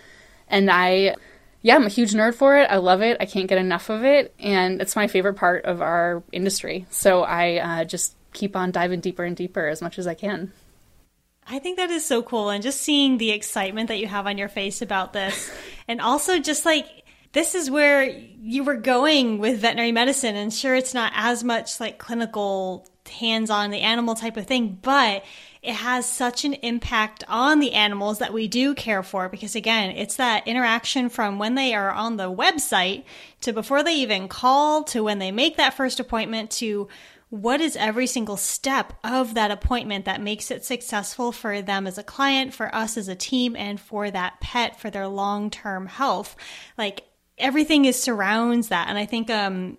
And 0.48 0.70
I, 0.70 1.16
yeah, 1.64 1.76
I'm 1.76 1.88
a 1.88 1.90
huge 1.90 2.14
nerd 2.14 2.36
for 2.36 2.56
it. 2.58 2.70
I 2.70 2.78
love 2.78 3.02
it. 3.02 3.18
I 3.20 3.26
can't 3.26 3.48
get 3.48 3.58
enough 3.58 3.90
of 3.90 4.06
it. 4.06 4.36
And 4.38 4.80
it's 4.80 4.96
my 4.96 5.08
favorite 5.08 5.34
part 5.34 5.66
of 5.66 5.82
our 5.82 6.22
industry. 6.32 6.86
So 6.92 7.24
I 7.24 7.56
uh, 7.58 7.86
just 7.86 8.16
keep 8.34 8.56
on 8.56 8.72
diving 8.72 9.00
deeper 9.00 9.24
and 9.24 9.36
deeper 9.36 9.68
as 9.68 9.82
much 9.82 9.98
as 9.98 10.06
I 10.06 10.14
can. 10.14 10.52
I 11.48 11.58
think 11.58 11.78
that 11.78 11.90
is 11.90 12.06
so 12.06 12.22
cool. 12.22 12.52
And 12.52 12.62
just 12.62 12.82
seeing 12.82 13.18
the 13.18 13.32
excitement 13.32 13.88
that 13.88 13.98
you 13.98 14.06
have 14.06 14.28
on 14.28 14.38
your 14.38 14.48
face 14.48 14.84
about 14.84 15.12
this, 15.12 15.52
and 15.88 16.00
also 16.00 16.40
just 16.40 16.66
like 16.66 17.03
this 17.34 17.56
is 17.56 17.70
where 17.70 18.04
you 18.06 18.64
were 18.64 18.76
going 18.76 19.40
with 19.40 19.60
veterinary 19.60 19.92
medicine. 19.92 20.36
And 20.36 20.54
sure, 20.54 20.76
it's 20.76 20.94
not 20.94 21.12
as 21.16 21.44
much 21.44 21.80
like 21.80 21.98
clinical 21.98 22.88
hands 23.10 23.50
on 23.50 23.72
the 23.72 23.82
animal 23.82 24.16
type 24.16 24.38
of 24.38 24.46
thing, 24.46 24.78
but 24.82 25.26
it 25.62 25.76
has 25.76 26.06
such 26.06 26.46
an 26.46 26.54
impact 26.56 27.24
on 27.28 27.60
the 27.60 27.74
animals 27.74 28.20
that 28.20 28.34
we 28.34 28.48
do 28.48 28.76
care 28.76 29.04
for 29.04 29.30
because 29.30 29.56
again, 29.56 29.92
it's 29.92 30.18
that 30.18 30.48
interaction 30.48 31.10
from 31.10 31.40
when 31.40 31.56
they 31.56 31.74
are 31.74 31.92
on 31.92 32.18
the 32.18 32.32
website 32.32 33.04
to 33.42 33.52
before 33.52 33.84
they 33.84 33.96
even 33.96 34.28
call 34.28 34.84
to 34.84 35.04
when 35.04 35.20
they 35.20 35.32
make 35.32 35.58
that 35.58 35.74
first 35.74 36.00
appointment 36.00 36.52
to 36.52 36.88
what 37.30 37.62
is 37.62 37.76
every 37.78 38.06
single 38.06 38.38
step 38.38 38.94
of 39.04 39.34
that 39.34 39.50
appointment 39.50 40.06
that 40.06 40.22
makes 40.22 40.52
it 40.52 40.64
successful 40.64 41.32
for 41.32 41.64
them 41.64 41.88
as 41.88 41.98
a 41.98 42.04
client, 42.04 42.54
for 42.54 42.74
us 42.76 42.96
as 42.96 43.08
a 43.08 43.16
team, 43.16 43.56
and 43.56 43.80
for 43.80 44.12
that 44.12 44.40
pet 44.40 44.80
for 44.80 44.92
their 44.92 45.08
long 45.08 45.50
term 45.50 45.88
health. 45.88 46.36
Like 46.78 47.06
everything 47.38 47.86
is 47.86 48.02
surrounds 48.02 48.70
that. 48.70 48.88
And 48.88 48.98
I 48.98 49.06
think, 49.06 49.30
um, 49.30 49.78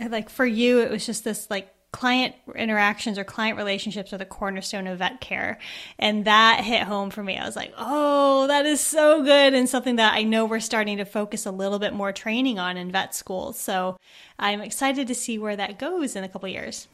like 0.00 0.28
for 0.28 0.46
you, 0.46 0.80
it 0.80 0.90
was 0.90 1.06
just 1.06 1.24
this 1.24 1.48
like 1.50 1.72
client 1.92 2.34
interactions 2.54 3.16
or 3.16 3.24
client 3.24 3.56
relationships 3.56 4.12
are 4.12 4.18
the 4.18 4.26
cornerstone 4.26 4.86
of 4.86 4.98
vet 4.98 5.20
care. 5.20 5.58
And 5.98 6.26
that 6.26 6.62
hit 6.62 6.82
home 6.82 7.08
for 7.10 7.22
me. 7.22 7.38
I 7.38 7.46
was 7.46 7.56
like, 7.56 7.72
oh, 7.78 8.46
that 8.48 8.66
is 8.66 8.80
so 8.80 9.22
good. 9.22 9.54
And 9.54 9.68
something 9.68 9.96
that 9.96 10.12
I 10.12 10.22
know 10.22 10.44
we're 10.44 10.60
starting 10.60 10.98
to 10.98 11.06
focus 11.06 11.46
a 11.46 11.50
little 11.50 11.78
bit 11.78 11.94
more 11.94 12.12
training 12.12 12.58
on 12.58 12.76
in 12.76 12.92
vet 12.92 13.14
school. 13.14 13.54
So 13.54 13.96
I'm 14.38 14.60
excited 14.60 15.08
to 15.08 15.14
see 15.14 15.38
where 15.38 15.56
that 15.56 15.78
goes 15.78 16.16
in 16.16 16.24
a 16.24 16.28
couple 16.28 16.48
years 16.48 16.86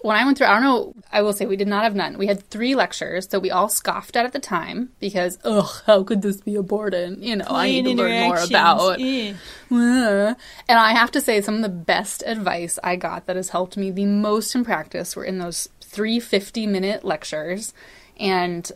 when 0.00 0.16
I 0.16 0.24
went 0.24 0.38
through, 0.38 0.46
I 0.46 0.54
don't 0.54 0.62
know, 0.62 0.94
I 1.10 1.22
will 1.22 1.32
say 1.32 1.44
we 1.44 1.56
did 1.56 1.66
not 1.66 1.82
have 1.82 1.96
none. 1.96 2.18
We 2.18 2.28
had 2.28 2.48
three 2.50 2.74
lectures, 2.76 3.28
so 3.28 3.40
we 3.40 3.50
all 3.50 3.68
scoffed 3.68 4.16
at 4.16 4.24
at 4.24 4.32
the 4.32 4.38
time 4.38 4.90
because, 5.00 5.38
ugh, 5.44 5.82
how 5.86 6.04
could 6.04 6.22
this 6.22 6.40
be 6.40 6.54
a 6.54 6.62
burden? 6.62 7.20
You 7.20 7.36
know, 7.36 7.46
I 7.48 7.68
need 7.68 7.82
to 7.84 7.94
learn 7.94 8.28
more 8.28 8.38
about. 8.38 9.00
Yeah. 9.00 9.34
And 9.70 10.78
I 10.78 10.92
have 10.92 11.10
to 11.12 11.20
say, 11.20 11.40
some 11.40 11.56
of 11.56 11.62
the 11.62 11.68
best 11.68 12.22
advice 12.26 12.78
I 12.84 12.94
got 12.96 13.26
that 13.26 13.36
has 13.36 13.48
helped 13.48 13.76
me 13.76 13.90
the 13.90 14.06
most 14.06 14.54
in 14.54 14.64
practice 14.64 15.16
were 15.16 15.24
in 15.24 15.38
those 15.38 15.68
three 15.80 16.20
50 16.20 16.66
minute 16.66 17.04
lectures. 17.04 17.74
And 18.20 18.70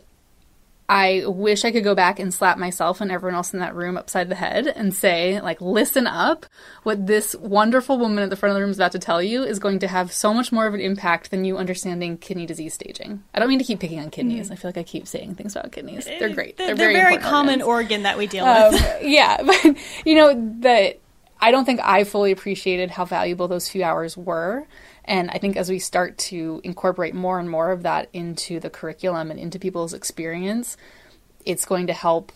I 0.93 1.23
wish 1.25 1.65
I 1.65 1.71
could 1.71 1.83
go 1.83 1.95
back 1.95 2.19
and 2.19 2.31
slap 2.31 2.59
myself 2.59 3.01
and 3.01 3.11
everyone 3.11 3.33
else 3.33 3.51
in 3.51 3.59
that 3.61 3.73
room 3.73 3.97
upside 3.97 4.29
the 4.29 4.35
head 4.35 4.67
and 4.67 4.93
say, 4.93 5.41
like, 5.41 5.59
listen 5.59 6.05
up. 6.05 6.45
What 6.83 7.07
this 7.07 7.35
wonderful 7.35 7.97
woman 7.97 8.23
at 8.23 8.29
the 8.29 8.35
front 8.35 8.51
of 8.51 8.55
the 8.55 8.61
room 8.61 8.69
is 8.69 8.77
about 8.77 8.91
to 8.91 8.99
tell 8.99 9.19
you 9.19 9.41
is 9.41 9.57
going 9.57 9.79
to 9.79 9.87
have 9.87 10.13
so 10.13 10.35
much 10.35 10.51
more 10.51 10.67
of 10.67 10.75
an 10.75 10.79
impact 10.79 11.31
than 11.31 11.45
you 11.45 11.57
understanding 11.57 12.19
kidney 12.19 12.45
disease 12.45 12.75
staging. 12.75 13.23
I 13.33 13.39
don't 13.39 13.49
mean 13.49 13.57
to 13.57 13.65
keep 13.65 13.79
picking 13.79 13.99
on 14.01 14.11
kidneys. 14.11 14.49
Mm. 14.49 14.51
I 14.51 14.55
feel 14.55 14.69
like 14.69 14.77
I 14.77 14.83
keep 14.83 15.07
saying 15.07 15.33
things 15.33 15.55
about 15.55 15.71
kidneys. 15.71 16.05
They're 16.05 16.29
great. 16.29 16.57
They're, 16.57 16.67
they're 16.67 16.75
very, 16.75 16.93
very 16.93 17.17
common 17.17 17.63
organs. 17.63 17.85
organ 17.85 18.03
that 18.03 18.19
we 18.19 18.27
deal 18.27 18.45
um, 18.45 18.73
with. 18.73 18.97
yeah, 19.01 19.41
but 19.43 19.75
you 20.05 20.13
know 20.13 20.59
that 20.59 20.99
I 21.41 21.49
don't 21.49 21.65
think 21.65 21.79
I 21.83 22.03
fully 22.03 22.31
appreciated 22.31 22.91
how 22.91 23.05
valuable 23.05 23.47
those 23.47 23.67
few 23.67 23.83
hours 23.83 24.15
were. 24.15 24.67
And 25.05 25.29
I 25.31 25.37
think 25.37 25.57
as 25.57 25.69
we 25.69 25.79
start 25.79 26.17
to 26.19 26.61
incorporate 26.63 27.13
more 27.13 27.39
and 27.39 27.49
more 27.49 27.71
of 27.71 27.83
that 27.83 28.09
into 28.13 28.59
the 28.59 28.69
curriculum 28.69 29.31
and 29.31 29.39
into 29.39 29.59
people's 29.59 29.93
experience, 29.93 30.77
it's 31.45 31.65
going 31.65 31.87
to 31.87 31.93
help 31.93 32.31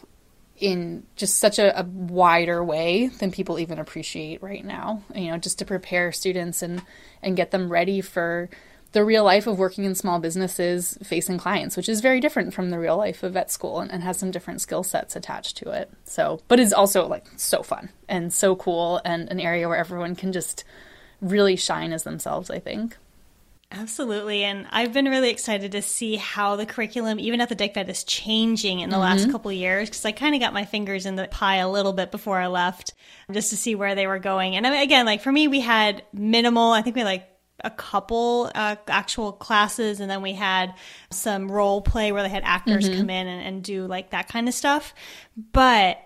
in 0.57 1.03
just 1.15 1.37
such 1.37 1.59
a, 1.59 1.79
a, 1.79 1.83
wider 1.83 2.63
way 2.63 3.07
than 3.07 3.31
people 3.31 3.59
even 3.59 3.77
appreciate 3.77 4.41
right 4.41 4.65
now. 4.65 5.03
You 5.13 5.31
know, 5.31 5.37
just 5.37 5.59
to 5.59 5.65
prepare 5.65 6.11
students 6.11 6.61
and 6.61 6.81
and 7.21 7.37
get 7.37 7.51
them 7.51 7.71
ready 7.71 8.01
for 8.01 8.49
the 8.93 9.03
real 9.03 9.23
life 9.23 9.47
of 9.47 9.59
working 9.59 9.83
in 9.83 9.93
small 9.93 10.19
businesses 10.19 10.97
facing 11.03 11.37
clients, 11.37 11.77
which 11.77 11.89
is 11.89 12.01
very 12.01 12.19
different 12.19 12.53
from 12.53 12.69
the 12.69 12.79
real 12.79 12.97
life 12.97 13.21
of 13.21 13.33
vet 13.33 13.51
school 13.51 13.79
and, 13.79 13.91
and 13.91 14.01
has 14.01 14.17
some 14.17 14.31
different 14.31 14.61
skill 14.61 14.81
sets 14.81 15.15
attached 15.15 15.57
to 15.57 15.69
it. 15.69 15.91
So, 16.05 16.41
but 16.47 16.59
it's 16.59 16.73
also 16.73 17.05
like 17.07 17.25
so 17.35 17.61
fun 17.61 17.89
and 18.07 18.33
so 18.33 18.55
cool 18.55 19.01
and 19.03 19.29
an 19.29 19.39
area 19.39 19.67
where 19.67 19.77
everyone 19.77 20.15
can 20.15 20.31
just 20.31 20.63
really 21.21 21.55
shine 21.55 21.93
as 21.93 22.03
themselves, 22.03 22.49
I 22.49 22.59
think. 22.59 22.97
Absolutely. 23.69 24.43
And 24.43 24.65
I've 24.69 24.93
been 24.93 25.05
really 25.05 25.29
excited 25.29 25.73
to 25.73 25.81
see 25.81 26.15
how 26.15 26.55
the 26.55 26.65
curriculum, 26.65 27.19
even 27.19 27.41
at 27.41 27.49
the 27.49 27.55
Dick 27.55 27.75
is 27.75 28.03
changing 28.05 28.79
in 28.79 28.89
the 28.89 28.95
mm-hmm. 28.95 29.03
last 29.03 29.29
couple 29.29 29.51
years 29.51 29.89
because 29.89 30.05
I 30.05 30.13
kind 30.13 30.33
of 30.33 30.41
got 30.41 30.53
my 30.53 30.63
fingers 30.63 31.05
in 31.05 31.15
the 31.15 31.27
pie 31.27 31.57
a 31.57 31.69
little 31.69 31.91
bit 31.91 32.09
before 32.09 32.39
I 32.39 32.47
left 32.47 32.93
just 33.29 33.49
to 33.49 33.57
see 33.57 33.75
where 33.75 33.93
they 33.93 34.07
were 34.07 34.19
going. 34.19 34.55
And 34.55 34.65
again, 34.65 35.05
like 35.05 35.21
for 35.21 35.31
me, 35.31 35.49
we 35.49 35.59
had 35.59 36.03
minimal, 36.13 36.71
I 36.71 36.81
think 36.81 36.95
we 36.95 37.01
had 37.01 37.07
like 37.07 37.29
a 37.61 37.69
couple 37.69 38.49
uh, 38.55 38.77
actual 38.87 39.33
classes 39.33 39.99
and 39.99 40.09
then 40.09 40.21
we 40.21 40.31
had 40.31 40.73
some 41.11 41.51
role 41.51 41.81
play 41.81 42.13
where 42.13 42.23
they 42.23 42.29
had 42.29 42.43
actors 42.45 42.87
mm-hmm. 42.87 42.99
come 42.99 43.09
in 43.09 43.27
and, 43.27 43.45
and 43.45 43.63
do 43.63 43.85
like 43.85 44.11
that 44.11 44.29
kind 44.29 44.47
of 44.47 44.53
stuff. 44.53 44.93
But 45.51 45.99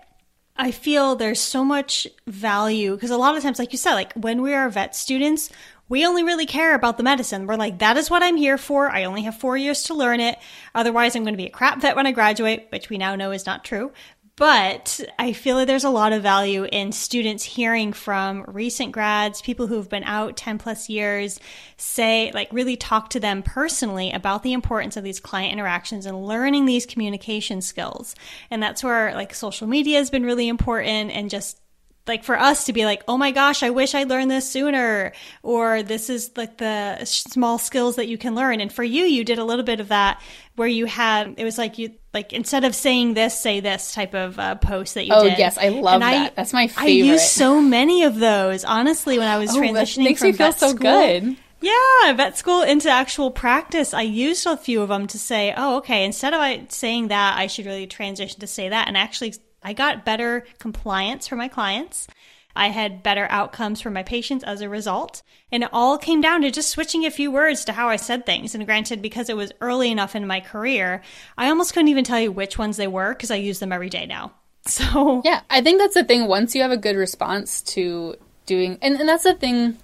I 0.56 0.70
feel 0.70 1.16
there's 1.16 1.40
so 1.40 1.64
much 1.64 2.06
value 2.26 2.94
because 2.94 3.10
a 3.10 3.16
lot 3.16 3.36
of 3.36 3.42
times, 3.42 3.58
like 3.58 3.72
you 3.72 3.78
said, 3.78 3.94
like 3.94 4.12
when 4.14 4.42
we 4.42 4.54
are 4.54 4.68
vet 4.68 4.94
students, 4.94 5.50
we 5.88 6.06
only 6.06 6.22
really 6.22 6.46
care 6.46 6.74
about 6.74 6.96
the 6.96 7.02
medicine. 7.02 7.46
We're 7.46 7.56
like, 7.56 7.78
that 7.80 7.96
is 7.96 8.10
what 8.10 8.22
I'm 8.22 8.36
here 8.36 8.58
for. 8.58 8.90
I 8.90 9.04
only 9.04 9.22
have 9.22 9.36
four 9.36 9.56
years 9.56 9.82
to 9.84 9.94
learn 9.94 10.20
it. 10.20 10.38
Otherwise, 10.74 11.16
I'm 11.16 11.22
going 11.22 11.34
to 11.34 11.38
be 11.38 11.46
a 11.46 11.50
crap 11.50 11.80
vet 11.80 11.96
when 11.96 12.06
I 12.06 12.12
graduate, 12.12 12.68
which 12.70 12.88
we 12.88 12.98
now 12.98 13.14
know 13.14 13.32
is 13.32 13.46
not 13.46 13.64
true. 13.64 13.92
But 14.36 15.00
I 15.18 15.34
feel 15.34 15.56
like 15.56 15.66
there's 15.66 15.84
a 15.84 15.90
lot 15.90 16.14
of 16.14 16.22
value 16.22 16.64
in 16.64 16.92
students 16.92 17.44
hearing 17.44 17.92
from 17.92 18.44
recent 18.48 18.90
grads, 18.90 19.42
people 19.42 19.66
who've 19.66 19.88
been 19.88 20.04
out 20.04 20.38
10 20.38 20.56
plus 20.58 20.88
years, 20.88 21.38
say, 21.76 22.30
like, 22.32 22.50
really 22.50 22.76
talk 22.76 23.10
to 23.10 23.20
them 23.20 23.42
personally 23.42 24.10
about 24.10 24.42
the 24.42 24.54
importance 24.54 24.96
of 24.96 25.04
these 25.04 25.20
client 25.20 25.52
interactions 25.52 26.06
and 26.06 26.26
learning 26.26 26.64
these 26.64 26.86
communication 26.86 27.60
skills. 27.60 28.14
And 28.50 28.62
that's 28.62 28.82
where, 28.82 29.14
like, 29.14 29.34
social 29.34 29.66
media 29.66 29.98
has 29.98 30.08
been 30.08 30.24
really 30.24 30.48
important 30.48 31.10
and 31.10 31.28
just 31.28 31.61
like 32.06 32.24
for 32.24 32.38
us 32.38 32.64
to 32.66 32.72
be 32.72 32.84
like, 32.84 33.02
oh 33.06 33.16
my 33.16 33.30
gosh, 33.30 33.62
I 33.62 33.70
wish 33.70 33.94
I 33.94 34.04
learned 34.04 34.30
this 34.30 34.50
sooner, 34.50 35.12
or 35.42 35.82
this 35.82 36.10
is 36.10 36.30
like 36.36 36.58
the 36.58 37.04
small 37.04 37.58
skills 37.58 37.96
that 37.96 38.08
you 38.08 38.18
can 38.18 38.34
learn. 38.34 38.60
And 38.60 38.72
for 38.72 38.82
you, 38.84 39.04
you 39.04 39.24
did 39.24 39.38
a 39.38 39.44
little 39.44 39.64
bit 39.64 39.80
of 39.80 39.88
that 39.88 40.20
where 40.56 40.68
you 40.68 40.86
had, 40.86 41.34
it 41.38 41.44
was 41.44 41.58
like 41.58 41.78
you, 41.78 41.94
like 42.12 42.32
instead 42.32 42.64
of 42.64 42.74
saying 42.74 43.14
this, 43.14 43.38
say 43.40 43.60
this 43.60 43.92
type 43.94 44.14
of 44.14 44.38
uh, 44.38 44.56
post 44.56 44.94
that 44.94 45.06
you 45.06 45.12
Oh 45.14 45.28
did. 45.28 45.38
yes, 45.38 45.56
I 45.58 45.68
love 45.68 46.02
And 46.02 46.02
that. 46.02 46.36
That's 46.36 46.52
my 46.52 46.66
favorite. 46.66 46.82
I 46.84 46.88
used 46.88 47.24
so 47.24 47.60
many 47.62 48.02
of 48.04 48.18
those. 48.18 48.64
Honestly, 48.64 49.18
when 49.18 49.28
I 49.28 49.38
was 49.38 49.50
Oh, 49.54 49.60
transitioning 49.60 50.04
makes 50.04 50.20
from 50.20 50.28
me 50.28 50.32
feel 50.32 50.48
vet 50.48 50.58
so 50.58 50.68
school, 50.68 50.78
good. 50.78 51.36
Yeah, 51.60 52.12
vet 52.14 52.36
school 52.36 52.62
into 52.62 52.90
actual 52.90 53.30
practice. 53.30 53.94
I 53.94 54.02
used 54.02 54.44
a 54.46 54.56
few 54.56 54.82
of 54.82 54.88
them 54.88 55.06
to 55.06 55.18
say, 55.18 55.54
"Oh, 55.56 55.76
okay." 55.78 56.04
Instead 56.04 56.34
of 56.34 56.40
I 56.40 56.66
saying 56.68 57.08
that, 57.08 57.38
I 57.38 57.46
should 57.46 57.66
really 57.66 57.86
transition 57.86 58.40
to 58.40 58.46
say 58.48 58.68
that. 58.68 58.88
And 58.88 58.96
actually, 58.96 59.34
I 59.62 59.72
got 59.72 60.04
better 60.04 60.44
compliance 60.58 61.28
for 61.28 61.36
my 61.36 61.48
clients. 61.48 62.08
I 62.54 62.68
had 62.68 63.02
better 63.02 63.26
outcomes 63.30 63.80
for 63.80 63.90
my 63.90 64.02
patients 64.02 64.44
as 64.44 64.60
a 64.60 64.68
result. 64.68 65.22
And 65.50 65.62
it 65.62 65.70
all 65.72 65.98
came 65.98 66.20
down 66.20 66.42
to 66.42 66.50
just 66.50 66.70
switching 66.70 67.04
a 67.04 67.10
few 67.10 67.30
words 67.30 67.64
to 67.64 67.72
how 67.72 67.88
I 67.88 67.96
said 67.96 68.26
things. 68.26 68.54
And 68.54 68.66
granted, 68.66 69.00
because 69.00 69.28
it 69.28 69.36
was 69.36 69.52
early 69.60 69.90
enough 69.90 70.14
in 70.14 70.26
my 70.26 70.40
career, 70.40 71.02
I 71.36 71.48
almost 71.48 71.72
couldn't 71.72 71.88
even 71.88 72.04
tell 72.04 72.20
you 72.20 72.32
which 72.32 72.58
ones 72.58 72.76
they 72.76 72.86
were 72.86 73.14
because 73.14 73.30
I 73.30 73.36
use 73.36 73.58
them 73.58 73.72
every 73.72 73.90
day 73.90 74.06
now. 74.06 74.32
So 74.64 75.22
Yeah, 75.24 75.40
I 75.50 75.60
think 75.60 75.80
that's 75.80 75.94
the 75.94 76.04
thing. 76.04 76.28
Once 76.28 76.54
you 76.54 76.62
have 76.62 76.70
a 76.70 76.76
good 76.76 76.94
response 76.94 77.62
to 77.62 78.14
doing, 78.46 78.78
and, 78.80 78.94
and 78.94 79.08
that's 79.08 79.24
the 79.24 79.34
thing, 79.34 79.76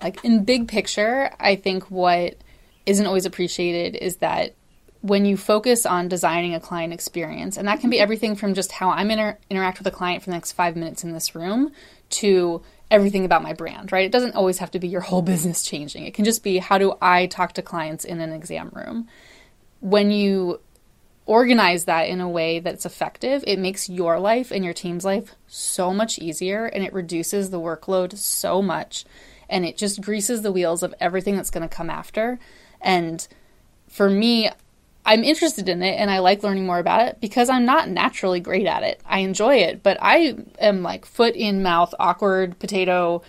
like 0.00 0.24
in 0.24 0.44
big 0.44 0.66
picture, 0.66 1.30
I 1.38 1.56
think 1.56 1.90
what 1.90 2.36
isn't 2.86 3.06
always 3.06 3.26
appreciated 3.26 3.96
is 3.96 4.16
that 4.16 4.54
when 5.00 5.24
you 5.24 5.36
focus 5.36 5.86
on 5.86 6.08
designing 6.08 6.54
a 6.54 6.60
client 6.60 6.92
experience, 6.92 7.56
and 7.56 7.68
that 7.68 7.80
can 7.80 7.90
be 7.90 7.96
mm-hmm. 7.96 8.02
everything 8.02 8.36
from 8.36 8.54
just 8.54 8.72
how 8.72 8.90
I'm 8.90 9.10
inter- 9.10 9.38
interact 9.48 9.78
with 9.78 9.86
a 9.86 9.92
client 9.92 10.22
for 10.22 10.30
the 10.30 10.36
next 10.36 10.52
five 10.52 10.76
minutes 10.76 11.04
in 11.04 11.12
this 11.12 11.34
room 11.34 11.72
to 12.10 12.62
everything 12.90 13.24
about 13.24 13.42
my 13.42 13.52
brand, 13.52 13.92
right? 13.92 14.06
It 14.06 14.12
doesn't 14.12 14.34
always 14.34 14.58
have 14.58 14.70
to 14.72 14.78
be 14.78 14.88
your 14.88 15.02
whole 15.02 15.22
business 15.32 15.62
changing. 15.62 16.04
It 16.04 16.14
can 16.14 16.24
just 16.24 16.42
be 16.42 16.58
how 16.58 16.78
do 16.78 16.94
I 17.00 17.26
talk 17.26 17.52
to 17.54 17.62
clients 17.62 18.04
in 18.04 18.20
an 18.20 18.32
exam 18.32 18.70
room. 18.74 19.08
When 19.80 20.10
you 20.10 20.60
organize 21.26 21.84
that 21.84 22.08
in 22.08 22.20
a 22.20 22.28
way 22.28 22.58
that's 22.58 22.86
effective, 22.86 23.44
it 23.46 23.58
makes 23.58 23.88
your 23.88 24.18
life 24.18 24.50
and 24.50 24.64
your 24.64 24.72
team's 24.72 25.04
life 25.04 25.34
so 25.46 25.92
much 25.92 26.18
easier 26.18 26.64
and 26.64 26.82
it 26.82 26.92
reduces 26.92 27.50
the 27.50 27.60
workload 27.60 28.16
so 28.16 28.62
much 28.62 29.04
and 29.48 29.64
it 29.64 29.76
just 29.76 30.00
greases 30.00 30.42
the 30.42 30.50
wheels 30.50 30.82
of 30.82 30.94
everything 31.00 31.36
that's 31.36 31.50
going 31.50 31.68
to 31.68 31.74
come 31.74 31.90
after. 31.90 32.38
And 32.80 33.26
for 33.88 34.08
me, 34.08 34.50
I'm 35.08 35.24
interested 35.24 35.70
in 35.70 35.82
it 35.82 35.98
and 35.98 36.10
I 36.10 36.18
like 36.18 36.42
learning 36.42 36.66
more 36.66 36.78
about 36.78 37.08
it 37.08 37.18
because 37.18 37.48
I'm 37.48 37.64
not 37.64 37.88
naturally 37.88 38.40
great 38.40 38.66
at 38.66 38.82
it. 38.82 39.00
I 39.06 39.20
enjoy 39.20 39.56
it, 39.56 39.82
but 39.82 39.96
I 40.02 40.36
am 40.60 40.82
like 40.82 41.06
foot 41.06 41.34
in 41.34 41.62
mouth, 41.62 41.94
awkward 41.98 42.58
potato. 42.58 43.22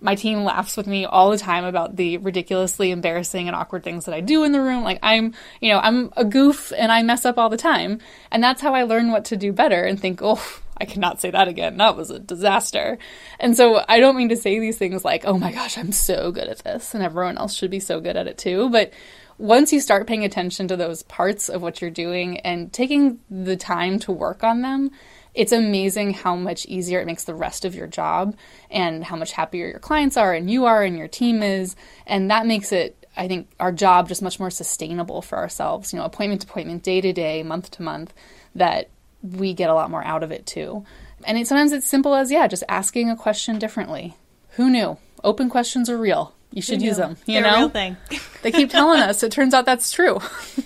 My 0.00 0.14
team 0.14 0.44
laughs 0.44 0.76
with 0.76 0.86
me 0.86 1.06
all 1.06 1.32
the 1.32 1.38
time 1.38 1.64
about 1.64 1.96
the 1.96 2.18
ridiculously 2.18 2.92
embarrassing 2.92 3.48
and 3.48 3.56
awkward 3.56 3.82
things 3.82 4.04
that 4.04 4.14
I 4.14 4.20
do 4.20 4.44
in 4.44 4.52
the 4.52 4.60
room. 4.60 4.84
Like 4.84 5.00
I'm, 5.02 5.34
you 5.60 5.72
know, 5.72 5.80
I'm 5.80 6.12
a 6.16 6.24
goof 6.24 6.72
and 6.78 6.92
I 6.92 7.02
mess 7.02 7.24
up 7.24 7.36
all 7.36 7.48
the 7.48 7.56
time. 7.56 7.98
And 8.30 8.40
that's 8.40 8.62
how 8.62 8.72
I 8.72 8.84
learn 8.84 9.10
what 9.10 9.24
to 9.26 9.36
do 9.36 9.52
better 9.52 9.82
and 9.82 9.98
think, 9.98 10.20
oh, 10.22 10.40
I 10.76 10.84
cannot 10.84 11.20
say 11.20 11.32
that 11.32 11.48
again. 11.48 11.78
That 11.78 11.96
was 11.96 12.10
a 12.10 12.20
disaster. 12.20 12.96
And 13.40 13.56
so 13.56 13.84
I 13.88 13.98
don't 13.98 14.16
mean 14.16 14.28
to 14.28 14.36
say 14.36 14.60
these 14.60 14.78
things 14.78 15.04
like, 15.04 15.24
oh 15.24 15.36
my 15.36 15.50
gosh, 15.50 15.78
I'm 15.78 15.90
so 15.90 16.30
good 16.30 16.46
at 16.46 16.62
this 16.62 16.94
and 16.94 17.02
everyone 17.02 17.38
else 17.38 17.54
should 17.54 17.72
be 17.72 17.80
so 17.80 17.98
good 17.98 18.16
at 18.16 18.28
it 18.28 18.38
too. 18.38 18.70
But 18.70 18.92
once 19.38 19.72
you 19.72 19.80
start 19.80 20.06
paying 20.06 20.24
attention 20.24 20.68
to 20.68 20.76
those 20.76 21.02
parts 21.02 21.48
of 21.48 21.62
what 21.62 21.80
you're 21.80 21.90
doing 21.90 22.38
and 22.40 22.72
taking 22.72 23.20
the 23.30 23.56
time 23.56 23.98
to 24.00 24.12
work 24.12 24.44
on 24.44 24.62
them, 24.62 24.90
it's 25.34 25.52
amazing 25.52 26.14
how 26.14 26.36
much 26.36 26.64
easier 26.66 27.00
it 27.00 27.06
makes 27.06 27.24
the 27.24 27.34
rest 27.34 27.64
of 27.64 27.74
your 27.74 27.88
job 27.88 28.36
and 28.70 29.02
how 29.02 29.16
much 29.16 29.32
happier 29.32 29.66
your 29.66 29.80
clients 29.80 30.16
are 30.16 30.32
and 30.32 30.48
you 30.48 30.64
are 30.64 30.82
and 30.82 30.96
your 30.96 31.08
team 31.08 31.42
is. 31.42 31.74
And 32.06 32.30
that 32.30 32.46
makes 32.46 32.70
it, 32.70 33.06
I 33.16 33.26
think, 33.26 33.50
our 33.58 33.72
job 33.72 34.08
just 34.08 34.22
much 34.22 34.38
more 34.38 34.50
sustainable 34.50 35.22
for 35.22 35.36
ourselves, 35.36 35.92
you 35.92 35.98
know, 35.98 36.04
appointment 36.04 36.42
to 36.42 36.46
appointment, 36.46 36.84
day 36.84 37.00
to 37.00 37.12
day, 37.12 37.42
month 37.42 37.72
to 37.72 37.82
month, 37.82 38.14
that 38.54 38.90
we 39.22 39.54
get 39.54 39.70
a 39.70 39.74
lot 39.74 39.90
more 39.90 40.04
out 40.04 40.22
of 40.22 40.30
it 40.30 40.46
too. 40.46 40.84
And 41.24 41.36
it, 41.36 41.48
sometimes 41.48 41.72
it's 41.72 41.86
simple 41.86 42.14
as, 42.14 42.30
yeah, 42.30 42.46
just 42.46 42.64
asking 42.68 43.10
a 43.10 43.16
question 43.16 43.58
differently. 43.58 44.16
Who 44.50 44.70
knew? 44.70 44.98
Open 45.24 45.48
questions 45.50 45.90
are 45.90 45.98
real. 45.98 46.33
You 46.54 46.62
should 46.62 46.80
use 46.80 46.96
them. 46.98 47.16
You 47.26 47.40
They're 47.40 47.50
know, 47.50 47.58
real 47.58 47.68
thing. 47.68 47.96
they 48.42 48.52
keep 48.52 48.70
telling 48.70 49.00
us. 49.00 49.24
It 49.24 49.32
turns 49.32 49.54
out 49.54 49.66
that's 49.66 49.90
true. 49.90 50.18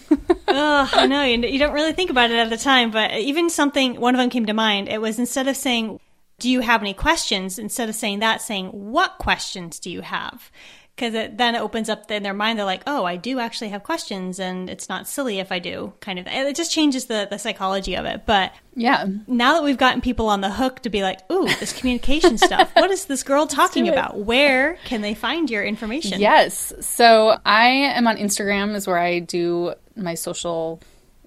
oh, 0.48 0.90
I 0.92 1.06
know. 1.06 1.22
You, 1.22 1.38
you 1.38 1.58
don't 1.58 1.72
really 1.72 1.94
think 1.94 2.10
about 2.10 2.30
it 2.30 2.36
at 2.36 2.50
the 2.50 2.58
time, 2.58 2.90
but 2.90 3.14
even 3.14 3.48
something, 3.48 3.98
one 3.98 4.14
of 4.14 4.18
them 4.18 4.28
came 4.28 4.44
to 4.44 4.52
mind. 4.52 4.90
It 4.90 5.00
was 5.00 5.18
instead 5.18 5.48
of 5.48 5.56
saying, 5.56 5.98
Do 6.40 6.50
you 6.50 6.60
have 6.60 6.82
any 6.82 6.92
questions? 6.92 7.58
Instead 7.58 7.88
of 7.88 7.94
saying 7.94 8.18
that, 8.18 8.42
saying, 8.42 8.66
What 8.66 9.16
questions 9.16 9.78
do 9.78 9.90
you 9.90 10.02
have? 10.02 10.50
Because 10.98 11.14
it, 11.14 11.38
then 11.38 11.54
it 11.54 11.60
opens 11.60 11.88
up 11.88 12.10
in 12.10 12.24
their 12.24 12.34
mind. 12.34 12.58
They're 12.58 12.66
like, 12.66 12.82
Oh, 12.86 13.04
I 13.04 13.14
do 13.16 13.38
actually 13.38 13.68
have 13.68 13.84
questions, 13.84 14.40
and 14.40 14.68
it's 14.68 14.88
not 14.88 15.06
silly 15.06 15.38
if 15.38 15.52
I 15.52 15.60
do, 15.60 15.92
kind 16.00 16.18
of. 16.18 16.26
It 16.26 16.56
just 16.56 16.72
changes 16.72 17.04
the, 17.06 17.28
the 17.30 17.38
psychology 17.38 17.94
of 17.94 18.04
it. 18.04 18.22
But 18.26 18.52
Yeah. 18.74 19.06
now 19.28 19.54
that 19.54 19.62
we've 19.62 19.78
gotten 19.78 20.00
people 20.00 20.28
on 20.28 20.40
the 20.40 20.50
hook 20.50 20.80
to 20.80 20.90
be 20.90 21.02
like, 21.02 21.20
Ooh, 21.30 21.46
this 21.60 21.72
communication 21.72 22.36
stuff, 22.48 22.70
what 22.74 22.90
is 22.90 23.04
this 23.04 23.22
girl 23.22 23.46
talking 23.46 23.88
about? 23.88 24.18
Where 24.18 24.74
can 24.86 25.00
they 25.02 25.14
find 25.14 25.48
your 25.48 25.62
information? 25.62 26.20
Yes. 26.20 26.72
So 26.80 27.38
I 27.46 27.68
am 27.68 28.06
on 28.08 28.16
Instagram 28.16 28.74
is 28.74 28.86
where 28.88 28.98
I 28.98 29.20
do 29.20 29.74
my 29.94 30.14
social 30.14 30.80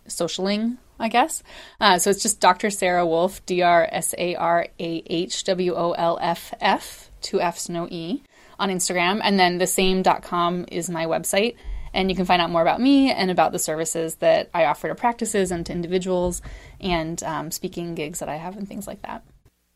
socialing, 0.08 0.78
I 1.00 1.08
guess. 1.08 1.44
Uh, 1.80 1.98
so 2.00 2.10
it's 2.10 2.22
just 2.22 2.40
Dr. 2.42 2.70
Sarah 2.70 3.06
Wolff, 3.06 3.46
D 3.46 3.62
R 3.62 3.88
S 3.92 4.14
A 4.18 4.36
R 4.36 4.68
A 4.80 5.04
H 5.08 5.44
W 5.46 5.74
O 5.76 5.92
L 5.94 6.20
F 6.22 6.54
F, 6.60 7.10
two 7.22 7.40
F's, 7.42 7.70
no 7.70 7.88
E, 7.90 8.22
on 8.62 8.70
Instagram. 8.70 9.20
And 9.24 9.38
then 9.40 9.58
the 9.58 9.68
same.com 9.68 10.66
is 10.72 10.90
my 10.90 11.06
website. 11.06 11.56
And 11.94 12.10
you 12.10 12.16
can 12.16 12.24
find 12.26 12.42
out 12.42 12.50
more 12.50 12.62
about 12.62 12.80
me 12.80 13.12
and 13.12 13.30
about 13.30 13.52
the 13.52 13.60
services 13.60 14.16
that 14.16 14.50
I 14.54 14.64
offer 14.66 14.88
to 14.88 14.96
practices 14.96 15.52
and 15.52 15.66
to 15.66 15.74
individuals 15.74 16.42
and 16.80 17.22
um, 17.24 17.52
speaking 17.52 17.96
gigs 17.96 18.20
that 18.20 18.30
I 18.30 18.38
have 18.38 18.56
and 18.56 18.66
things 18.66 18.88
like 18.88 19.02
that. 19.02 19.24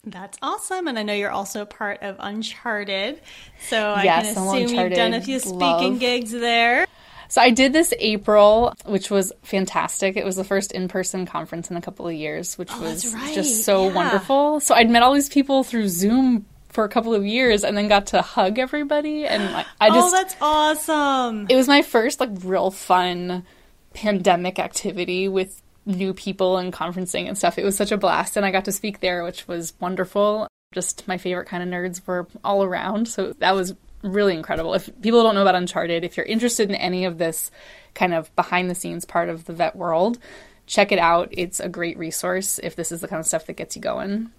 That's 0.06 0.38
awesome. 0.42 0.88
And 0.88 0.98
I 0.98 1.04
know 1.04 1.14
you're 1.14 1.32
also 1.32 1.66
part 1.66 2.04
of 2.04 2.16
Uncharted. 2.20 3.20
So 3.68 3.78
I 3.92 4.04
Yes, 4.04 4.34
can 4.34 4.38
I'm 4.44 4.48
assume 4.64 4.80
you've 4.80 4.94
done 4.94 5.14
a 5.14 5.22
few 5.22 5.40
speaking 5.40 5.60
Love. 5.60 6.00
gigs 6.00 6.32
there. 6.32 6.86
So 7.28 7.42
I 7.42 7.50
did 7.50 7.74
this 7.74 7.92
April, 8.00 8.72
which 8.86 9.10
was 9.10 9.34
fantastic. 9.42 10.16
It 10.16 10.24
was 10.24 10.36
the 10.36 10.44
first 10.44 10.72
in-person 10.72 11.26
conference 11.26 11.72
in 11.72 11.76
a 11.76 11.82
couple 11.82 12.08
of 12.08 12.14
years, 12.14 12.56
which 12.58 12.72
was 12.80 13.14
right. 13.14 13.34
just 13.34 13.64
so 13.64 13.88
Yeah. 13.88 13.94
wonderful. 13.94 14.60
So 14.60 14.76
I'd 14.76 14.90
met 14.92 15.02
all 15.02 15.14
these 15.14 15.28
people 15.28 15.64
through 15.64 15.88
Zoom 15.90 16.46
for 16.76 16.84
a 16.84 16.90
couple 16.90 17.16
of 17.16 17.26
years 17.26 17.64
and 17.64 17.78
then 17.78 17.88
got 17.88 18.08
to 18.08 18.22
hug 18.22 18.60
everybody 18.60 19.26
and 19.26 19.54
like 19.54 19.66
I 19.80 19.90
just 19.90 20.14
oh, 20.14 20.18
that's 20.18 20.36
awesome. 20.42 21.48
it 21.50 21.56
was 21.56 21.70
my 21.70 21.82
first 21.82 22.20
like 22.20 22.32
real 22.44 22.70
fun 22.70 23.46
pandemic 23.94 24.60
activity 24.60 25.30
with 25.30 25.62
new 25.86 26.14
people 26.14 26.58
and 26.58 26.74
conferencing 26.74 27.28
and 27.28 27.38
stuff. 27.38 27.58
It 27.58 27.64
was 27.64 27.78
such 27.78 27.94
a 27.94 27.98
blast 27.98 28.36
and 28.36 28.46
I 28.46 28.52
got 28.52 28.66
to 28.66 28.74
speak 28.74 29.00
there, 29.00 29.24
which 29.24 29.48
was 29.48 29.74
wonderful. 29.80 30.48
Just 30.74 31.08
my 31.08 31.18
favorite 31.18 31.48
kind 31.48 31.64
of 31.64 31.70
nerds 31.70 32.06
were 32.06 32.28
all 32.44 32.62
around. 32.62 33.08
So 33.08 33.34
that 33.40 33.56
was 33.56 33.74
really 34.02 34.36
incredible. 34.36 34.74
If 34.74 34.90
people 35.02 35.24
don't 35.24 35.36
know 35.36 35.44
about 35.44 35.56
Uncharted, 35.56 36.04
if 36.04 36.18
you're 36.18 36.26
interested 36.26 36.70
in 36.70 36.76
any 36.76 37.06
of 37.06 37.18
this 37.18 37.52
kind 37.94 38.14
of 38.14 38.36
behind 38.36 38.70
the 38.70 38.76
scenes 38.76 39.06
part 39.06 39.30
of 39.30 39.46
the 39.46 39.54
vet 39.54 39.78
world, 39.78 40.20
check 40.68 40.92
it 40.92 41.00
out. 41.00 41.30
It's 41.32 41.62
a 41.62 41.70
great 41.70 41.98
resource 41.98 42.60
if 42.62 42.76
this 42.76 42.92
is 42.92 43.00
the 43.00 43.08
kind 43.08 43.22
of 43.22 43.26
stuff 43.26 43.46
that 43.46 43.54
gets 43.54 43.78
you 43.78 43.82
going. 43.82 44.32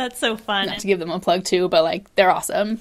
That's 0.00 0.18
so 0.18 0.34
fun. 0.34 0.66
Not 0.66 0.78
to 0.78 0.86
give 0.86 0.98
them 0.98 1.10
a 1.10 1.20
plug 1.20 1.44
too, 1.44 1.68
but 1.68 1.84
like 1.84 2.14
they're 2.14 2.30
awesome. 2.30 2.80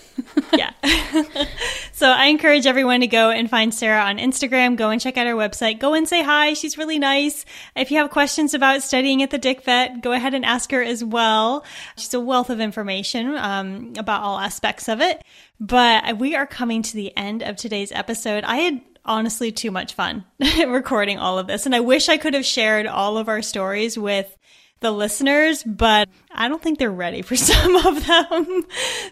yeah. 0.52 0.72
so 1.92 2.08
I 2.08 2.26
encourage 2.26 2.66
everyone 2.66 3.02
to 3.02 3.06
go 3.06 3.30
and 3.30 3.48
find 3.48 3.72
Sarah 3.72 4.02
on 4.02 4.18
Instagram. 4.18 4.74
Go 4.76 4.90
and 4.90 5.00
check 5.00 5.16
out 5.16 5.28
her 5.28 5.34
website. 5.34 5.78
Go 5.78 5.94
and 5.94 6.08
say 6.08 6.24
hi. 6.24 6.54
She's 6.54 6.76
really 6.76 6.98
nice. 6.98 7.44
If 7.76 7.92
you 7.92 7.98
have 7.98 8.10
questions 8.10 8.52
about 8.52 8.82
studying 8.82 9.22
at 9.22 9.30
the 9.30 9.38
Dick 9.38 9.62
Vet, 9.62 10.00
go 10.00 10.10
ahead 10.10 10.34
and 10.34 10.44
ask 10.44 10.72
her 10.72 10.82
as 10.82 11.04
well. 11.04 11.64
She's 11.96 12.12
a 12.14 12.18
wealth 12.18 12.50
of 12.50 12.58
information 12.58 13.36
um, 13.36 13.92
about 13.96 14.22
all 14.22 14.40
aspects 14.40 14.88
of 14.88 15.00
it. 15.00 15.22
But 15.60 16.18
we 16.18 16.34
are 16.34 16.48
coming 16.48 16.82
to 16.82 16.94
the 16.94 17.16
end 17.16 17.42
of 17.42 17.54
today's 17.54 17.92
episode. 17.92 18.42
I 18.42 18.56
had 18.56 18.80
honestly 19.04 19.52
too 19.52 19.70
much 19.70 19.94
fun 19.94 20.24
recording 20.66 21.18
all 21.18 21.38
of 21.38 21.46
this. 21.46 21.64
And 21.64 21.76
I 21.76 21.80
wish 21.80 22.08
I 22.08 22.16
could 22.16 22.34
have 22.34 22.44
shared 22.44 22.86
all 22.86 23.18
of 23.18 23.28
our 23.28 23.40
stories 23.40 23.96
with 23.96 24.36
the 24.80 24.90
listeners, 24.90 25.62
but 25.64 26.08
I 26.30 26.48
don't 26.48 26.62
think 26.62 26.78
they're 26.78 26.90
ready 26.90 27.22
for 27.22 27.34
some 27.36 27.76
of 27.76 28.06
them. 28.06 28.62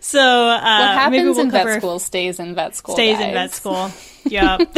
So 0.00 0.20
uh, 0.20 0.58
What 0.60 1.10
maybe 1.10 1.18
happens 1.18 1.36
we'll 1.36 1.44
in 1.46 1.50
cover 1.50 1.70
vet 1.70 1.80
school 1.80 1.98
stays 1.98 2.38
in 2.38 2.54
vet 2.54 2.74
school. 2.76 2.94
stays 2.94 3.18
in 3.20 3.32
vet 3.32 3.52
school. 3.52 3.90
Yep. 4.26 4.74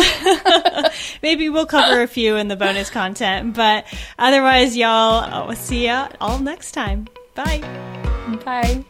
maybe 1.22 1.48
we'll 1.48 1.66
cover 1.66 2.02
a 2.02 2.08
few 2.08 2.34
in 2.34 2.48
the 2.48 2.56
bonus 2.56 2.90
content, 2.90 3.54
but 3.54 3.84
otherwise, 4.18 4.76
y'all, 4.76 5.20
I'll 5.22 5.54
see 5.54 5.84
ya 5.84 6.08
all 6.20 6.40
next 6.40 6.72
time. 6.72 7.06
Bye. 7.36 7.60
Bye. 8.44 8.84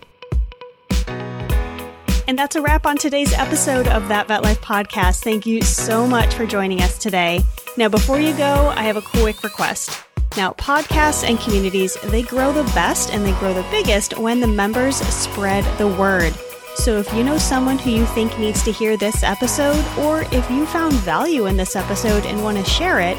And 2.27 2.39
that's 2.39 2.57
a 2.57 2.63
wrap 2.63 2.87
on 2.87 2.97
today's 2.97 3.35
episode 3.35 3.87
of 3.87 4.09
That 4.09 4.29
Vet 4.29 4.43
Life 4.43 4.63
podcast. 4.63 5.23
Thank 5.23 5.45
you 5.45 5.61
so 5.61 6.07
much 6.07 6.33
for 6.33 6.47
joining 6.47 6.81
us 6.81 6.97
today. 6.97 7.43
Now, 7.77 7.91
before 7.91 8.19
you 8.19 8.35
go, 8.39 8.73
I 8.75 8.85
have 8.85 8.97
a 8.97 9.03
quick 9.03 9.45
request. 9.45 10.06
Now, 10.37 10.53
podcasts 10.53 11.29
and 11.29 11.39
communities, 11.41 11.97
they 12.05 12.23
grow 12.23 12.53
the 12.53 12.65
best 12.75 13.13
and 13.13 13.25
they 13.25 13.33
grow 13.39 13.55
the 13.55 13.67
biggest 13.71 14.19
when 14.19 14.41
the 14.41 14.47
members 14.47 14.97
spread 14.97 15.65
the 15.79 15.89
word. 15.89 16.35
So 16.77 16.99
if 16.99 17.13
you 17.15 17.25
know 17.25 17.39
someone 17.39 17.79
who 17.79 17.91
you 17.91 18.05
think 18.07 18.39
needs 18.39 18.63
to 18.65 18.73
hear 18.73 18.97
this 18.97 19.23
episode, 19.23 19.83
or 19.99 20.23
if 20.33 20.51
you 20.51 20.67
found 20.67 20.93
value 20.95 21.47
in 21.47 21.57
this 21.57 21.75
episode 21.75 22.27
and 22.27 22.43
want 22.43 22.59
to 22.59 22.65
share 22.65 23.01
it, 23.01 23.17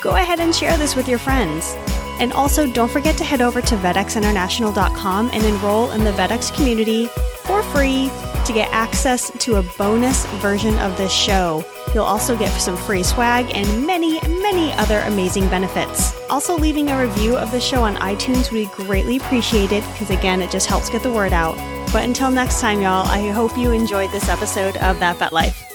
go 0.00 0.16
ahead 0.16 0.40
and 0.40 0.54
share 0.54 0.76
this 0.78 0.94
with 0.94 1.08
your 1.08 1.18
friends. 1.18 1.74
And 2.20 2.32
also, 2.32 2.70
don't 2.70 2.90
forget 2.90 3.16
to 3.18 3.24
head 3.24 3.40
over 3.40 3.60
to 3.60 3.76
vetxinternational.com 3.76 5.30
and 5.32 5.44
enroll 5.44 5.90
in 5.92 6.04
the 6.04 6.12
VetX 6.12 6.54
community 6.54 7.06
for 7.44 7.62
free 7.64 8.10
to 8.44 8.52
get 8.52 8.68
access 8.72 9.30
to 9.38 9.56
a 9.56 9.62
bonus 9.78 10.26
version 10.40 10.76
of 10.78 10.96
this 10.96 11.12
show. 11.12 11.64
You'll 11.94 12.04
also 12.04 12.36
get 12.36 12.50
some 12.60 12.76
free 12.76 13.02
swag 13.02 13.50
and 13.54 13.86
many, 13.86 14.20
many 14.40 14.72
other 14.72 15.00
amazing 15.00 15.48
benefits. 15.48 16.18
Also, 16.30 16.56
leaving 16.56 16.90
a 16.90 17.00
review 17.00 17.36
of 17.36 17.50
the 17.50 17.60
show 17.60 17.82
on 17.82 17.96
iTunes 17.96 18.50
would 18.50 18.58
be 18.58 18.84
greatly 18.84 19.16
appreciated 19.18 19.84
because, 19.92 20.10
again, 20.10 20.40
it 20.40 20.50
just 20.50 20.66
helps 20.66 20.90
get 20.90 21.02
the 21.02 21.12
word 21.12 21.32
out. 21.32 21.56
But 21.92 22.04
until 22.04 22.30
next 22.30 22.60
time, 22.60 22.80
y'all, 22.80 23.06
I 23.06 23.28
hope 23.30 23.56
you 23.56 23.72
enjoyed 23.72 24.10
this 24.10 24.28
episode 24.28 24.76
of 24.78 24.98
That 25.00 25.18
Vet 25.18 25.32
Life. 25.32 25.71